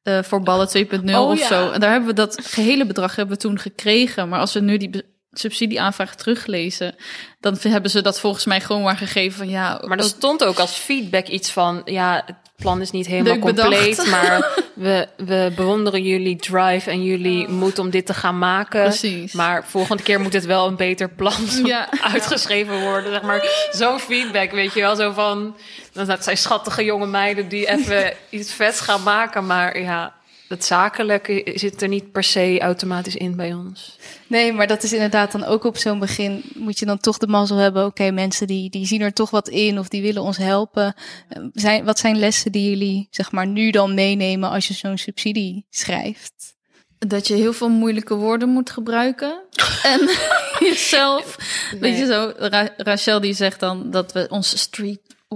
eh, 0.03 0.23
voor 0.23 0.43
ballen 0.43 0.69
2.0 0.69 1.15
Oh, 1.15 1.29
of 1.29 1.39
ja. 1.39 1.47
zo. 1.47 1.71
En 1.71 1.81
daar 1.81 1.91
hebben 1.91 2.09
we 2.09 2.15
dat 2.15 2.39
gehele 2.45 2.87
bedrag 2.87 3.17
hebben 3.17 3.35
we 3.37 3.43
toen 3.43 3.59
gekregen. 3.59 4.29
Maar 4.29 4.41
als 4.41 4.53
we 4.53 4.61
nu 4.61 4.77
die 4.77 5.03
subsidieaanvraag 5.31 6.15
teruglezen, 6.15 6.95
dan 7.41 7.57
hebben 7.61 7.91
ze 7.91 8.03
dat 8.03 8.21
volgens 8.21 8.45
mij 8.45 8.61
gewoon 8.61 8.83
maar 8.83 8.97
gegeven 8.97 9.39
van 9.39 9.49
ja. 9.49 9.83
Maar 9.87 9.99
er 9.99 10.05
stond 10.05 10.45
ook 10.45 10.59
als 10.59 10.73
feedback 10.73 11.27
iets 11.27 11.51
van, 11.51 11.83
ja, 11.85 12.25
plan 12.57 12.81
is 12.81 12.91
niet 12.91 13.07
helemaal 13.07 13.33
Leuk 13.33 13.45
bedacht. 13.45 13.69
compleet, 13.69 14.07
maar 14.21 14.63
we, 14.75 15.09
we 15.17 15.53
bewonderen 15.57 16.03
jullie 16.03 16.37
drive 16.37 16.91
en 16.91 17.05
jullie 17.05 17.49
moed 17.49 17.79
om 17.79 17.91
dit 17.91 18.07
te 18.07 18.15
gaan 18.15 18.39
maken. 18.39 18.83
Precies. 18.83 19.33
Maar 19.33 19.65
volgende 19.67 20.03
keer 20.03 20.21
moet 20.21 20.33
het 20.33 20.45
wel 20.47 20.67
een 20.67 20.77
beter 20.77 21.09
plan 21.09 21.33
Ja. 21.65 21.89
uitgeschreven 22.13 22.81
worden. 22.81 23.13
Zeg 23.13 23.23
maar 23.23 23.69
zo'n 23.71 23.99
feedback, 23.99 24.51
weet 24.51 24.75
je 24.75 24.81
wel, 24.81 24.97
zo 24.97 25.13
van, 25.13 25.57
dat 25.93 26.25
zijn 26.25 26.37
schattige 26.39 26.85
jonge 26.85 27.07
meiden 27.07 27.49
die 27.49 27.69
even 27.69 28.13
iets 28.31 28.53
vets 28.53 28.81
gaan 28.81 29.03
maken, 29.03 29.47
maar 29.47 29.81
ja, 29.81 30.15
het 30.49 30.65
zakelijke 30.65 31.51
zit 31.55 31.83
er 31.83 31.89
niet 31.89 32.13
per 32.13 32.23
se 32.25 32.59
automatisch 32.61 33.17
in 33.17 33.37
bij 33.37 33.55
ons. 33.55 33.99
Nee, 34.27 34.53
maar 34.53 34.67
dat 34.67 34.83
is 34.83 34.93
inderdaad 34.93 35.33
dan 35.33 35.45
ook 35.45 35.65
op 35.65 35.77
zo'n 35.77 35.99
begin. 35.99 36.43
Moet 36.55 36.79
je 36.79 36.87
dan 36.87 36.99
toch 36.99 37.19
de 37.19 37.27
mazzel 37.27 37.57
hebben. 37.57 37.85
Oké, 37.85 38.11
mensen 38.11 38.47
die, 38.47 38.71
die 38.71 38.87
zien 38.87 39.01
er 39.01 39.13
toch 39.13 39.31
wat 39.31 39.49
in 39.49 39.79
of 39.79 39.89
die 39.89 40.03
willen 40.03 40.23
ons 40.23 40.37
helpen. 40.37 40.95
Eh, 41.29 41.43
Zijn, 41.53 41.85
wat 41.85 41.99
zijn 41.99 42.19
lessen 42.19 42.53
die 42.53 42.69
jullie 42.71 43.07
zeg 43.11 43.33
maar 43.33 43.47
nu 43.47 43.71
dan 43.71 43.95
meenemen 43.95 44.51
als 44.51 44.69
je 44.69 44.75
zo'n 44.75 44.99
subsidie 44.99 45.67
schrijft? 45.71 46.55
Dat 46.99 47.27
je 47.29 47.35
heel 47.35 47.53
veel 47.53 47.69
moeilijke 47.69 48.15
woorden 48.15 48.49
moet 48.49 48.71
gebruiken. 48.71 49.43
en 49.83 50.01
jezelf. 50.69 51.37
Weet 51.81 51.99
je 51.99 52.07
zo, 52.07 52.33
Ra- 52.37 52.75
Rachel 52.77 53.21
die 53.21 53.35
zegt 53.35 53.61
dan 53.61 53.91
dat 53.91 54.13
we 54.13 54.27
ons 54.31 54.59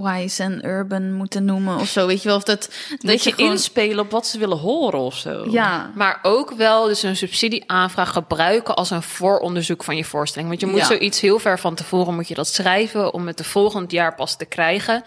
streetwise 0.00 0.42
en 0.42 0.64
urban 0.66 1.12
moeten 1.12 1.44
noemen 1.44 1.76
of 1.78 1.88
zo. 1.88 2.06
Weet 2.06 2.22
je 2.22 2.28
wel, 2.28 2.36
of 2.36 2.42
dat, 2.42 2.60
dat 2.90 2.98
Dat 3.00 3.24
je 3.24 3.32
gewoon- 3.32 3.50
inspelen 3.50 3.98
op 3.98 4.10
wat 4.10 4.26
ze 4.26 4.38
willen 4.38 4.58
horen 4.58 5.00
of 5.00 5.16
zo. 5.16 5.46
Ja, 5.50 5.90
Maar 5.94 6.18
ook 6.22 6.50
wel 6.50 6.84
dus 6.86 7.02
een 7.02 7.16
subsidieaanvraag 7.16 8.12
gebruiken 8.12 8.76
als 8.76 8.90
een 8.90 9.02
vooronderzoek 9.02 9.84
van 9.84 9.96
je 9.96 10.04
voorstelling. 10.04 10.48
Want 10.48 10.60
je 10.60 10.66
moet 10.66 10.78
Ja. 10.78 10.84
zoiets 10.84 11.20
heel 11.20 11.38
ver 11.38 11.58
van 11.58 11.74
tevoren 11.74 12.14
moet 12.14 12.28
je 12.28 12.34
dat 12.34 12.46
schrijven 12.46 13.14
om 13.14 13.26
het 13.26 13.36
de 13.38 13.44
volgend 13.44 13.90
jaar 13.90 14.14
pas 14.14 14.36
te 14.36 14.44
krijgen. 14.44 15.04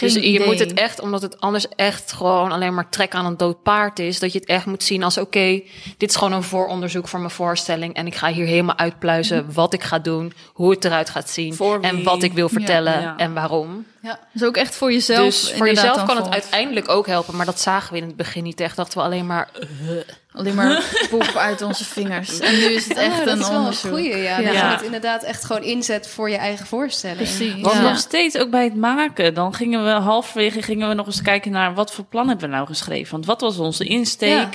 dus 0.00 0.14
je 0.14 0.20
idee. 0.20 0.46
moet 0.46 0.58
het 0.58 0.72
echt, 0.74 1.00
omdat 1.00 1.22
het 1.22 1.40
anders 1.40 1.68
echt 1.68 2.12
gewoon 2.12 2.52
alleen 2.52 2.74
maar 2.74 2.88
trek 2.90 3.14
aan 3.14 3.26
een 3.26 3.36
dood 3.36 3.62
paard 3.62 3.98
is, 3.98 4.18
dat 4.18 4.32
je 4.32 4.38
het 4.38 4.48
echt 4.48 4.66
moet 4.66 4.82
zien 4.82 5.02
als 5.02 5.18
oké, 5.18 5.62
dit 5.96 6.10
is 6.10 6.16
gewoon 6.16 6.32
een 6.32 6.42
vooronderzoek 6.42 7.08
voor 7.08 7.18
mijn 7.18 7.30
voorstelling 7.30 7.94
en 7.94 8.06
ik 8.06 8.14
ga 8.14 8.28
hier 8.32 8.46
helemaal 8.46 8.76
uitpluizen 8.78 9.52
wat 9.52 9.72
ik 9.72 9.82
ga 9.82 9.98
doen, 9.98 10.32
hoe 10.52 10.70
het 10.70 10.84
eruit 10.84 11.10
gaat 11.10 11.30
zien 11.30 11.56
en 11.80 12.02
wat 12.02 12.22
ik 12.22 12.32
wil 12.32 12.48
vertellen 12.48 13.00
ja. 13.00 13.16
en 13.16 13.34
waarom. 13.34 13.84
Ja. 14.02 14.18
Dus 14.32 14.42
ook 14.44 14.56
echt 14.56 14.74
voor 14.74 14.92
jezelf. 14.92 15.24
dus 15.24 15.52
voor 15.52 15.66
jezelf 15.66 16.04
kan 16.04 16.16
het 16.16 16.28
uiteindelijk 16.28 16.88
ook 16.88 17.06
helpen, 17.06 17.36
maar 17.36 17.46
dat 17.46 17.60
zagen 17.60 17.92
we 17.92 17.98
in 18.00 18.06
het 18.06 18.16
begin 18.16 18.42
niet 18.42 18.60
echt. 18.60 18.76
Dachten 18.76 18.98
we 18.98 19.04
alleen 19.04 19.26
maar 19.26 19.48
Alleen 20.32 20.54
maar 20.54 20.84
poep 21.10 21.34
uit 21.36 21.62
onze 21.62 21.84
vingers. 21.84 22.38
En 22.38 22.52
nu 22.52 22.64
is 22.64 22.88
het 22.88 22.96
echt 22.96 23.12
Ah, 23.12 23.18
dat 23.18 23.28
een 23.28 23.38
is 23.40 23.48
wel 23.48 23.66
een 23.66 23.74
goeie, 23.74 24.16
ja. 24.16 24.36
Dat 24.36 24.44
Ja. 24.54 24.68
je 24.68 24.74
het 24.76 24.82
inderdaad 24.84 25.22
echt 25.22 25.44
gewoon 25.44 25.62
inzet 25.62 26.08
voor 26.08 26.30
je 26.30 26.36
eigen 26.36 26.66
voorstelling. 26.66 27.18
Precies. 27.18 27.60
Want 27.60 27.74
Ja. 27.74 27.80
nog 27.82 27.98
steeds, 27.98 28.36
ook 28.38 28.50
bij 28.50 28.64
het 28.64 28.76
maken, 28.76 29.34
dan 29.34 29.54
gingen 29.54 29.84
we 29.84 29.90
halverwege 29.90 30.62
gingen 30.62 30.88
we 30.88 30.94
nog 30.94 31.06
eens 31.06 31.22
kijken 31.22 31.50
naar 31.52 31.74
wat 31.74 31.92
voor 31.92 32.04
plan 32.04 32.28
hebben 32.28 32.48
we 32.48 32.54
nou 32.54 32.66
geschreven. 32.66 33.12
Want 33.12 33.26
wat 33.26 33.40
was 33.40 33.58
onze 33.58 33.84
insteek? 33.84 34.28
Ja. 34.30 34.48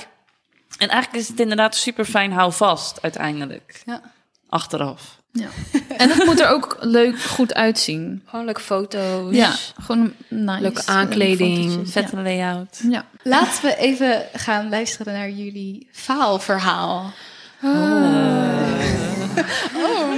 En 0.78 0.88
eigenlijk 0.88 1.22
is 1.22 1.28
het 1.28 1.40
inderdaad 1.40 1.74
super 1.76 2.04
fijn, 2.04 2.32
hou 2.32 2.52
vast 2.52 3.02
uiteindelijk. 3.02 3.82
Ja. 3.86 4.00
Achteraf. 4.48 5.17
Ja. 5.38 5.48
En 5.96 6.10
het 6.10 6.24
moet 6.24 6.40
er 6.40 6.48
ook 6.48 6.76
leuk 6.80 7.22
goed 7.22 7.54
uitzien. 7.54 8.22
gewoon 8.26 8.44
leuke 8.44 8.60
foto's. 8.60 9.34
Ja, 9.34 9.52
gewoon 9.82 10.12
nice. 10.28 10.60
Leuke 10.60 10.82
aankleding, 10.86 11.90
Vette 11.90 12.16
layout. 12.16 12.80
Ja. 12.90 13.04
Laten 13.22 13.62
we 13.62 13.76
even 13.76 14.22
gaan 14.32 14.68
luisteren 14.68 15.12
naar 15.12 15.30
jullie 15.30 15.88
faalverhaal. 15.92 17.12
Oh, 17.62 17.72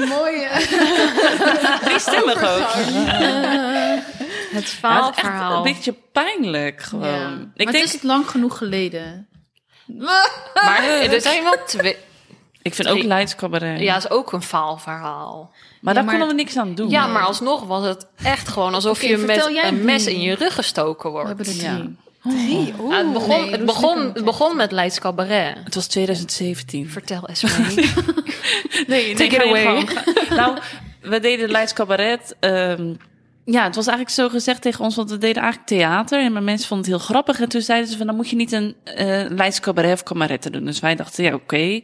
mooie. 0.18 0.48
Driestemmig 1.84 2.42
ook. 2.42 2.72
Het 2.72 2.92
Ja, 2.92 3.94
het 4.50 4.52
is 4.52 4.52
echt 4.52 4.68
faalverhaal. 4.68 5.56
een 5.56 5.62
beetje 5.62 5.94
pijnlijk 6.12 6.82
gewoon. 6.82 7.08
Ja. 7.08 7.28
Ik 7.54 7.64
maar 7.64 7.72
denk, 7.72 7.84
het 7.84 7.94
is 7.94 8.02
lang 8.02 8.28
genoeg 8.30 8.58
geleden. 8.58 9.28
Maar 10.54 10.84
er 10.84 11.20
zijn 11.20 11.42
wel 11.42 11.56
twee. 11.66 11.96
Ik 12.62 12.74
vind 12.74 12.88
ook 12.88 13.02
Leids 13.02 13.34
Cabaret. 13.34 13.80
Ja, 13.80 13.96
is 13.96 14.10
ook 14.10 14.32
een 14.32 14.42
faalverhaal. 14.42 15.50
maar 15.80 15.94
daar 15.94 16.04
maar- 16.04 16.12
konden 16.18 16.36
we 16.36 16.42
niks 16.42 16.56
aan 16.56 16.74
doen. 16.74 16.90
Ja, 16.90 17.06
maar 17.06 17.22
alsnog 17.22 17.64
was 17.64 17.84
het 17.84 18.06
echt 18.22 18.48
gewoon 18.48 18.74
alsof 18.74 19.02
je 19.02 19.16
met 19.16 19.50
een 19.62 19.84
mes 19.84 20.06
in 20.06 20.20
je 20.20 20.34
rug 20.34 20.54
gestoken 20.54 21.04
We 21.04 21.10
wordt. 21.10 21.28
hebben 21.28 21.46
er 21.46 21.54
Ja. 21.54 21.74
drie. 21.76 21.96
Drie. 22.22 22.74
Ah, 22.90 22.96
het 22.96 23.12
begon, 23.12 23.40
nee, 23.40 23.50
het, 23.50 23.64
begon, 23.64 24.10
het 24.14 24.24
begon 24.24 24.56
met 24.56 24.72
Leids 24.72 24.98
Cabaret. 25.00 25.56
Het 25.64 25.74
was 25.74 25.86
2017. 25.86 26.90
Vertel 26.90 27.26
Esme. 27.28 27.48
Nee, 28.86 29.14
Take 29.14 29.36
it 29.36 29.42
away. 29.42 29.86
nou, 30.30 30.58
we 31.00 31.20
deden 31.20 31.50
Leids 31.50 31.72
Cabaret. 31.72 32.36
ehm, 32.40 32.94
ja, 33.44 33.64
het 33.64 33.74
was 33.74 33.86
eigenlijk 33.86 34.16
zo 34.16 34.28
gezegd 34.28 34.62
tegen 34.62 34.84
ons, 34.84 34.96
want 34.96 35.10
we 35.10 35.18
deden 35.18 35.42
eigenlijk 35.42 35.70
theater. 35.70 36.20
En 36.20 36.32
mijn 36.32 36.44
mensen 36.44 36.68
vonden 36.68 36.90
het 36.90 36.96
heel 36.96 37.06
grappig. 37.06 37.40
En 37.40 37.48
toen 37.48 37.60
zeiden 37.60 37.90
ze 37.90 37.96
van, 37.96 38.06
dan 38.06 38.16
moet 38.16 38.30
je 38.30 38.36
niet 38.36 38.52
een 38.52 38.76
eh 38.84 39.24
Leids 39.28 39.60
Cabaret 39.60 40.02
of 40.02 40.50
doen. 40.50 40.64
Dus 40.64 40.80
wij 40.80 40.94
dachten, 40.94 41.24
ja, 41.24 41.34
oké. 41.34 41.80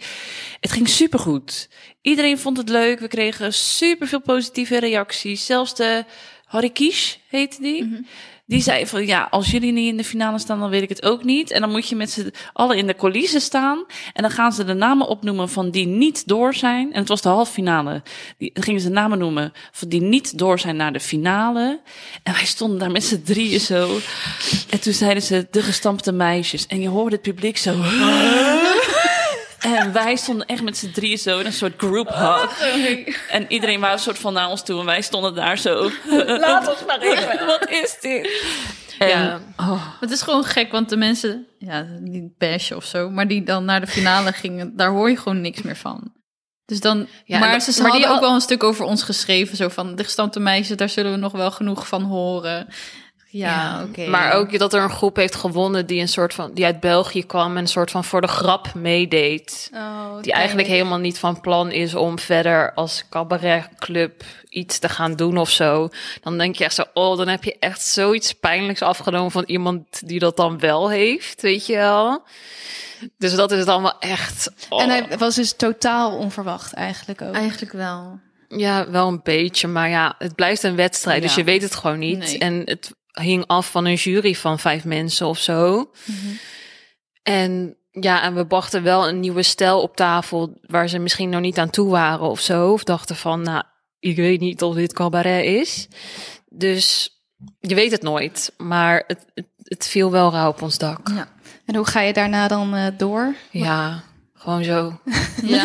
Het 0.61 0.73
ging 0.73 0.89
supergoed. 0.89 1.69
Iedereen 2.03 2.39
vond 2.39 2.57
het 2.57 2.69
leuk. 2.69 3.01
We 3.01 3.09
kregen 3.09 3.53
superveel 3.53 4.21
positieve 4.21 4.79
reacties. 4.79 5.47
Zelfs 5.47 5.75
de 5.75 6.05
Harry 6.45 6.71
Kies 6.71 7.21
heette 7.29 7.61
die. 7.61 8.07
Die 8.49 8.63
zei 8.63 8.87
van, 8.87 9.07
ja, 9.07 9.27
als 9.31 9.51
jullie 9.51 9.73
niet 9.73 9.89
in 9.89 9.97
de 9.97 10.05
finale 10.05 10.39
staan, 10.39 10.59
dan 10.59 10.71
weet 10.71 10.83
ik 10.83 10.89
het 10.89 11.03
ook 11.03 11.25
niet. 11.25 11.51
En 11.51 11.61
dan 11.61 11.71
moet 11.71 11.89
je 11.89 11.97
met 11.97 12.11
z'n 12.11 12.33
allen 12.53 12.77
in 12.77 12.87
de 12.87 12.95
coulissen 12.95 13.41
staan. 13.41 13.85
En 14.13 14.23
dan 14.23 14.31
gaan 14.31 14.53
ze 14.53 14.65
de 14.65 14.75
namen 14.75 15.07
opnoemen 15.07 15.49
van 15.49 15.71
die 15.71 15.87
niet 15.87 16.29
door 16.29 16.55
zijn. 16.55 16.93
En 16.93 16.99
het 16.99 17.09
was 17.09 17.23
de 17.23 17.29
halve 17.29 17.53
finale. 17.53 18.03
Die, 18.39 18.51
gingen 18.55 18.81
ze 18.81 18.89
namen 18.89 19.19
noemen 19.19 19.53
van 19.73 19.89
die 19.89 20.01
niet 20.01 20.39
door 20.39 20.59
zijn 20.59 20.77
naar 20.77 20.93
de 20.93 21.01
finale. 21.01 21.81
En 22.23 22.33
wij 22.33 22.45
stonden 22.47 22.79
daar 22.79 22.91
met 22.91 23.05
z'n 23.05 23.23
drieën 23.23 23.61
zo. 23.61 23.99
En 24.71 24.81
toen 24.81 24.93
zeiden 24.93 25.23
ze, 25.23 25.47
de 25.51 25.63
gestampte 25.63 26.13
meisjes. 26.13 26.67
En 26.67 26.81
je 26.81 26.89
hoorde 26.89 27.15
het 27.15 27.25
publiek 27.25 27.57
zo... 27.57 27.75
En 29.75 29.93
wij 29.93 30.17
stonden 30.17 30.47
echt 30.47 30.63
met 30.63 30.77
z'n 30.77 30.91
drieën 30.91 31.19
zo 31.19 31.39
in 31.39 31.47
een 31.47 31.53
soort 31.53 31.75
group 31.77 32.09
hug. 32.09 32.61
En 33.31 33.45
iedereen 33.49 33.81
wou 33.81 33.93
een 33.93 33.99
soort 33.99 34.19
van 34.19 34.33
naar 34.33 34.49
ons 34.51 34.63
toe. 34.65 34.81
En 34.81 34.87
wij 34.87 35.01
stonden 35.03 35.35
daar 35.35 35.59
zo. 35.59 35.91
Laat 36.27 36.69
ons 36.69 36.85
maar 36.87 37.01
even. 37.01 37.47
Wat 37.47 37.69
is 37.71 37.97
dit? 38.01 38.43
En, 38.99 39.09
Ja. 39.09 39.41
Het 40.01 40.11
is 40.11 40.23
gewoon 40.23 40.45
gek, 40.45 40.73
want 40.73 40.89
de 40.89 40.97
mensen, 40.97 41.47
ja, 41.59 41.87
niet 42.01 42.39
bashen 42.39 42.77
of 42.77 42.85
zo, 42.85 43.11
maar 43.11 43.29
die 43.29 43.43
dan 43.43 43.65
naar 43.65 43.81
de 43.81 43.87
finale 43.87 44.33
gingen, 44.43 44.77
daar 44.77 44.91
hoor 44.91 45.11
je 45.11 45.17
gewoon 45.17 45.41
niks 45.41 45.63
meer 45.63 45.77
van. 45.77 46.13
Dus 46.65 46.81
dan, 46.81 47.07
Ja, 47.25 47.39
maar 47.39 47.61
ze 47.61 47.83
maar 47.83 47.91
die 47.91 48.01
hadden 48.01 48.09
ook 48.09 48.15
al- 48.15 48.21
wel 48.21 48.35
een 48.35 48.41
stuk 48.41 48.63
over 48.63 48.85
ons 48.85 49.03
geschreven, 49.03 49.57
zo 49.57 49.69
van 49.69 49.97
de 49.97 50.05
gestampte 50.05 50.41
meisjes, 50.41 50.77
daar 50.77 50.89
zullen 50.89 51.13
we 51.13 51.19
nog 51.19 51.33
wel 51.33 51.51
genoeg 51.51 51.89
van 51.89 52.03
horen. 52.03 52.69
Ja, 53.37 53.85
oké. 53.89 54.07
Maar 54.07 54.33
ook 54.33 54.59
dat 54.59 54.75
er 54.75 54.83
een 54.83 54.91
groep 54.91 55.17
heeft 55.17 55.35
gewonnen 55.35 55.87
die 55.87 56.01
een 56.01 56.09
soort 56.09 56.35
van 56.35 56.51
die 56.55 56.65
uit 56.65 56.81
België 56.81 57.27
kwam 57.27 57.51
en 57.51 57.63
een 57.63 57.67
soort 57.69 57.91
van 57.91 58.05
voor 58.05 58.21
de 58.21 58.27
grap 58.27 58.75
meedeed. 58.75 59.71
Oh, 59.75 60.23
Die 60.23 60.33
eigenlijk 60.33 60.69
helemaal 60.69 60.99
niet 60.99 61.19
van 61.19 61.41
plan 61.41 61.71
is 61.71 61.95
om 61.95 62.19
verder 62.19 62.73
als 62.75 63.05
cabaretclub 63.11 64.23
iets 64.49 64.79
te 64.79 64.89
gaan 64.89 65.15
doen 65.15 65.39
of 65.39 65.51
zo. 65.51 65.89
Dan 66.23 66.39
denk 66.39 66.57
je 66.57 66.65
echt 66.65 66.75
zo, 66.75 66.85
oh, 66.95 67.17
dan 67.17 67.29
heb 67.29 67.45
je 67.45 67.57
echt 67.59 67.83
zoiets 67.83 68.33
pijnlijks 68.33 68.83
afgenomen 68.83 69.31
van 69.31 69.45
iemand 69.47 70.09
die 70.09 70.19
dat 70.19 70.37
dan 70.37 70.59
wel 70.59 70.91
heeft, 70.91 71.43
weet 71.43 71.67
je 71.67 71.77
wel. 71.77 72.23
Dus 73.19 73.35
dat 73.35 73.53
is 73.53 73.65
dan 73.65 73.83
wel 73.83 73.99
echt. 73.99 74.53
oh. 74.69 74.83
En 74.83 74.89
hij 74.89 75.19
was 75.19 75.35
dus 75.35 75.53
totaal 75.53 76.17
onverwacht 76.17 76.73
eigenlijk 76.73 77.23
ook. 77.23 77.35
Eigenlijk 77.35 77.73
wel. 77.73 78.19
Ja, 78.49 78.91
wel 78.91 79.09
een 79.09 79.21
beetje, 79.23 79.69
maar 79.69 79.89
ja, 79.89 80.15
het 80.19 80.35
blijft 80.35 80.63
een 80.63 80.77
wedstrijd, 80.77 81.23
dus 81.23 81.35
je 81.35 81.45
weet 81.45 81.63
het 81.63 81.75
gewoon 81.75 81.99
niet. 81.99 82.19
Nee. 82.19 82.39
En 82.39 82.63
het 82.65 82.95
hing 83.21 83.47
af 83.47 83.71
van 83.71 83.85
een 83.85 83.95
jury 83.95 84.35
van 84.35 84.59
vijf 84.59 84.85
mensen 84.85 85.27
of 85.27 85.39
zo. 85.39 85.91
En 87.23 87.77
ja, 87.91 88.23
en 88.23 88.35
we 88.35 88.47
brachten 88.47 88.83
wel 88.83 89.09
een 89.09 89.21
nieuwe 89.21 89.43
stijl 89.43 89.83
op 89.83 89.97
tafel 89.97 90.59
waar 90.61 90.89
ze 90.89 90.99
misschien 90.99 91.29
nog 91.29 91.41
niet 91.41 91.59
aan 91.59 91.71
toe 91.71 91.91
waren 91.91 92.29
of 92.29 92.41
zo. 92.41 92.73
Of 92.73 92.85
dachten 92.85 93.17
van, 93.17 93.43
nou, 93.43 93.63
ik 93.99 94.17
weet 94.17 94.41
niet 94.41 94.63
of 94.63 94.75
dit 94.75 94.93
cabaret 94.93 95.45
is. 95.45 95.89
Dus 96.49 97.11
je 97.61 97.75
weet 97.75 97.91
het 97.91 98.03
nooit, 98.03 98.53
maar 98.57 99.05
het, 99.07 99.27
het, 99.35 99.47
het 99.63 99.87
viel 99.87 100.11
wel 100.11 100.31
rauw 100.31 100.49
op 100.49 100.63
ons 100.63 100.79
dak. 100.79 101.09
Ja. 101.09 101.29
En 101.65 101.77
hoe 101.77 101.87
ga 101.87 102.01
je 102.01 102.13
daarna 102.13 102.49
dan 102.49 102.75
eh, 102.75 102.87
door? 102.97 103.35
Ja, 103.51 104.03
gewoon 104.47 104.65
zo. 104.65 104.93
Ja. 105.43 105.65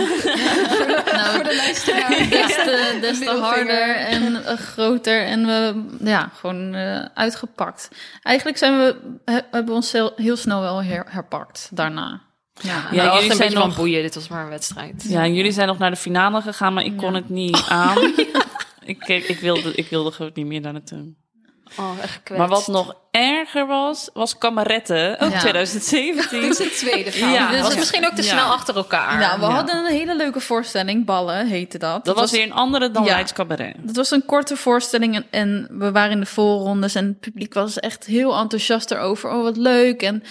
nou, 1.18 1.44
de 1.44 1.54
luisteraar. 1.56 2.10
des 2.10 2.54
te, 2.56 2.98
des 3.02 3.20
te 3.20 3.38
harder 3.42 3.96
en 3.96 4.46
eh, 4.46 4.58
groter 4.58 5.24
en 5.26 5.46
we, 5.46 5.84
ja, 6.10 6.30
gewoon 6.40 6.74
eh, 6.74 7.06
uitgepakt. 7.14 7.90
Eigenlijk 8.22 8.58
zijn 8.58 8.78
we, 8.78 8.96
he- 9.26 9.34
hebben 9.34 9.66
we 9.66 9.72
ons 9.72 9.92
heel, 9.92 10.12
heel 10.16 10.36
snel 10.38 10.62
wel 10.62 10.84
her- 10.84 11.06
herpakt 11.10 11.70
daarna. 11.74 12.22
Ja, 12.54 12.70
Ja, 12.74 12.82
jullie 12.92 13.04
jullie 13.04 13.20
zijn 13.22 13.32
een 13.32 13.38
beetje 13.38 13.54
nog- 13.54 13.64
van 13.76 13.84
boeien, 13.84 14.02
dit 14.02 14.16
was 14.16 14.28
maar 14.28 14.44
een 14.44 14.50
wedstrijd. 14.50 15.06
Ja, 15.08 15.24
en 15.24 15.34
jullie 15.34 15.52
zijn 15.52 15.68
nog 15.68 15.78
naar 15.78 15.90
de 15.92 15.96
finale 15.98 16.42
gegaan, 16.42 16.74
maar 16.74 16.84
ik 16.86 16.98
kon 16.98 17.10
Ja. 17.14 17.16
het 17.20 17.30
niet 17.30 17.66
aan. 17.70 17.98
ik, 18.84 19.04
ik, 19.08 19.24
ik, 19.28 19.40
wilde, 19.40 19.76
ik 19.76 19.88
wilde 19.90 20.12
gewoon 20.12 20.32
niet 20.34 20.46
meer 20.46 20.62
daar 20.62 20.74
naartoe. 20.74 21.14
Oh, 21.80 21.92
echt 22.02 22.30
Maar 22.38 22.48
wat 22.48 22.68
nog 22.68 22.96
erger 23.12 23.68
was, 23.68 24.10
was 24.14 24.38
Kameretten. 24.38 25.20
Ook 25.20 25.32
Ja. 25.32 25.40
2017. 25.40 26.42
Dit 26.42 26.50
is 26.52 26.58
het 26.60 26.78
tweede 26.78 27.12
verhaal. 27.12 27.34
Ja, 27.34 27.52
dit 27.52 27.62
was 27.62 27.70
is- 27.72 27.76
misschien 27.78 28.06
ook 28.06 28.14
te 28.16 28.24
ja. 28.24 28.28
snel 28.30 28.46
achter 28.52 28.76
elkaar. 28.76 29.20
Nou, 29.20 29.40
we 29.40 29.46
Ja. 29.46 29.52
hadden 29.52 29.76
een 29.76 29.92
hele 29.92 30.16
leuke 30.16 30.40
voorstelling, 30.40 31.06
Ballen 31.06 31.48
heette 31.48 31.78
dat. 31.78 32.06
Dat 32.06 32.16
was 32.16 32.32
weer 32.32 32.44
een 32.44 32.54
andere 32.54 32.92
dan 32.92 33.04
Ja. 33.04 33.10
Leids 33.12 33.34
Cabaret. 33.34 33.76
Dat 33.80 33.96
was 33.96 34.12
een 34.12 34.26
korte 34.26 34.56
voorstelling 34.56 35.16
en, 35.16 35.26
en 35.30 35.68
we 35.72 35.92
waren 35.92 36.12
in 36.12 36.20
de 36.20 36.26
voorrondes 36.26 36.96
en 36.96 37.06
het 37.06 37.20
publiek 37.20 37.54
was 37.54 37.80
echt 37.80 38.06
heel 38.06 38.38
enthousiast 38.38 38.92
erover. 38.92 39.30
Oh, 39.32 39.44
wat 39.44 39.58
leuk. 39.58 40.02
En 40.02 40.24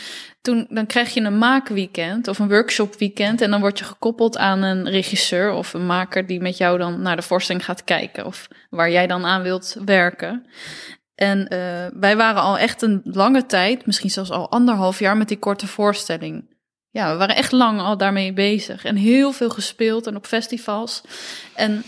toen 0.43 0.67
dan 0.71 0.87
krijg 0.87 1.15
je 1.15 1.21
een 1.21 1.39
maakweekend 1.39 2.29
of 2.29 2.39
een 2.39 2.49
workshopweekend 2.49 3.41
en 3.41 3.51
dan 3.51 3.61
word 3.61 3.79
je 3.79 3.85
gekoppeld 3.85 4.37
aan 4.39 4.63
een 4.63 4.89
regisseur 4.91 5.53
of 5.53 5.73
een 5.75 5.87
maker 5.87 6.27
die 6.27 6.41
met 6.41 6.57
jou 6.57 6.79
dan 6.79 7.03
naar 7.03 7.17
de 7.17 7.23
voorstelling 7.23 7.65
gaat 7.65 7.85
kijken 7.85 8.27
of 8.27 8.49
waar 8.71 8.91
jij 8.91 9.07
dan 9.07 9.25
aan 9.27 9.43
wilt 9.43 9.77
werken. 9.85 10.47
En 11.21 11.49
eh, 11.49 11.87
wij 12.01 12.17
waren 12.17 12.43
al 12.43 12.59
echt 12.59 12.83
een 12.83 13.01
lange 13.05 13.47
tijd, 13.47 13.87
misschien 13.87 14.11
zelfs 14.11 14.31
al 14.31 14.51
anderhalf 14.51 14.99
jaar 14.99 15.17
met 15.17 15.29
die 15.29 15.39
korte 15.39 15.67
voorstelling 15.67 16.51
ja, 16.91 17.13
we 17.13 17.19
waren 17.19 17.37
echt 17.37 17.53
lang 17.53 17.81
al 17.81 17.97
daarmee 17.97 18.33
bezig. 18.33 18.85
En 18.85 18.97
heel 18.97 19.33
veel 19.33 19.51
gespeeld 19.51 20.07
en 20.07 20.17
op 20.17 20.27
festivals. 20.27 21.01
En 21.55 21.85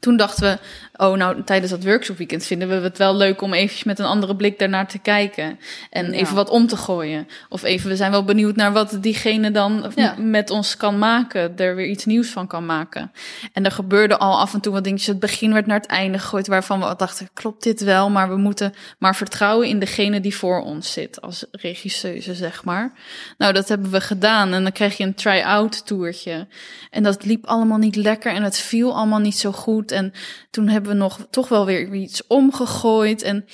toen 0.00 0.16
dachten 0.16 0.42
we, 0.42 0.58
oh 0.96 1.16
nou, 1.16 1.42
tijdens 1.44 1.70
dat 1.70 1.84
workshopweekend 1.84 2.44
vinden 2.44 2.68
we 2.68 2.74
het 2.74 2.98
wel 2.98 3.16
leuk 3.16 3.42
om 3.42 3.52
eventjes 3.52 3.84
met 3.84 3.98
een 3.98 4.04
andere 4.04 4.36
blik 4.36 4.58
daarnaar 4.58 4.88
te 4.88 4.98
kijken. 4.98 5.58
En 5.90 6.06
Ja. 6.06 6.12
even 6.12 6.34
wat 6.34 6.50
om 6.50 6.66
te 6.66 6.76
gooien. 6.76 7.28
Of 7.48 7.62
even, 7.62 7.88
we 7.90 7.96
zijn 7.96 8.10
wel 8.10 8.24
benieuwd 8.24 8.56
naar 8.56 8.72
wat 8.72 8.98
diegene 9.00 9.50
dan 9.50 9.92
Ja. 9.94 10.14
met 10.18 10.50
ons 10.50 10.76
kan 10.76 10.98
maken. 10.98 11.56
Er 11.58 11.74
weer 11.76 11.86
iets 11.86 12.04
nieuws 12.04 12.28
van 12.28 12.46
kan 12.46 12.66
maken. 12.66 13.12
En 13.52 13.64
er 13.64 13.70
gebeurde 13.70 14.18
al 14.18 14.38
af 14.40 14.54
en 14.54 14.60
toe 14.60 14.72
wat 14.72 14.84
dingetjes. 14.84 15.08
Het 15.08 15.18
begin 15.20 15.52
werd 15.52 15.66
naar 15.66 15.80
het 15.80 15.86
einde 15.90 16.18
gegooid 16.18 16.46
waarvan 16.46 16.80
we 16.80 16.94
dachten, 16.96 17.28
klopt 17.32 17.62
dit 17.62 17.80
wel? 17.80 18.10
Maar 18.10 18.28
we 18.28 18.36
moeten 18.36 18.74
maar 18.98 19.16
vertrouwen 19.16 19.68
in 19.68 19.78
degene 19.78 20.20
die 20.20 20.36
voor 20.36 20.62
ons 20.62 20.92
zit. 20.92 21.20
Als 21.20 21.44
regisseuse, 21.50 22.34
zeg 22.34 22.64
maar. 22.64 22.92
Nou, 23.38 23.52
dat 23.52 23.68
hebben 23.68 23.90
we 23.90 24.00
gedaan. 24.00 24.52
En 24.52 24.62
dan 24.62 24.72
krijg 24.72 24.96
je 24.96 25.04
een 25.04 25.14
try-out 25.14 25.86
toertje. 25.86 26.46
En 26.90 27.02
dat 27.02 27.24
liep 27.24 27.46
allemaal 27.46 27.78
niet 27.78 27.96
lekker 27.96 28.32
en 28.32 28.42
het 28.42 28.58
viel 28.58 28.94
allemaal 28.96 29.18
niet 29.18 29.38
zo 29.38 29.52
goed. 29.52 29.92
En 29.92 30.12
toen 30.50 30.68
hebben 30.68 30.83
we 30.92 30.98
nog 30.98 31.18
toch 31.30 31.48
wel 31.48 31.66
weer 31.66 31.94
iets 31.94 32.26
omgegooid. 32.26 33.22
En 33.22 33.46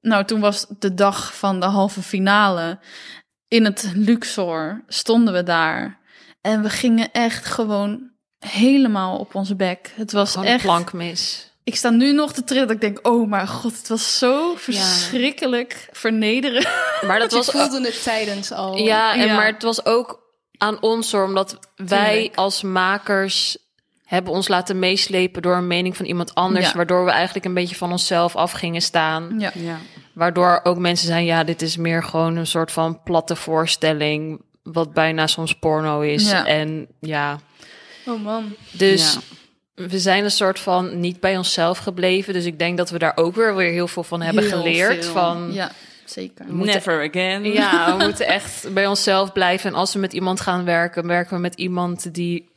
nou, 0.00 0.24
toen 0.24 0.40
was 0.40 0.66
de 0.78 0.94
dag 0.94 1.36
van 1.36 1.60
de 1.60 1.66
halve 1.66 2.02
finale. 2.02 2.78
In 3.48 3.64
het 3.64 3.90
Luxor 3.94 4.84
stonden 4.88 5.34
we 5.34 5.42
daar. 5.42 5.98
En 6.40 6.62
we 6.62 6.70
gingen 6.70 7.12
echt 7.12 7.44
gewoon 7.44 8.10
helemaal 8.38 9.18
op 9.18 9.34
onze 9.34 9.54
bek. 9.56 9.92
Het 9.96 10.12
was 10.12 10.30
Gewoon 10.32 10.46
een 10.46 10.52
echt... 10.52 10.62
plank 10.62 10.92
mis. 10.92 11.52
Ik 11.64 11.76
sta 11.76 11.90
nu 11.90 12.12
nog 12.12 12.32
te 12.32 12.44
trillen. 12.44 12.66
dat 12.66 12.76
Ik 12.76 12.82
denk, 12.82 13.06
oh 13.06 13.28
mijn 13.28 13.48
god, 13.48 13.76
het 13.78 13.88
was 13.88 14.18
zo 14.18 14.54
verschrikkelijk 14.56 15.88
vernederend. 15.92 16.68
Maar 17.06 17.18
dat 17.18 17.32
was 17.38 17.46
voelde 17.50 17.80
het 17.84 18.02
tijdens 18.02 18.52
al. 18.52 18.76
Ja, 18.76 19.14
en 19.14 19.26
Ja. 19.26 19.34
maar 19.34 19.46
het 19.46 19.62
was 19.62 19.84
ook 19.84 20.22
aan 20.58 20.80
ons 20.82 21.12
hoor, 21.12 21.24
omdat 21.24 21.58
wij 21.76 22.12
Tuurlijk. 22.14 22.36
als 22.36 22.62
makers 22.62 23.58
hebben 24.04 24.32
ons 24.32 24.48
laten 24.48 24.78
meeslepen 24.78 25.42
door 25.42 25.56
een 25.56 25.66
mening 25.66 25.96
van 25.96 26.06
iemand 26.06 26.34
anders, 26.34 26.66
Ja. 26.70 26.76
waardoor 26.76 27.04
we 27.04 27.10
eigenlijk 27.10 27.44
een 27.46 27.54
beetje 27.54 27.74
van 27.76 27.90
onszelf 27.90 28.36
af 28.36 28.52
gingen 28.52 28.82
staan. 28.82 29.34
Ja. 29.38 29.50
Ja. 29.54 29.78
Waardoor 30.12 30.60
ook 30.62 30.78
mensen 30.78 31.06
zijn, 31.06 31.24
ja, 31.24 31.44
dit 31.44 31.62
is 31.62 31.76
meer 31.76 32.02
gewoon 32.02 32.36
een 32.36 32.46
soort 32.46 32.72
van 32.72 33.02
platte 33.02 33.36
voorstelling, 33.36 34.40
wat 34.62 34.92
bijna 34.92 35.26
soms 35.26 35.54
porno 35.54 36.00
is. 36.00 36.30
Ja. 36.30 36.46
En 36.46 36.86
ja, 37.00 37.38
Oh 38.06 38.22
man. 38.22 38.54
dus 38.72 39.12
Ja. 39.74 39.86
we 39.88 39.98
zijn 39.98 40.24
een 40.24 40.30
soort 40.30 40.58
van 40.58 41.00
niet 41.00 41.20
bij 41.20 41.36
onszelf 41.36 41.78
gebleven. 41.78 42.32
Dus 42.32 42.44
ik 42.44 42.58
denk 42.58 42.76
dat 42.76 42.90
we 42.90 42.98
daar 42.98 43.16
ook 43.16 43.34
weer, 43.34 43.56
weer 43.56 43.70
heel 43.70 43.88
veel 43.88 44.02
van 44.04 44.22
hebben 44.22 44.44
Heel 44.44 44.58
geleerd. 44.58 45.04
veel. 45.04 45.12
Van, 45.12 45.48
Ja, 45.52 45.70
zeker. 46.04 46.44
moeten- 46.48 46.74
Never 46.74 47.08
again. 47.08 47.44
Ja, 47.52 47.96
we 47.96 48.02
moeten 48.04 48.26
echt 48.26 48.72
bij 48.74 48.86
onszelf 48.86 49.32
blijven. 49.32 49.70
En 49.70 49.76
als 49.76 49.92
we 49.92 49.98
met 49.98 50.12
iemand 50.12 50.40
gaan 50.40 50.64
werken, 50.64 51.06
werken 51.06 51.34
we 51.34 51.40
met 51.40 51.54
iemand 51.54 52.14
die 52.14 52.48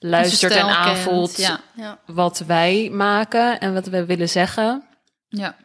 luistert 0.00 0.52
en 0.52 0.66
aanvoelt. 0.68 1.36
Ja, 1.36 1.60
Ja. 1.74 1.98
wat 2.06 2.38
wij 2.46 2.88
maken 2.92 3.60
en 3.60 3.74
wat 3.74 3.86
we 3.86 4.04
willen 4.04 4.28
zeggen. 4.28 4.84
ja. 5.28 5.56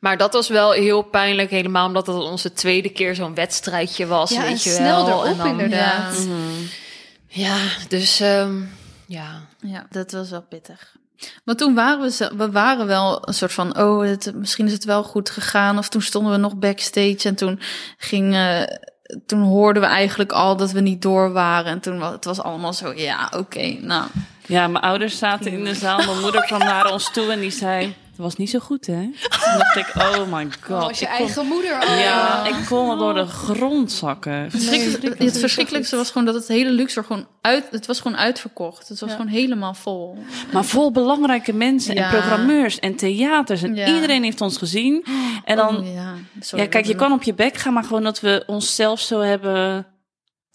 Maar 0.00 0.16
dat 0.16 0.32
was 0.32 0.48
wel 0.48 0.72
heel 0.72 1.02
pijnlijk, 1.02 1.50
helemaal 1.50 1.86
omdat 1.86 2.06
het 2.06 2.16
onze 2.16 2.52
tweede 2.52 2.88
keer 2.88 3.14
zo'n 3.14 3.34
wedstrijdje 3.34 4.06
was. 4.06 4.30
Ja, 4.30 4.40
weet 4.40 4.46
en 4.48 4.52
je 4.52 4.58
snel 4.76 5.06
wel. 5.06 5.14
erop 5.26 5.26
En 5.26 5.36
dan- 5.36 5.48
inderdaad. 5.48 6.26
Ja. 7.28 7.46
Ja, 7.46 7.56
dus 7.88 8.20
ehm, 8.20 8.62
ja. 9.06 9.40
Ja, 9.60 9.86
dat 9.90 10.12
was 10.12 10.30
wel 10.30 10.42
pittig. 10.42 10.96
Maar 11.44 11.54
toen 11.54 11.74
waren 11.74 12.00
we, 12.02 12.10
ze- 12.10 12.36
we 12.36 12.50
waren 12.50 12.86
wel 12.86 13.28
een 13.28 13.34
soort 13.34 13.52
van, 13.52 13.78
oh, 13.78 14.02
het, 14.04 14.32
misschien 14.34 14.66
is 14.66 14.72
het 14.72 14.84
wel 14.84 15.02
goed 15.02 15.30
gegaan. 15.30 15.78
Of 15.78 15.88
toen 15.88 16.02
stonden 16.02 16.32
we 16.32 16.38
nog 16.38 16.56
backstage 16.56 17.18
en 17.22 17.34
toen 17.34 17.60
ging, 17.96 18.34
eh, 18.34 18.62
toen 19.26 19.42
hoorden 19.42 19.82
we 19.82 19.88
eigenlijk 19.88 20.32
al 20.32 20.56
dat 20.56 20.70
we 20.70 20.80
niet 20.80 21.02
door 21.02 21.32
waren. 21.32 21.72
En 21.72 21.80
toen 21.80 21.98
was 21.98 22.12
het 22.12 22.24
was 22.24 22.42
allemaal 22.42 22.72
zo, 22.72 22.92
ja, 22.94 23.30
oké, 23.36 23.76
nou. 23.80 24.04
Ja, 24.46 24.68
mijn 24.68 24.84
ouders 24.84 25.18
zaten 25.18 25.52
in 25.52 25.64
de 25.64 25.74
zaal. 25.74 25.96
Mijn 25.96 26.20
moeder 26.20 26.40
kwam 26.40 26.58
naar 26.58 26.92
ons 26.92 27.12
toe 27.12 27.32
en 27.32 27.40
die 27.40 27.50
zei... 27.50 27.94
Het 28.16 28.24
was 28.24 28.36
niet 28.36 28.50
zo 28.50 28.58
goed, 28.58 28.86
hè? 28.86 29.02
Toen 29.02 29.58
dacht 29.58 29.76
ik, 29.76 29.92
oh 29.96 30.32
my 30.32 30.48
god. 30.66 30.82
Als 30.82 30.98
je 30.98 31.04
ik 31.04 31.10
kon- 31.10 31.18
eigen 31.26 31.46
moeder 31.46 31.72
al. 31.86 31.94
Ja, 31.96 32.46
ik 32.46 32.54
kon 32.68 32.86
wel 32.86 32.96
door 32.96 33.14
de 33.14 33.26
grond 33.26 33.92
zakken. 33.92 34.50
Verschrikkelijk, 34.50 35.18
het 35.18 35.38
verschrikkelijkste 35.38 35.96
was 35.96 36.08
gewoon 36.10 36.26
dat 36.26 36.34
het 36.34 36.48
hele 36.48 36.70
Luxor 36.70 37.04
gewoon 37.04 37.26
uit, 37.40 37.64
het 37.70 37.86
was 37.86 38.00
gewoon 38.00 38.16
uitverkocht. 38.18 38.88
Het 38.88 39.00
was 39.00 39.10
Ja. 39.10 39.16
gewoon 39.16 39.30
helemaal 39.30 39.74
vol. 39.74 40.18
Maar 40.52 40.64
vol 40.64 40.90
belangrijke 40.92 41.52
mensen 41.52 41.94
Ja. 41.94 42.04
en 42.04 42.10
programmeurs 42.10 42.78
en 42.78 42.96
theaters. 42.96 43.62
En 43.62 43.74
Ja. 43.74 43.86
iedereen 43.94 44.22
heeft 44.22 44.40
ons 44.40 44.56
gezien. 44.56 45.04
En 45.44 45.56
dan, 45.56 45.76
Oh, 45.76 45.94
ja, 45.94 46.14
sorry, 46.40 46.64
ja, 46.64 46.70
kijk, 46.70 46.86
je 46.86 46.94
kan 46.94 47.12
op 47.12 47.22
je 47.22 47.34
bek 47.34 47.56
gaan, 47.56 47.72
maar 47.72 47.84
gewoon 47.84 48.02
dat 48.02 48.20
we 48.20 48.42
onszelf 48.46 49.00
zo 49.00 49.20
hebben... 49.20 49.86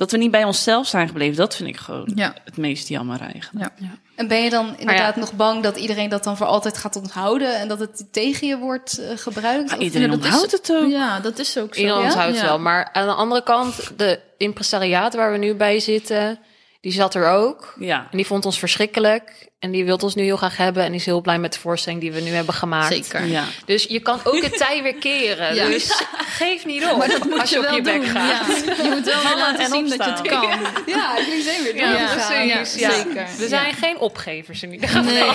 Dat 0.01 0.11
we 0.11 0.17
niet 0.17 0.31
bij 0.31 0.43
onszelf 0.43 0.87
zijn 0.87 1.07
gebleven, 1.07 1.35
dat 1.35 1.55
vind 1.55 1.69
ik 1.69 1.77
gewoon 1.77 2.11
Ja. 2.15 2.33
het 2.45 2.57
meest 2.57 2.87
jammer 2.87 3.21
eigenlijk. 3.21 3.71
Ja. 3.75 3.87
En 4.15 4.27
ben 4.27 4.43
je 4.43 4.49
dan 4.49 4.75
inderdaad 4.77 5.15
nog 5.15 5.33
bang 5.33 5.63
dat 5.63 5.77
iedereen 5.77 6.09
dat 6.09 6.23
dan 6.23 6.37
voor 6.37 6.45
altijd 6.45 6.77
gaat 6.77 6.95
onthouden 6.95 7.55
en 7.59 7.67
dat 7.67 7.79
het 7.79 8.05
tegen 8.11 8.47
je 8.47 8.57
wordt 8.57 8.97
eh, 8.97 9.17
gebruikt? 9.17 9.69
Maar 9.69 9.79
iedereen 9.79 10.09
dat 10.09 10.19
is- 10.19 10.25
onthoudt 10.25 10.51
het 10.51 10.71
ook. 10.75 10.89
Ja, 10.89 11.19
dat 11.19 11.39
is 11.39 11.57
ook 11.57 11.73
zo. 11.73 11.79
Iedereen 11.81 12.01
ja? 12.01 12.07
onthoudt 12.07 12.31
het 12.31 12.41
Ja. 12.41 12.45
wel. 12.47 12.59
Maar 12.59 12.89
aan 12.93 13.07
de 13.07 13.13
andere 13.13 13.43
kant, 13.43 13.91
de 13.97 14.19
impresariaat 14.37 15.13
waar 15.15 15.31
we 15.31 15.37
nu 15.37 15.55
bij 15.55 15.79
zitten, 15.79 16.39
die 16.81 16.91
zat 16.91 17.15
er 17.15 17.27
ook. 17.29 17.73
Ja. 17.79 18.07
En 18.11 18.17
die 18.17 18.25
vond 18.25 18.45
ons 18.45 18.59
verschrikkelijk. 18.59 19.49
En 19.59 19.71
die 19.71 19.85
wil 19.85 19.95
ons 19.97 20.15
nu 20.15 20.23
heel 20.23 20.37
graag 20.37 20.57
hebben. 20.57 20.83
En 20.83 20.89
die 20.91 20.99
is 20.99 21.05
heel 21.05 21.21
blij 21.21 21.39
met 21.39 21.53
de 21.53 21.59
voorstelling 21.59 22.01
die 22.01 22.11
we 22.11 22.21
nu 22.21 22.29
hebben 22.29 22.53
gemaakt. 22.53 22.93
Zeker. 22.93 23.25
ja. 23.25 23.43
Dus 23.65 23.83
je 23.83 23.99
kan 23.99 24.19
ook 24.23 24.41
het 24.41 24.57
tij 24.57 24.83
weer 24.83 24.95
keren. 24.95 25.55
Ja. 25.55 25.65
Dus 25.65 26.03
geef 26.17 26.65
niet 26.65 26.83
op 26.85 27.01
als 27.39 27.49
je, 27.49 27.59
op 27.59 27.75
je 27.75 27.81
bek 27.81 28.05
gaat. 28.05 28.47
Ja. 28.65 28.83
Je 28.83 28.89
moet 28.89 29.05
wel 29.05 29.37
laten 29.37 29.63
en 29.63 29.69
zien 29.71 29.89
dat 29.89 29.97
je 30.05 30.11
het 30.11 30.21
kan. 30.21 30.49
Ja, 30.85 31.13
jullie 31.25 31.43
zijn 31.43 31.63
weer 31.63 31.75
Ja, 31.75 31.91
doorgegaan. 31.91 32.47
precies. 32.47 32.79
Ja, 32.79 32.89
Ja. 32.89 32.95
zeker. 32.95 33.27
We 33.37 33.47
zijn 33.47 33.73
geen 33.73 33.97
opgevers 33.99 34.63
in 34.63 34.71
ieder 34.73 34.89
geval. 34.89 35.03
Nee. 35.13 35.29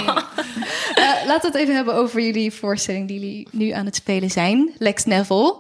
Eh, 0.94 1.26
laten 1.26 1.40
we 1.40 1.46
het 1.46 1.54
even 1.54 1.74
hebben 1.74 1.94
over 1.94 2.20
jullie 2.20 2.52
voorstelling 2.52 3.08
die 3.08 3.20
jullie 3.20 3.48
nu 3.50 3.70
aan 3.70 3.84
het 3.86 3.94
spelen 3.96 4.30
zijn. 4.30 4.74
Lex 4.78 5.04
Neville. 5.04 5.56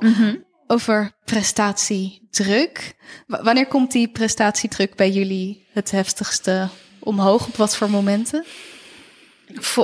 Over 0.66 1.12
prestatiedruk. 1.24 2.94
W- 3.26 3.42
wanneer 3.42 3.66
komt 3.66 3.92
die 3.92 4.08
prestatiedruk 4.08 4.94
bij 4.94 5.10
jullie 5.10 5.66
het 5.72 5.90
heftigste 5.90 6.68
omhoog? 6.98 7.46
Op 7.46 7.56
wat 7.56 7.76
voor 7.76 7.90
momenten? 7.90 8.44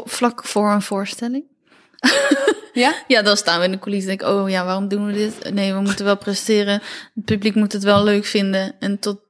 Vlak 0.04 0.44
voor 0.44 0.70
een 0.70 0.82
voorstelling. 0.82 1.44
Ja? 2.72 2.94
Ja, 3.06 3.22
dan 3.22 3.36
staan 3.36 3.58
we 3.58 3.64
in 3.64 3.70
de 3.70 3.78
coulissen 3.78 4.10
en 4.10 4.16
denk 4.18 4.30
ik, 4.30 4.36
oh 4.36 4.50
ja, 4.50 4.64
waarom 4.64 4.88
doen 4.88 5.06
we 5.06 5.12
dit? 5.12 5.52
Nee, 5.52 5.72
we 5.72 5.80
moeten 5.80 6.04
wel 6.04 6.16
presteren. 6.16 6.82
Het 7.14 7.24
publiek 7.24 7.54
moet 7.54 7.72
het 7.72 7.82
wel 7.82 8.04
leuk 8.04 8.24
vinden. 8.24 8.74
En 8.78 8.98
tot, 8.98 9.20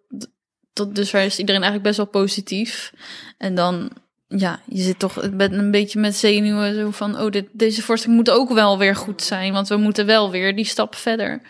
tot 0.72 0.94
dusver 0.94 1.22
is 1.22 1.38
iedereen 1.38 1.62
eigenlijk 1.62 1.96
best 1.96 1.96
wel 2.12 2.22
positief. 2.22 2.92
En 3.38 3.54
dan, 3.54 3.90
ja, 4.36 4.60
je 4.68 4.82
zit 4.82 4.98
toch 4.98 5.30
met 5.32 5.52
een 5.52 5.70
beetje 5.70 6.00
met 6.00 6.16
zenuwen 6.16 6.74
zo 6.74 6.90
van, 6.90 7.20
oh, 7.20 7.30
dit, 7.30 7.46
deze 7.52 7.82
voorstelling 7.82 8.18
moet 8.18 8.30
ook 8.30 8.52
wel 8.52 8.78
weer 8.78 8.96
goed 8.96 9.22
zijn. 9.22 9.52
Want 9.52 9.68
we 9.68 9.76
moeten 9.76 10.06
wel 10.06 10.30
weer 10.30 10.56
die 10.56 10.64
stap 10.64 10.94
verder. 10.94 11.40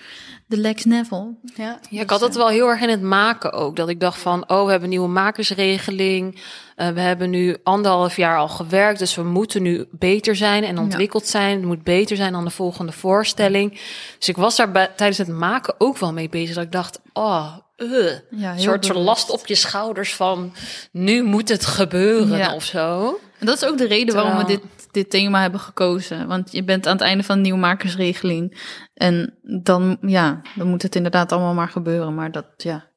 De 0.47 0.57
Lex 0.59 0.85
Neville. 0.85 1.35
Ja. 1.57 1.79
Ja, 1.91 2.01
ik 2.03 2.11
had 2.11 2.21
dat 2.21 2.35
wel 2.35 2.49
heel 2.49 2.69
erg 2.69 2.81
in 2.81 2.89
het 2.89 3.03
maken 3.03 3.53
ook. 3.53 3.77
Dat 3.77 3.89
ik 3.89 4.01
dacht 4.01 4.19
van, 4.21 4.49
oh, 4.49 4.65
we 4.65 4.71
hebben 4.71 4.83
een 4.83 4.89
nieuwe 4.89 5.09
makersregeling. 5.09 6.41
Eh, 6.77 6.89
we 6.89 7.01
hebben 7.01 7.31
nu 7.31 7.57
anderhalf 7.63 8.17
jaar 8.17 8.39
al 8.39 8.49
gewerkt, 8.49 8.99
dus 8.99 9.15
we 9.15 9.23
moeten 9.23 9.63
nu 9.63 9.87
beter 9.91 10.37
zijn 10.37 10.65
en 10.65 10.79
ontwikkeld 10.79 11.27
zijn. 11.27 11.57
Het 11.57 11.65
moet 11.67 11.83
beter 11.83 12.17
zijn 12.17 12.33
dan 12.33 12.45
de 12.45 12.51
volgende 12.51 12.93
voorstelling. 12.93 13.71
Dus 14.19 14.29
ik 14.29 14.37
was 14.37 14.57
daar 14.57 14.71
bij- 14.73 14.91
tijdens 14.97 15.19
het 15.19 15.29
maken 15.29 15.75
ook 15.79 15.99
wel 15.99 16.13
mee 16.13 16.29
bezig. 16.29 16.55
Dat 16.55 16.65
ik 16.65 16.73
dacht, 16.73 17.01
oh, 17.13 17.57
uh, 17.77 18.11
Ja, 18.31 18.53
een 18.53 18.61
soort 18.61 18.81
bewust. 18.89 19.05
last 19.07 19.31
op 19.31 19.47
je 19.47 19.55
schouders 19.55 20.15
van, 20.15 20.53
nu 20.93 21.23
moet 21.23 21.49
het 21.49 21.67
gebeuren 21.67 22.39
Ja. 22.39 22.55
of 22.55 22.65
zo. 22.65 23.19
En 23.39 23.47
dat 23.47 23.63
is 23.63 23.69
ook 23.69 23.79
de 23.79 23.87
reden 23.87 24.15
waarom 24.15 24.37
we 24.37 24.45
dit, 24.45 24.61
dit 24.91 25.11
thema 25.11 25.41
hebben 25.41 25.61
gekozen. 25.61 26.27
Want 26.27 26.53
je 26.53 26.65
bent 26.65 26.87
aan 26.87 26.93
het 26.93 27.03
einde 27.03 27.23
van 27.25 27.37
de 27.37 27.43
nieuwmakersregeling. 27.43 28.61
En 28.95 29.39
dan, 29.43 29.99
ja, 30.01 30.41
dan 30.55 30.67
moet 30.69 30.83
het 30.83 30.95
inderdaad 30.97 31.33
allemaal 31.33 31.55
maar 31.55 31.69
gebeuren. 31.69 32.15
Maar 32.15 32.31
dat, 32.33 32.47
ja. 32.57 32.91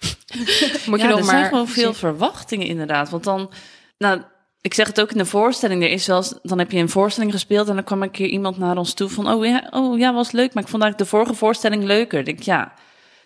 Moet 0.86 1.00
ja, 1.00 1.06
je 1.06 1.10
nog 1.10 1.18
er 1.18 1.24
maar 1.24 1.24
zijn 1.24 1.44
gewoon 1.48 1.68
veel 1.68 1.94
verwachtingen 1.94 2.66
inderdaad. 2.66 3.10
Want 3.10 3.24
dan, 3.24 3.52
nou, 3.98 4.22
ik 4.60 4.74
zeg 4.74 4.86
het 4.86 5.00
ook 5.00 5.10
in 5.12 5.18
de 5.18 5.24
voorstelling. 5.24 5.82
Er 5.82 5.90
is 5.90 6.06
wel, 6.06 6.16
eens- 6.16 6.38
dan 6.42 6.58
heb 6.58 6.70
je 6.70 6.78
een 6.78 6.88
voorstelling 6.88 7.32
gespeeld 7.32 7.68
en 7.68 7.74
dan 7.74 7.84
kwam 7.84 8.02
een 8.02 8.10
keer 8.10 8.26
iemand 8.28 8.58
naar 8.58 8.76
ons 8.76 8.94
toe 8.94 9.08
van, 9.08 9.28
oh 9.28 9.44
ja, 9.44 9.66
oh 9.70 9.98
ja, 9.98 10.12
was 10.14 10.30
leuk. 10.30 10.54
Maar 10.54 10.62
ik 10.62 10.68
vond 10.68 10.82
eigenlijk 10.82 10.98
de 11.10 11.16
vorige 11.16 11.34
voorstelling 11.38 11.84
leuker. 11.84 12.18
Ik 12.18 12.24
denk, 12.24 12.40
ja, 12.40 12.72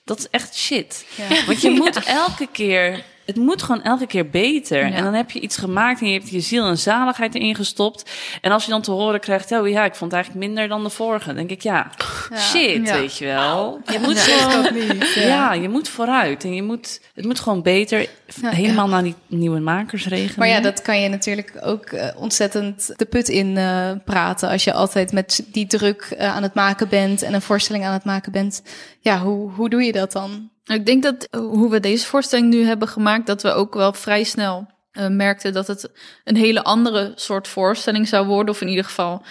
dat 0.06 0.18
is 0.18 0.28
echt 0.30 0.56
shit. 0.56 1.04
Want 1.46 1.60
je 1.60 1.70
moet 1.80 2.04
elke 2.04 2.48
keer, 2.52 3.04
het 3.26 3.36
moet 3.36 3.62
gewoon 3.62 3.82
elke 3.82 4.06
keer 4.06 4.30
beter. 4.30 4.86
Ja. 4.86 4.94
En 4.94 5.04
dan 5.04 5.14
heb 5.14 5.30
je 5.30 5.40
iets 5.40 5.56
gemaakt 5.56 6.00
en 6.00 6.06
je 6.06 6.18
hebt 6.18 6.30
je 6.30 6.40
ziel 6.40 6.66
en 6.66 6.78
zaligheid 6.78 7.34
erin 7.34 7.54
gestopt. 7.54 8.10
En 8.40 8.52
als 8.52 8.64
je 8.64 8.70
dan 8.70 8.82
te 8.82 8.90
horen 8.90 9.20
krijgt, 9.20 9.52
oh 9.52 9.68
ja, 9.68 9.84
ik 9.84 9.94
vond 9.94 10.10
het 10.10 10.12
eigenlijk 10.12 10.46
minder 10.46 10.68
dan 10.68 10.82
de 10.82 10.90
vorige. 10.90 11.26
Dan 11.26 11.34
denk 11.36 11.50
ik, 11.50 11.62
ja, 11.62 11.90
shit, 12.36 12.86
Ja. 12.86 12.98
weet 12.98 13.18
je 13.18 13.24
wel. 13.24 13.80
Je 13.92 13.98
moet 13.98 14.18
gewoon, 14.18 15.26
ja. 15.28 15.52
je 15.52 15.68
moet 15.68 15.88
vooruit. 15.88 16.44
En 16.44 16.54
je 16.54 16.62
moet, 16.62 17.00
het 17.14 17.24
moet 17.24 17.40
gewoon 17.40 17.62
beter, 17.62 18.08
helemaal 18.40 18.88
naar 18.88 19.02
die 19.02 19.14
nieuwe 19.26 19.60
makersregeling. 19.60 20.36
Maar 20.36 20.48
ja, 20.48 20.60
dat 20.60 20.82
kan 20.82 21.00
je 21.00 21.08
natuurlijk 21.08 21.52
ook 21.60 21.84
eh, 21.84 22.08
ontzettend 22.16 22.92
de 22.96 23.04
put 23.04 23.28
in 23.28 23.56
eh, 23.56 23.90
praten. 24.04 24.48
Als 24.48 24.64
je 24.64 24.72
altijd 24.72 25.12
met 25.12 25.46
die 25.52 25.66
druk 25.66 26.14
eh, 26.18 26.34
aan 26.34 26.42
het 26.42 26.54
maken 26.54 26.88
bent 26.88 27.22
en 27.22 27.34
een 27.34 27.42
voorstelling 27.42 27.84
aan 27.84 27.92
het 27.92 28.04
maken 28.04 28.32
bent. 28.32 28.62
Ja, 29.00 29.18
hoe, 29.18 29.50
hoe 29.50 29.70
doe 29.70 29.82
je 29.82 29.92
dat 29.92 30.12
dan? 30.12 30.50
Ik 30.66 30.86
denk 30.86 31.02
dat 31.02 31.24
eh, 31.24 31.40
hoe 31.40 31.70
we 31.70 31.80
deze 31.80 32.06
voorstelling 32.06 32.48
nu 32.48 32.64
hebben 32.64 32.88
gemaakt, 32.88 33.26
dat 33.26 33.42
we 33.42 33.52
ook 33.52 33.74
wel 33.74 33.92
vrij 33.92 34.24
snel 34.24 34.66
eh, 34.90 35.08
merkten 35.08 35.52
dat 35.52 35.66
het 35.66 35.90
een 36.24 36.36
hele 36.36 36.64
andere 36.64 37.12
soort 37.14 37.48
voorstelling 37.48 38.08
zou 38.08 38.26
worden. 38.26 38.54
Of 38.54 38.60
in 38.60 38.68
ieder 38.68 38.84
geval 38.84 39.22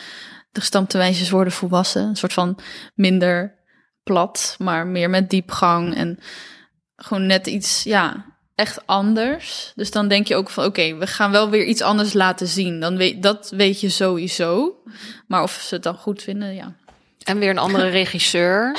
de 0.51 0.59
gestampte 0.59 0.97
wijsjes 0.97 1.29
worden 1.29 1.53
volwassen. 1.53 2.03
Een 2.03 2.15
soort 2.15 2.33
van 2.33 2.59
minder 2.93 3.63
plat, 4.03 4.55
maar 4.59 4.87
meer 4.87 5.09
met 5.09 5.29
diepgang 5.29 5.95
en 5.95 6.19
gewoon 6.95 7.25
net 7.25 7.47
iets, 7.47 7.83
ja, 7.83 8.25
echt 8.55 8.87
anders. 8.87 9.71
Dus 9.75 9.91
dan 9.91 10.07
denk 10.07 10.27
je 10.27 10.35
ook 10.35 10.49
van, 10.49 10.65
oké, 10.65 10.95
we 10.95 11.07
gaan 11.07 11.31
wel 11.31 11.49
weer 11.49 11.65
iets 11.65 11.81
anders 11.81 12.13
laten 12.13 12.47
zien. 12.47 12.79
Dan 12.79 12.97
weet, 12.97 13.23
dat 13.23 13.49
weet 13.49 13.81
je 13.81 13.89
sowieso. 13.89 14.75
Maar 15.27 15.43
of 15.43 15.51
ze 15.51 15.73
het 15.73 15.83
dan 15.83 15.95
goed 15.95 16.21
vinden, 16.23 16.55
ja. 16.55 16.75
En 17.23 17.39
weer 17.39 17.49
een 17.49 17.57
andere 17.57 17.87
regisseur. 18.01 18.77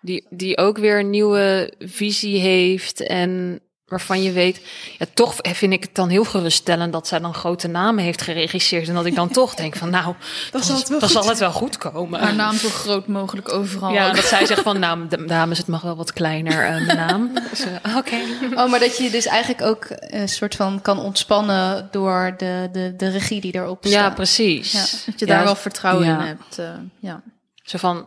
Die, 0.00 0.26
die 0.30 0.58
ook 0.58 0.78
weer 0.78 0.98
een 0.98 1.10
nieuwe 1.10 1.72
visie 1.78 2.38
heeft. 2.40 3.00
En 3.06 3.60
waarvan 3.86 4.22
je 4.22 4.32
weet. 4.32 4.60
Ja, 4.98 5.06
toch 5.14 5.34
vind 5.42 5.72
ik 5.72 5.82
het 5.82 5.94
dan 5.94 6.08
heel 6.08 6.24
geruststellend 6.24 6.92
dat 6.92 7.06
zij 7.08 7.18
dan 7.18 7.34
grote 7.34 7.68
namen 7.68 8.04
heeft 8.04 8.22
geregisseerd. 8.22 8.88
En 8.88 8.94
dat 8.94 9.06
ik 9.06 9.14
dan 9.14 9.28
toch 9.40 9.54
denk 9.54 9.76
van 9.76 9.90
nou, 9.90 10.14
dan, 10.50 10.62
zal, 10.62 10.76
het 10.76 10.88
wel, 10.88 11.00
dan 11.00 11.08
zal 11.08 11.28
het 11.28 11.38
wel 11.38 11.52
goed 11.52 11.78
komen. 11.78 12.20
Haar 12.20 12.34
naam 12.34 12.54
zo 12.56 12.68
groot 12.68 13.06
mogelijk 13.06 13.52
overal. 13.52 13.92
Ja, 13.92 14.08
ook. 14.08 14.14
dat 14.14 14.24
zij 14.24 14.46
zegt 14.46 14.62
van 14.62 14.78
nou, 14.78 15.26
dames, 15.26 15.58
het 15.58 15.66
mag 15.66 15.82
wel 15.82 15.96
wat 15.96 16.12
kleiner, 16.12 16.64
eh, 16.64 16.86
mijn 16.86 16.96
naam. 16.96 17.30
Dus, 17.50 17.64
eh, 17.82 17.96
Oké. 17.96 18.16
Oh, 18.54 18.70
maar 18.70 18.80
dat 18.80 18.96
je 18.96 19.10
dus 19.10 19.26
eigenlijk 19.26 19.62
ook 19.62 19.86
een 19.88 20.28
soort 20.28 20.54
van 20.54 20.82
kan 20.82 20.98
ontspannen 20.98 21.88
door 21.90 22.34
de, 22.36 22.68
de, 22.72 22.94
de 22.96 23.08
regie 23.08 23.40
die 23.40 23.54
erop 23.54 23.78
staat. 23.80 23.92
Ja, 23.92 24.10
precies. 24.10 24.72
Ja, 24.72 24.78
dat 25.06 25.20
je 25.20 25.26
Ja, 25.26 25.34
daar 25.34 25.44
wel 25.44 25.56
vertrouwen 25.56 26.06
in 26.06 26.14
hebt. 26.14 26.58
eh, 26.58 26.66
ja. 26.98 27.22
Zo 27.62 27.78
van, 27.78 28.06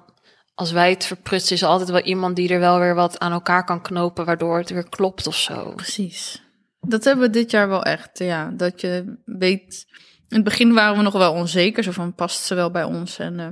als 0.53 0.71
wij 0.71 0.89
het 0.89 1.05
verprutsen, 1.05 1.55
is 1.55 1.61
er 1.61 1.67
altijd 1.67 1.89
wel 1.89 2.01
iemand 2.01 2.35
die 2.35 2.49
er 2.49 2.59
wel 2.59 2.79
weer 2.79 2.95
wat 2.95 3.19
aan 3.19 3.31
elkaar 3.31 3.65
kan 3.65 3.81
knopen, 3.81 4.25
waardoor 4.25 4.57
het 4.57 4.69
weer 4.69 4.89
klopt 4.89 5.27
of 5.27 5.35
zo. 5.35 5.73
Precies. 5.75 6.41
Dat 6.79 7.03
hebben 7.03 7.25
we 7.25 7.31
dit 7.31 7.51
jaar 7.51 7.67
wel 7.67 7.83
echt, 7.83 8.19
ja. 8.19 8.49
Dat 8.49 8.81
je 8.81 9.19
weet... 9.25 9.85
In 10.29 10.39
het 10.39 10.47
begin 10.47 10.73
waren 10.73 10.97
we 10.97 11.03
nog 11.03 11.13
wel 11.13 11.33
onzeker. 11.33 11.83
Zo 11.83 11.91
van, 11.91 12.15
past 12.15 12.43
ze 12.43 12.55
wel 12.55 12.71
bij 12.71 12.83
ons? 12.83 13.19
En 13.19 13.39
eh, 13.39 13.47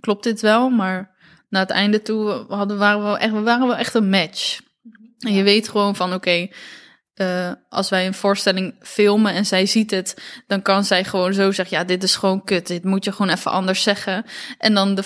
klopt 0.00 0.24
dit 0.24 0.40
wel? 0.40 0.70
Maar 0.70 1.16
na 1.48 1.60
het 1.60 1.70
einde 1.70 2.02
toe 2.02 2.44
hadden, 2.48 2.78
waren 2.78 2.98
we, 2.98 3.04
wel 3.04 3.18
echt, 3.18 3.32
we 3.32 3.40
waren 3.40 3.66
wel 3.66 3.76
echt 3.76 3.94
een 3.94 4.08
match. 4.08 4.60
En 5.18 5.32
je 5.32 5.42
weet 5.42 5.68
gewoon 5.68 5.96
van, 5.96 6.14
oké... 6.14 6.48
eh, 7.18 7.52
als 7.68 7.88
wij 7.88 8.06
een 8.06 8.14
voorstelling 8.14 8.74
filmen 8.80 9.32
en 9.34 9.46
zij 9.46 9.66
ziet 9.66 9.90
het, 9.90 10.22
dan 10.46 10.62
kan 10.62 10.84
zij 10.84 11.04
gewoon 11.04 11.34
zo 11.34 11.52
zeggen: 11.52 11.78
Ja, 11.78 11.84
dit 11.84 12.02
is 12.02 12.16
gewoon 12.16 12.44
kut. 12.44 12.66
Dit 12.66 12.84
moet 12.84 13.04
je 13.04 13.12
gewoon 13.12 13.32
even 13.32 13.50
anders 13.50 13.82
zeggen. 13.82 14.24
En 14.58 14.74
dan, 14.74 14.94
de, 14.94 15.02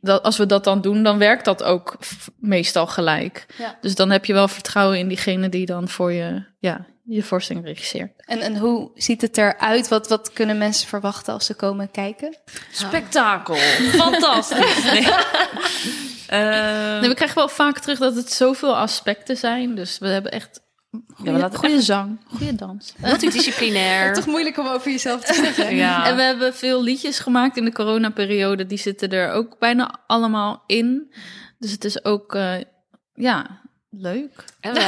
dat, 0.00 0.22
als 0.22 0.36
we 0.36 0.46
dat 0.46 0.64
dan 0.64 0.80
doen, 0.80 1.02
dan 1.02 1.18
werkt 1.18 1.44
dat 1.44 1.62
ook 1.62 1.98
meestal 2.38 2.86
gelijk. 2.86 3.46
Ja. 3.58 3.78
Dus 3.80 3.94
dan 3.94 4.10
heb 4.10 4.24
je 4.24 4.32
wel 4.32 4.48
vertrouwen 4.48 4.98
in 4.98 5.08
diegene 5.08 5.48
die 5.48 5.66
dan 5.66 5.88
voor 5.88 6.12
je, 6.12 6.44
ja, 6.58 6.86
je 7.04 7.22
voorstelling 7.22 7.64
regisseert. 7.66 8.10
En, 8.16 8.40
en 8.40 8.56
hoe 8.56 8.90
ziet 8.94 9.22
het 9.22 9.38
eruit? 9.38 9.88
Wat, 9.88 10.08
wat 10.08 10.32
kunnen 10.32 10.58
mensen 10.58 10.88
verwachten 10.88 11.32
als 11.32 11.46
ze 11.46 11.54
komen 11.54 11.90
kijken? 11.90 12.36
Spektakel. 12.70 13.56
Fantastisch. 14.02 14.84
Nee. 14.92 15.06
Eh, 16.26 17.00
Nee, 17.00 17.08
we 17.08 17.14
krijgen 17.14 17.36
wel 17.36 17.48
vaak 17.48 17.78
terug 17.78 17.98
dat 17.98 18.14
het 18.14 18.32
zoveel 18.32 18.76
aspecten 18.76 19.36
zijn. 19.36 19.74
Dus 19.74 19.98
we 19.98 20.08
hebben 20.08 20.32
echt 20.32 20.60
goede, 20.90 21.32
we 21.32 21.38
laten 21.38 21.58
goede 21.58 21.82
zang, 21.82 22.20
goede 22.26 22.54
dans. 22.54 22.94
Multidisciplinair. 22.98 24.12
Toch 24.14 24.26
moeilijk 24.26 24.58
om 24.58 24.66
over 24.66 24.90
jezelf 24.90 25.24
te 25.24 25.34
zeggen. 25.34 25.76
Ja. 25.76 26.06
En 26.06 26.16
we 26.16 26.22
hebben 26.22 26.54
veel 26.54 26.82
liedjes 26.82 27.18
gemaakt 27.18 27.56
in 27.56 27.64
de 27.64 27.72
coronaperiode. 27.72 28.66
Die 28.66 28.78
zitten 28.78 29.10
er 29.10 29.30
ook 29.30 29.58
bijna 29.58 30.00
allemaal 30.06 30.62
in. 30.66 31.12
Dus 31.58 31.70
het 31.70 31.84
is 31.84 32.04
ook, 32.04 32.34
eh, 32.34 32.54
ja, 33.14 33.60
leuk. 33.90 34.44
En, 34.60 34.72
we 34.74 34.80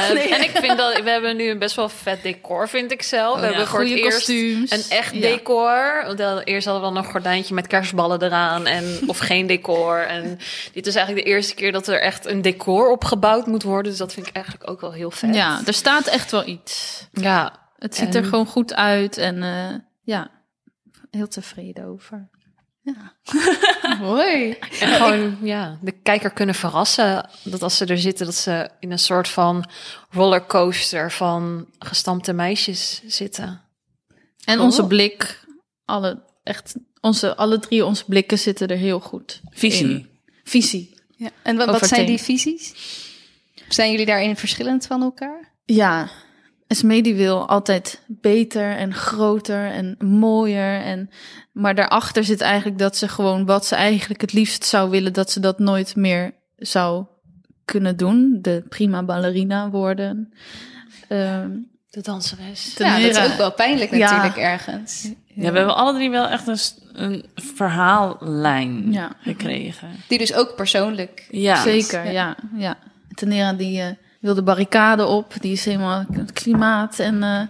ik 0.49 0.49
vind 0.57 0.77
dat 0.77 1.01
we 1.01 1.09
hebben 1.09 1.35
nu 1.35 1.49
een 1.49 1.59
best 1.59 1.75
wel 1.75 1.89
vet 1.89 2.23
decor, 2.23 2.69
vind 2.69 2.91
ik 2.91 3.01
zelf. 3.01 3.35
we 3.35 3.41
Ja, 3.41 3.47
hebben 3.47 3.67
voor 3.67 3.79
het 3.79 3.87
goede 3.87 4.03
eerst 4.03 4.17
kostuums. 4.17 4.71
een 4.71 4.97
echt 4.97 5.11
decor. 5.21 6.03
Want 6.05 6.19
eerst 6.47 6.65
hadden 6.67 6.87
we 6.89 6.93
dan 6.93 7.03
een 7.05 7.11
gordijntje 7.11 7.53
met 7.53 7.67
kerstballen 7.67 8.21
eraan 8.23 8.65
en 8.65 8.99
of 9.07 9.17
geen 9.17 9.47
decor. 9.47 9.99
En 9.99 10.39
dit 10.73 10.87
is 10.87 10.95
eigenlijk 10.95 11.25
de 11.25 11.31
eerste 11.31 11.53
keer 11.55 11.71
dat 11.71 11.87
er 11.87 12.01
echt 12.01 12.25
een 12.25 12.41
decor 12.41 12.89
opgebouwd 12.91 13.45
moet 13.47 13.63
worden. 13.63 13.89
Dus 13.91 13.99
dat 13.99 14.13
vind 14.13 14.27
ik 14.27 14.35
eigenlijk 14.35 14.69
ook 14.69 14.81
wel 14.81 14.91
heel 14.91 15.11
vet. 15.11 15.35
Ja, 15.35 15.61
er 15.65 15.73
staat 15.73 16.07
echt 16.07 16.31
wel 16.31 16.47
iets. 16.47 17.07
ja. 17.11 17.59
Het 17.77 17.95
ziet 17.95 18.15
En- 18.15 18.21
er 18.21 18.27
gewoon 18.29 18.45
goed 18.45 18.73
uit 18.73 19.17
en 19.17 19.43
eh, 19.43 19.75
ja, 20.03 20.29
heel 21.11 21.27
tevreden 21.27 21.85
over. 21.85 22.29
Mooi. 23.99 24.51
En 24.79 24.87
gewoon 24.87 25.37
ja, 25.41 25.77
de 25.81 25.91
kijker 25.91 26.31
kunnen 26.31 26.55
verrassen. 26.55 27.29
Dat 27.43 27.61
als 27.63 27.77
ze 27.77 27.85
er 27.85 27.97
zitten, 27.97 28.25
dat 28.25 28.35
ze 28.35 28.69
in 28.79 28.91
een 28.91 28.99
soort 28.99 29.27
van 29.27 29.69
rollercoaster 30.09 31.11
van 31.11 31.67
gestampte 31.79 32.33
meisjes 32.33 33.01
zitten. 33.05 33.61
En 34.45 34.57
Oh. 34.57 34.63
onze 34.63 34.85
blik, 34.87 35.45
alle, 35.85 36.23
echt, 36.43 36.75
onze, 37.01 37.35
alle 37.35 37.59
drie 37.59 37.85
onze 37.85 38.05
blikken 38.05 38.39
zitten 38.39 38.67
er 38.67 38.77
heel 38.77 38.99
goed 38.99 39.41
Visie. 39.49 39.89
in. 39.89 40.09
Visie. 40.43 40.99
Ja. 41.17 41.29
En 41.43 41.57
wat, 41.57 41.65
wat 41.79 41.87
zijn 41.87 42.05
die 42.05 42.17
visies? 42.21 42.73
Zijn 43.69 43.91
jullie 43.91 44.05
daarin 44.05 44.35
verschillend 44.37 44.85
van 44.87 45.01
elkaar? 45.01 45.51
Ja, 45.65 46.09
Esme 46.71 47.01
die 47.01 47.15
wil 47.15 47.47
altijd 47.47 48.01
beter 48.07 48.75
en 48.75 48.93
groter 48.93 49.65
en 49.71 49.95
mooier. 49.99 50.81
En, 50.81 51.09
maar 51.51 51.75
daarachter 51.75 52.23
zit 52.23 52.41
eigenlijk 52.41 52.77
dat 52.79 52.97
ze 52.97 53.07
gewoon 53.07 53.45
wat 53.45 53.65
ze 53.65 53.75
eigenlijk 53.75 54.21
het 54.21 54.33
liefst 54.33 54.63
zou 54.65 54.89
willen, 54.89 55.13
dat 55.13 55.31
ze 55.31 55.39
dat 55.39 55.59
nooit 55.59 55.95
meer 55.95 56.33
zou 56.57 57.05
kunnen 57.65 57.97
doen. 57.97 58.39
De 58.41 58.63
prima 58.69 59.03
ballerina 59.03 59.69
worden. 59.69 60.33
Ehm 61.07 61.49
De 61.89 62.01
danseres. 62.01 62.75
ja, 62.77 62.99
dat 62.99 63.09
is 63.17 63.31
ook 63.31 63.37
wel 63.37 63.51
pijnlijk 63.53 63.91
Ja. 63.91 64.11
natuurlijk 64.11 64.37
ergens. 64.37 65.11
Ja, 65.25 65.51
we 65.51 65.57
hebben 65.57 65.75
alle 65.75 65.93
drie 65.93 66.09
wel 66.09 66.27
echt 66.27 66.47
een, 66.47 66.59
een 66.93 67.25
verhaallijn 67.35 68.91
Ja. 68.91 69.11
gekregen. 69.21 69.89
Die 70.07 70.17
dus 70.17 70.33
ook 70.33 70.55
persoonlijk... 70.55 71.27
Ja, 71.29 71.61
Zeker, 71.61 72.11
ja. 72.11 72.35
ja. 72.55 72.77
Tenera 73.13 73.53
die 73.53 73.81
eh, 73.81 73.87
wil 74.21 74.33
de 74.35 74.43
barricade 74.43 75.05
op. 75.05 75.33
Die 75.39 75.51
is 75.51 75.65
helemaal 75.65 76.05
het 76.11 76.33
klimaat 76.33 76.99
en 76.99 77.23
eh, 77.23 77.39
De 77.39 77.47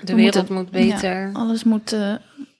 we 0.00 0.14
wereld 0.14 0.34
moeten- 0.34 0.54
moet 0.54 0.70
beter. 0.70 1.20
ja, 1.20 1.30
alles 1.32 1.64
moet, 1.64 1.92
eh, 1.92 2.14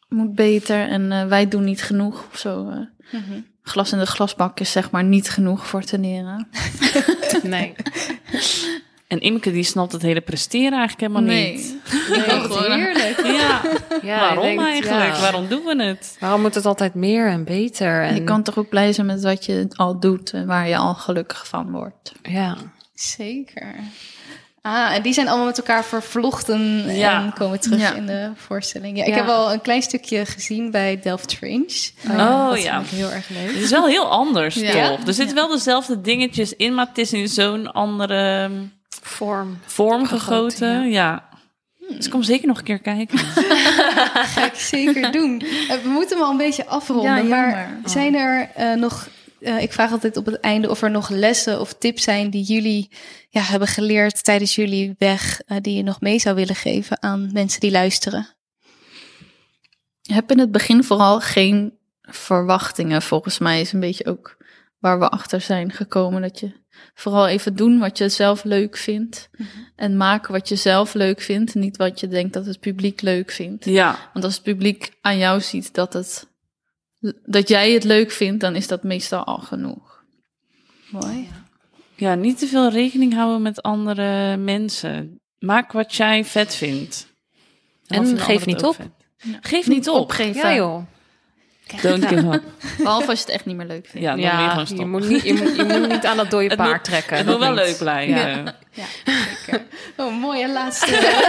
moet 0.08 0.34
beter 0.34 0.88
en 0.88 1.12
eh, 1.12 1.26
wij 1.26 1.48
doen 1.48 1.64
niet 1.64 1.82
genoeg 1.82 2.24
of 2.32 2.38
zo. 2.38 2.68
eh. 2.70 3.20
Glas 3.62 3.92
in 3.92 3.98
de 3.98 4.06
glasbak 4.06 4.60
is 4.60 4.72
zeg 4.72 4.90
maar 4.90 5.04
niet 5.04 5.30
genoeg 5.30 5.66
voor 5.66 5.82
Tenera. 5.82 6.46
Nee. 7.42 7.74
En 9.08 9.20
Imke 9.20 9.52
die 9.52 9.62
snapt 9.62 9.92
het 9.92 10.02
hele 10.02 10.20
presteren 10.20 10.78
eigenlijk 10.78 11.00
helemaal 11.00 11.34
niet. 11.44 11.74
Wil 12.08 12.40
gewoon 12.40 12.72
Heerlijk. 12.72 13.20
Ja, 13.26 13.60
Ja, 14.02 14.20
waarom 14.26 14.42
denkt, 14.44 14.62
eigenlijk? 14.62 15.14
ja. 15.14 15.20
Waarom 15.20 15.48
doen 15.48 15.62
we 15.64 15.82
het? 15.84 16.16
Waarom 16.20 16.40
moet 16.40 16.54
het 16.54 16.66
altijd 16.66 16.94
meer 16.94 17.28
en 17.28 17.44
beter? 17.44 18.02
En, 18.02 18.14
Je 18.14 18.24
kan 18.24 18.42
toch 18.42 18.58
ook 18.58 18.68
blij 18.68 18.92
zijn 18.92 19.06
met 19.06 19.22
wat 19.22 19.44
je 19.44 19.66
al 19.76 20.00
doet 20.00 20.32
en 20.32 20.46
waar 20.46 20.68
je 20.68 20.76
al 20.76 20.94
gelukkig 20.94 21.48
van 21.48 21.70
wordt. 21.70 22.12
Ja. 22.22 22.56
Zeker. 23.16 23.74
Ah, 24.62 24.94
en 24.94 25.02
die 25.02 25.12
zijn 25.12 25.28
allemaal 25.28 25.46
met 25.46 25.58
elkaar 25.58 25.84
vervlochten 25.84 26.94
Ja. 26.96 27.22
en 27.22 27.32
komen 27.32 27.60
terug 27.60 27.80
Ja. 27.80 27.92
in 27.94 28.06
de 28.06 28.30
voorstelling. 28.36 28.96
Ja, 28.96 29.02
ik 29.04 29.08
Ja. 29.08 29.14
heb 29.16 29.28
al 29.28 29.52
een 29.52 29.60
klein 29.60 29.82
stukje 29.82 30.26
gezien 30.26 30.70
bij 30.70 31.00
Delft 31.02 31.34
Fringe. 31.34 31.90
Oh, 32.10 32.48
dat 32.50 32.62
ja. 32.62 32.74
vond 32.76 32.86
ik 32.92 32.98
heel 32.98 33.10
erg 33.10 33.28
leuk. 33.28 33.46
Het 33.46 33.62
is 33.62 33.70
wel 33.70 33.86
heel 33.86 34.10
anders, 34.10 34.54
Ja. 34.54 34.88
toch? 34.88 35.06
Er 35.06 35.12
zitten 35.14 35.34
wel 35.36 35.48
dezelfde 35.48 36.00
dingetjes 36.00 36.52
in, 36.56 36.74
maar 36.74 36.86
het 36.86 36.98
is 36.98 37.12
in 37.12 37.28
zo'n 37.28 37.72
andere 37.72 38.50
Vorm. 39.02 39.58
vorm 39.66 40.06
Gegoten. 40.06 40.90
Ja. 40.90 41.24
Dus 41.88 42.08
kom 42.08 42.22
zeker 42.22 42.46
nog 42.48 42.58
een 42.58 42.64
keer 42.64 42.78
kijken. 42.78 43.18
ga 44.34 44.44
ik 44.46 44.54
zeker 44.54 45.12
doen. 45.12 45.40
Eh, 45.68 45.76
We 45.82 45.88
moeten 45.88 46.16
hem 46.16 46.24
al 46.26 46.30
een 46.32 46.36
beetje 46.36 46.66
afronden. 46.66 47.16
Ja, 47.16 47.22
maar. 47.22 47.68
Oh. 47.84 47.90
zijn 47.90 48.14
er 48.14 48.48
eh, 48.54 48.72
nog... 48.74 49.08
eh, 49.44 49.62
ik 49.62 49.72
vraag 49.72 49.90
altijd 49.90 50.16
op 50.16 50.26
het 50.26 50.40
einde 50.40 50.70
of 50.70 50.82
er 50.82 50.90
nog 50.90 51.08
lessen 51.08 51.60
of 51.60 51.72
tips 51.72 52.02
zijn 52.02 52.30
die 52.30 52.42
jullie 52.42 52.90
ja, 53.28 53.40
hebben 53.40 53.68
geleerd 53.68 54.24
tijdens 54.24 54.54
jullie 54.54 54.94
weg, 54.98 55.40
eh, 55.40 55.56
die 55.60 55.76
je 55.76 55.82
nog 55.82 56.00
mee 56.00 56.18
zou 56.18 56.34
willen 56.34 56.54
geven 56.54 57.02
aan 57.02 57.30
mensen 57.32 57.60
die 57.60 57.70
luisteren. 57.70 58.28
Heb 60.02 60.30
in 60.30 60.38
het 60.38 60.52
begin 60.52 60.84
vooral 60.84 61.20
geen 61.20 61.78
verwachtingen. 62.00 63.02
Volgens 63.02 63.38
mij 63.38 63.60
is 63.60 63.72
een 63.72 63.80
beetje 63.80 64.06
ook 64.06 64.36
waar 64.78 64.98
we 64.98 65.08
achter 65.08 65.40
zijn 65.40 65.72
gekomen. 65.72 66.22
Dat 66.22 66.40
je 66.40 66.52
vooral 66.94 67.26
even 67.28 67.56
doen 67.56 67.78
wat 67.78 67.98
je 67.98 68.08
zelf 68.08 68.44
leuk 68.44 68.76
vindt. 68.76 69.30
En 69.76 69.96
maken 69.96 70.32
wat 70.32 70.48
je 70.48 70.56
zelf 70.56 70.94
leuk 70.94 71.20
vindt. 71.20 71.54
Niet 71.54 71.76
wat 71.76 72.00
je 72.00 72.08
denkt 72.08 72.32
dat 72.32 72.46
het 72.46 72.60
publiek 72.60 73.00
leuk 73.00 73.30
vindt. 73.30 73.64
Ja, 73.64 74.10
Want 74.12 74.24
als 74.24 74.34
het 74.34 74.42
publiek 74.42 74.92
aan 75.00 75.18
jou 75.18 75.40
ziet 75.40 75.74
dat, 75.74 75.92
het, 75.92 76.26
dat 77.24 77.48
jij 77.48 77.72
het 77.72 77.84
leuk 77.84 78.10
vindt, 78.10 78.40
dan 78.40 78.54
is 78.54 78.66
dat 78.66 78.82
meestal 78.82 79.24
al 79.24 79.38
genoeg. 79.38 80.04
Mooi. 80.90 81.28
ja, 81.96 82.14
niet 82.14 82.38
te 82.38 82.46
veel 82.46 82.70
rekening 82.70 83.14
houden 83.14 83.42
met 83.42 83.62
andere 83.62 84.36
mensen. 84.36 85.20
Maak 85.38 85.72
wat 85.72 85.94
jij 85.94 86.24
vet 86.24 86.54
vindt. 86.54 87.12
En 87.86 88.18
geef 88.18 88.46
niet 88.46 88.56
het 88.56 88.64
ook 88.64 88.70
op. 88.70 88.76
vet. 88.76 89.38
Geef 89.40 89.68
niet 89.68 89.88
op. 89.88 90.00
opgeven. 90.00 90.40
Ja 90.40 90.54
joh. 90.54 90.82
Don't 91.82 92.04
give 92.06 92.26
up. 92.34 92.42
Behalve 92.78 93.08
als 93.08 93.18
je 93.18 93.24
het 93.24 93.34
echt 93.34 93.44
niet 93.44 93.56
meer 93.56 93.66
leuk 93.66 93.86
vindt. 93.86 94.06
Ja, 94.06 94.10
dan 94.16 94.20
moet 94.20 94.30
je 94.30 94.38
gewoon 94.48 94.58
je 94.58 94.66
stoppen. 94.66 94.90
moet, 94.90 95.08
niet, 95.08 95.22
je, 95.22 95.34
moet, 95.34 95.56
je 95.56 95.64
moet 95.64 95.88
niet 95.88 96.06
aan 96.06 96.16
dat 96.16 96.30
dode 96.30 96.44
Het 96.48 96.56
paard 96.56 96.70
moet- 96.72 96.84
trekken. 96.84 97.16
Het 97.16 97.26
dat 97.26 97.38
moet 97.38 97.46
wel 97.46 97.54
niet. 97.54 97.64
leuk 97.64 97.78
blijven. 97.78 98.54
Oh, 99.96 100.20
mooie 100.20 100.48
laatste 100.52 100.86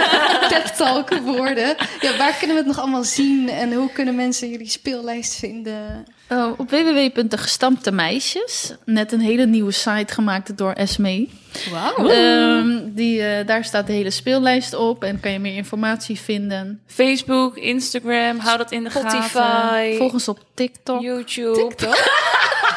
pep 0.48 0.64
talk 0.76 1.08
woorden. 1.18 1.76
Ja, 2.00 2.16
waar 2.16 2.34
kunnen 2.38 2.56
we 2.56 2.62
het 2.62 2.66
nog 2.66 2.78
allemaal 2.78 3.04
zien 3.04 3.48
en 3.48 3.72
hoe 3.72 3.92
kunnen 3.92 4.14
mensen 4.14 4.50
jullie 4.50 4.68
speellijst 4.68 5.34
vinden? 5.34 6.06
Oh, 6.30 6.58
op 6.58 6.70
www.degestampte 6.70 7.90
meisjes. 7.92 8.74
Net 8.84 9.12
een 9.12 9.20
hele 9.20 9.46
nieuwe 9.46 9.72
site 9.72 10.12
gemaakt 10.14 10.56
door 10.56 10.72
Esme. 10.72 11.28
Wauw. 11.70 12.08
Ehm, 12.08 12.78
die, 12.84 13.22
eh, 13.22 13.46
daar 13.46 13.64
staat 13.64 13.86
de 13.86 13.92
hele 13.92 14.10
speellijst 14.10 14.74
op 14.74 15.04
en 15.04 15.20
kan 15.20 15.32
je 15.32 15.38
meer 15.38 15.56
informatie 15.56 16.20
vinden. 16.20 16.80
Facebook, 16.86 17.56
Instagram, 17.56 18.38
hou 18.38 18.58
dat 18.58 18.72
in 18.72 18.84
de 18.84 18.90
gaten. 18.90 19.10
Spotify, 19.10 19.94
Volg 19.96 20.12
ons 20.12 20.28
op 20.28 20.38
TikTok. 20.54 21.00
YouTube. 21.02 21.74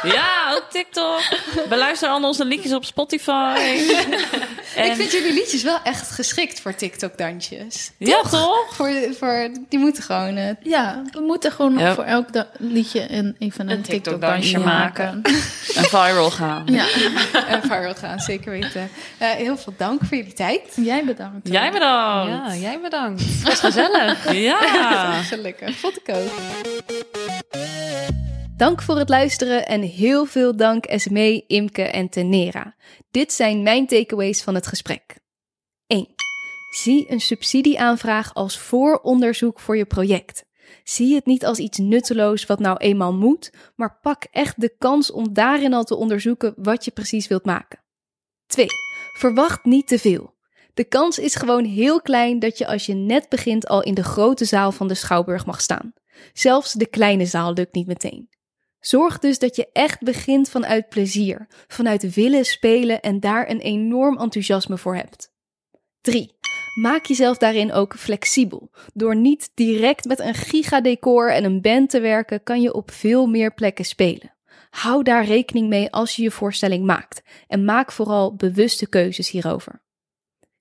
Ja, 0.04 0.54
ook 0.54 0.66
TikTok. 0.70 1.22
Beluister 1.70 2.10
al 2.10 2.24
onze 2.24 2.46
liedjes 2.46 2.74
op 2.74 2.86
Spotify. 2.86 3.56
En- 4.76 4.86
Ik 4.90 4.96
vind 4.96 5.12
jullie 5.12 5.34
liedjes 5.34 5.64
wel 5.64 5.80
echt 5.84 6.12
geschikt 6.12 6.62
voor 6.62 6.76
TikTok-dansjes. 6.76 7.92
Ja, 7.98 8.22
toch? 8.22 8.76
Voor, 8.76 8.92
voor, 9.20 9.50
die 9.70 9.80
moeten 9.80 10.04
gewoon... 10.04 10.36
eh, 10.36 10.50
Ja, 10.64 11.02
we 11.12 11.20
moeten 11.20 11.52
gewoon 11.52 11.78
Ja. 11.78 11.94
voor 11.94 12.04
elk 12.04 12.28
liedje 12.58 13.12
een, 13.12 13.36
even 13.40 13.70
een, 13.70 13.78
Een 13.78 13.82
TikTok-dansje 13.82 14.60
maken. 14.60 15.22
En 15.76 15.84
viral 15.84 16.32
gaan. 16.32 16.64
Ja, 16.66 16.86
eh, 17.48 17.58
viral 17.62 17.94
gaan, 17.96 18.20
zeker 18.20 18.52
weten. 18.52 18.90
Eh, 19.18 19.30
heel 19.30 19.58
veel 19.58 19.74
dank 19.78 20.02
voor 20.06 20.18
jullie 20.18 20.34
tijd. 20.34 20.62
jij 20.76 21.04
bedankt. 21.06 21.48
Jij 21.48 21.72
bedankt. 21.72 22.54
Ja, 22.54 22.56
jij 22.56 22.80
bedankt. 22.82 23.22
Het 23.22 23.44
was 23.44 23.60
gezellig. 23.60 24.32
Ja. 24.50 25.12
Gelukkig, 25.24 25.76
vond 25.78 25.98
ik 25.98 26.16
ook. 26.16 26.32
Dank 28.60 28.82
voor 28.82 28.98
het 28.98 29.10
luisteren 29.10 29.68
en 29.68 29.82
heel 29.82 30.26
veel 30.26 30.56
dank 30.56 30.86
Esmee, 30.86 31.44
Imke 31.48 31.82
en 31.84 32.10
Tenera. 32.10 32.76
Dit 33.12 33.34
zijn 33.34 33.64
mijn 33.64 33.88
takeaways 33.88 34.44
van 34.44 34.56
het 34.56 34.68
gesprek. 34.68 35.20
1. 35.88 36.08
Zie 36.76 37.12
een 37.12 37.20
subsidieaanvraag 37.20 38.34
als 38.34 38.60
vooronderzoek 38.60 39.60
voor 39.60 39.78
je 39.78 39.86
project. 39.86 40.46
Zie 40.84 41.16
het 41.16 41.26
niet 41.26 41.46
als 41.46 41.58
iets 41.58 41.78
nutteloos 41.78 42.46
wat 42.46 42.60
nou 42.60 42.78
eenmaal 42.78 43.14
moet, 43.14 43.54
maar 43.76 44.00
pak 44.02 44.24
echt 44.32 44.62
de 44.62 44.76
kans 44.78 45.12
om 45.12 45.34
daarin 45.34 45.74
al 45.74 45.84
te 45.84 45.96
onderzoeken 45.96 46.54
wat 46.58 46.86
je 46.86 46.92
precies 46.92 47.28
wilt 47.28 47.46
maken. 47.46 47.80
2. 48.48 48.66
Verwacht 49.18 49.66
niet 49.66 49.88
te 49.88 50.00
veel. 50.00 50.36
De 50.74 50.84
kans 50.84 51.20
is 51.20 51.36
gewoon 51.36 51.66
heel 51.66 52.02
klein 52.02 52.40
dat 52.40 52.58
je 52.58 52.68
als 52.68 52.86
je 52.86 52.94
net 52.94 53.30
begint 53.30 53.68
al 53.68 53.84
in 53.84 53.94
de 53.94 54.04
grote 54.04 54.46
zaal 54.46 54.72
van 54.72 54.88
de 54.88 54.96
Schouwburg 54.96 55.46
mag 55.46 55.62
staan. 55.62 55.94
Zelfs 56.34 56.74
de 56.74 56.88
kleine 56.88 57.26
zaal 57.26 57.54
lukt 57.54 57.74
niet 57.74 57.88
meteen. 57.88 58.29
Zorg 58.80 59.20
dus 59.20 59.40
dat 59.40 59.56
je 59.56 59.70
echt 59.74 60.02
begint 60.02 60.50
vanuit 60.50 60.90
plezier, 60.90 61.48
vanuit 61.68 62.14
willen 62.14 62.46
spelen 62.46 63.02
en 63.02 63.20
daar 63.20 63.50
een 63.50 63.60
enorm 63.60 64.18
enthousiasme 64.18 64.78
voor 64.78 64.96
hebt. 64.96 65.32
3. 66.02 66.38
Maak 66.82 67.06
jezelf 67.06 67.38
daarin 67.38 67.72
ook 67.72 67.96
flexibel. 67.96 68.72
Door 68.94 69.16
niet 69.16 69.52
direct 69.54 70.06
met 70.06 70.20
een 70.20 70.34
gigadecor 70.34 71.32
en 71.32 71.44
een 71.44 71.62
band 71.62 71.90
te 71.90 72.00
werken, 72.00 72.44
kan 72.44 72.62
je 72.62 72.74
op 72.74 72.92
veel 72.92 73.28
meer 73.28 73.54
plekken 73.54 73.86
spelen. 73.86 74.36
Hou 74.70 75.04
daar 75.04 75.26
rekening 75.26 75.70
mee 75.70 75.92
als 75.92 76.16
je 76.16 76.22
je 76.22 76.32
voorstelling 76.32 76.86
maakt 76.86 77.22
en 77.48 77.66
maak 77.66 77.92
vooral 77.92 78.36
bewuste 78.36 78.90
keuzes 78.90 79.30
hierover. 79.30 79.82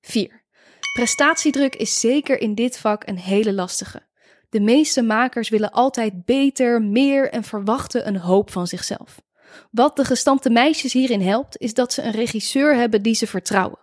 4. 0.01 0.45
Prestatiedruk 0.93 1.77
is 1.77 2.01
zeker 2.01 2.41
in 2.41 2.55
dit 2.55 2.79
vak 2.79 3.07
een 3.07 3.19
hele 3.19 3.53
lastige. 3.53 4.08
De 4.49 4.61
meeste 4.61 5.03
makers 5.03 5.49
willen 5.49 5.70
altijd 5.70 6.24
beter, 6.24 6.82
meer 6.82 7.30
en 7.30 7.44
verwachten 7.44 8.07
een 8.07 8.16
hoop 8.16 8.51
van 8.51 8.66
zichzelf. 8.66 9.20
Wat 9.70 9.96
de 9.96 10.05
gestampte 10.05 10.51
meisjes 10.51 10.92
hierin 10.92 11.20
helpt, 11.20 11.59
is 11.59 11.74
dat 11.74 11.92
ze 11.92 12.03
een 12.03 12.12
regisseur 12.12 12.74
hebben 12.74 13.03
die 13.03 13.14
ze 13.14 13.26
vertrouwen. 13.26 13.78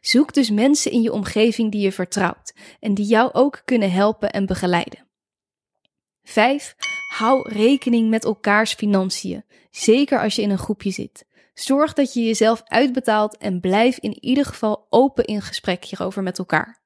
Zoek 0.00 0.32
dus 0.32 0.50
mensen 0.50 0.90
in 0.90 1.02
je 1.02 1.12
omgeving 1.12 1.72
die 1.72 1.80
je 1.80 1.92
vertrouwt 1.92 2.54
en 2.80 2.94
die 2.94 3.06
jou 3.06 3.32
ook 3.32 3.62
kunnen 3.64 3.92
helpen 3.92 4.30
en 4.30 4.46
begeleiden. 4.46 5.06
5. 6.22 6.74
Hou 7.16 7.52
rekening 7.52 8.10
met 8.10 8.24
elkaars 8.24 8.74
financiën, 8.74 9.44
zeker 9.70 10.20
als 10.20 10.34
je 10.34 10.42
in 10.42 10.50
een 10.50 10.58
groepje 10.58 10.90
zit. 10.90 11.26
Zorg 11.54 11.92
dat 11.92 12.12
je 12.12 12.24
jezelf 12.24 12.62
uitbetaalt 12.64 13.36
en 13.36 13.60
blijf 13.60 13.98
in 13.98 14.24
ieder 14.24 14.44
geval 14.44 14.86
open 14.88 15.24
in 15.24 15.42
gesprek 15.42 15.84
hierover 15.84 16.22
met 16.22 16.38
elkaar. 16.38 16.82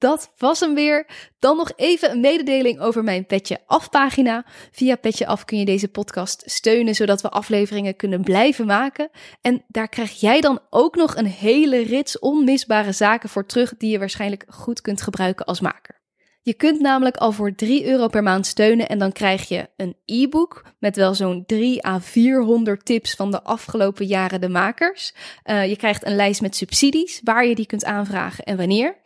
Dat 0.00 0.32
was 0.36 0.60
hem 0.60 0.74
weer. 0.74 1.06
Dan 1.38 1.56
nog 1.56 1.72
even 1.76 2.10
een 2.10 2.20
mededeling 2.20 2.80
over 2.80 3.04
mijn 3.04 3.26
Petje 3.26 3.58
Af 3.66 3.90
pagina. 3.90 4.44
Via 4.70 4.96
Petje 4.96 5.26
Af 5.26 5.44
kun 5.44 5.58
je 5.58 5.64
deze 5.64 5.88
podcast 5.88 6.42
steunen, 6.46 6.94
zodat 6.94 7.20
we 7.20 7.28
afleveringen 7.28 7.96
kunnen 7.96 8.22
blijven 8.22 8.66
maken. 8.66 9.10
En 9.40 9.64
daar 9.68 9.88
krijg 9.88 10.20
jij 10.20 10.40
dan 10.40 10.60
ook 10.70 10.96
nog 10.96 11.16
een 11.16 11.26
hele 11.26 11.82
rits 11.82 12.18
onmisbare 12.18 12.92
zaken 12.92 13.28
voor 13.28 13.46
terug 13.46 13.76
die 13.76 13.90
je 13.90 13.98
waarschijnlijk 13.98 14.44
goed 14.48 14.80
kunt 14.80 15.02
gebruiken 15.02 15.46
als 15.46 15.60
maker. 15.60 16.00
Je 16.42 16.54
kunt 16.54 16.80
namelijk 16.80 17.16
al 17.16 17.32
voor 17.32 17.54
3 17.54 17.86
euro 17.86 18.08
per 18.08 18.22
maand 18.22 18.46
steunen 18.46 18.88
en 18.88 18.98
dan 18.98 19.12
krijg 19.12 19.48
je 19.48 19.68
een 19.76 19.96
e-book 20.04 20.64
met 20.78 20.96
wel 20.96 21.14
zo'n 21.14 21.44
3 21.46 21.86
à 21.86 22.00
400 22.00 22.84
tips 22.84 23.14
van 23.14 23.30
de 23.30 23.42
afgelopen 23.42 24.06
jaren 24.06 24.40
de 24.40 24.48
makers. 24.48 25.14
Eh, 25.42 25.68
je 25.68 25.76
krijgt 25.76 26.06
een 26.06 26.16
lijst 26.16 26.40
met 26.40 26.56
subsidies, 26.56 27.20
waar 27.24 27.46
je 27.46 27.54
die 27.54 27.66
kunt 27.66 27.84
aanvragen 27.84 28.44
en 28.44 28.56
wanneer. 28.56 28.96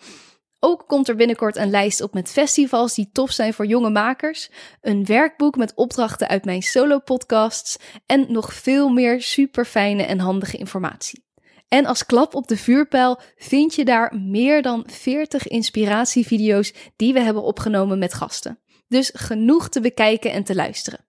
Ook 0.67 0.85
komt 0.87 1.09
er 1.09 1.17
binnenkort 1.17 1.57
een 1.57 1.71
lijst 1.71 2.01
op 2.01 2.15
met 2.15 2.31
festivals 2.31 2.95
die 2.95 3.11
tof 3.13 3.31
zijn 3.31 3.55
voor 3.55 3.67
jonge 3.67 3.91
makers, 3.91 4.51
een 4.81 5.05
werkboek 5.05 5.57
met 5.57 5.75
opdrachten 5.75 6.29
uit 6.29 6.45
mijn 6.45 6.63
solo-podcasts 6.63 7.77
en 8.07 8.33
nog 8.33 8.55
veel 8.55 8.89
meer 8.89 9.23
super 9.23 9.65
fijne 9.65 10.03
en 10.03 10.19
handige 10.19 10.57
informatie. 10.57 11.25
En 11.69 11.87
als 11.87 12.07
klap 12.07 12.35
op 12.35 12.49
de 12.49 12.57
vuurpijl 12.57 13.21
vind 13.37 13.75
je 13.75 13.85
daar 13.85 14.17
meer 14.17 14.63
dan 14.63 14.85
40 14.87 15.49
inspiratievideo's 15.49 16.73
die 16.97 17.13
we 17.13 17.21
hebben 17.21 17.43
opgenomen 17.43 17.99
met 17.99 18.15
gasten. 18.15 18.61
Dus 18.89 19.11
genoeg 19.15 19.69
te 19.69 19.81
bekijken 19.81 20.33
en 20.33 20.45
te 20.45 20.55
luisteren. 20.55 21.07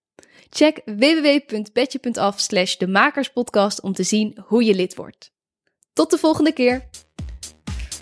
Check 0.49 0.81
www.petje.af 0.85 2.39
slash 2.39 2.75
de 2.75 2.87
makerspodcast 2.87 3.81
om 3.81 3.93
te 3.93 4.03
zien 4.03 4.37
hoe 4.45 4.63
je 4.63 4.75
lid 4.75 4.95
wordt. 4.95 5.31
Tot 5.93 6.11
de 6.11 6.17
volgende 6.17 6.51
keer! 6.51 6.89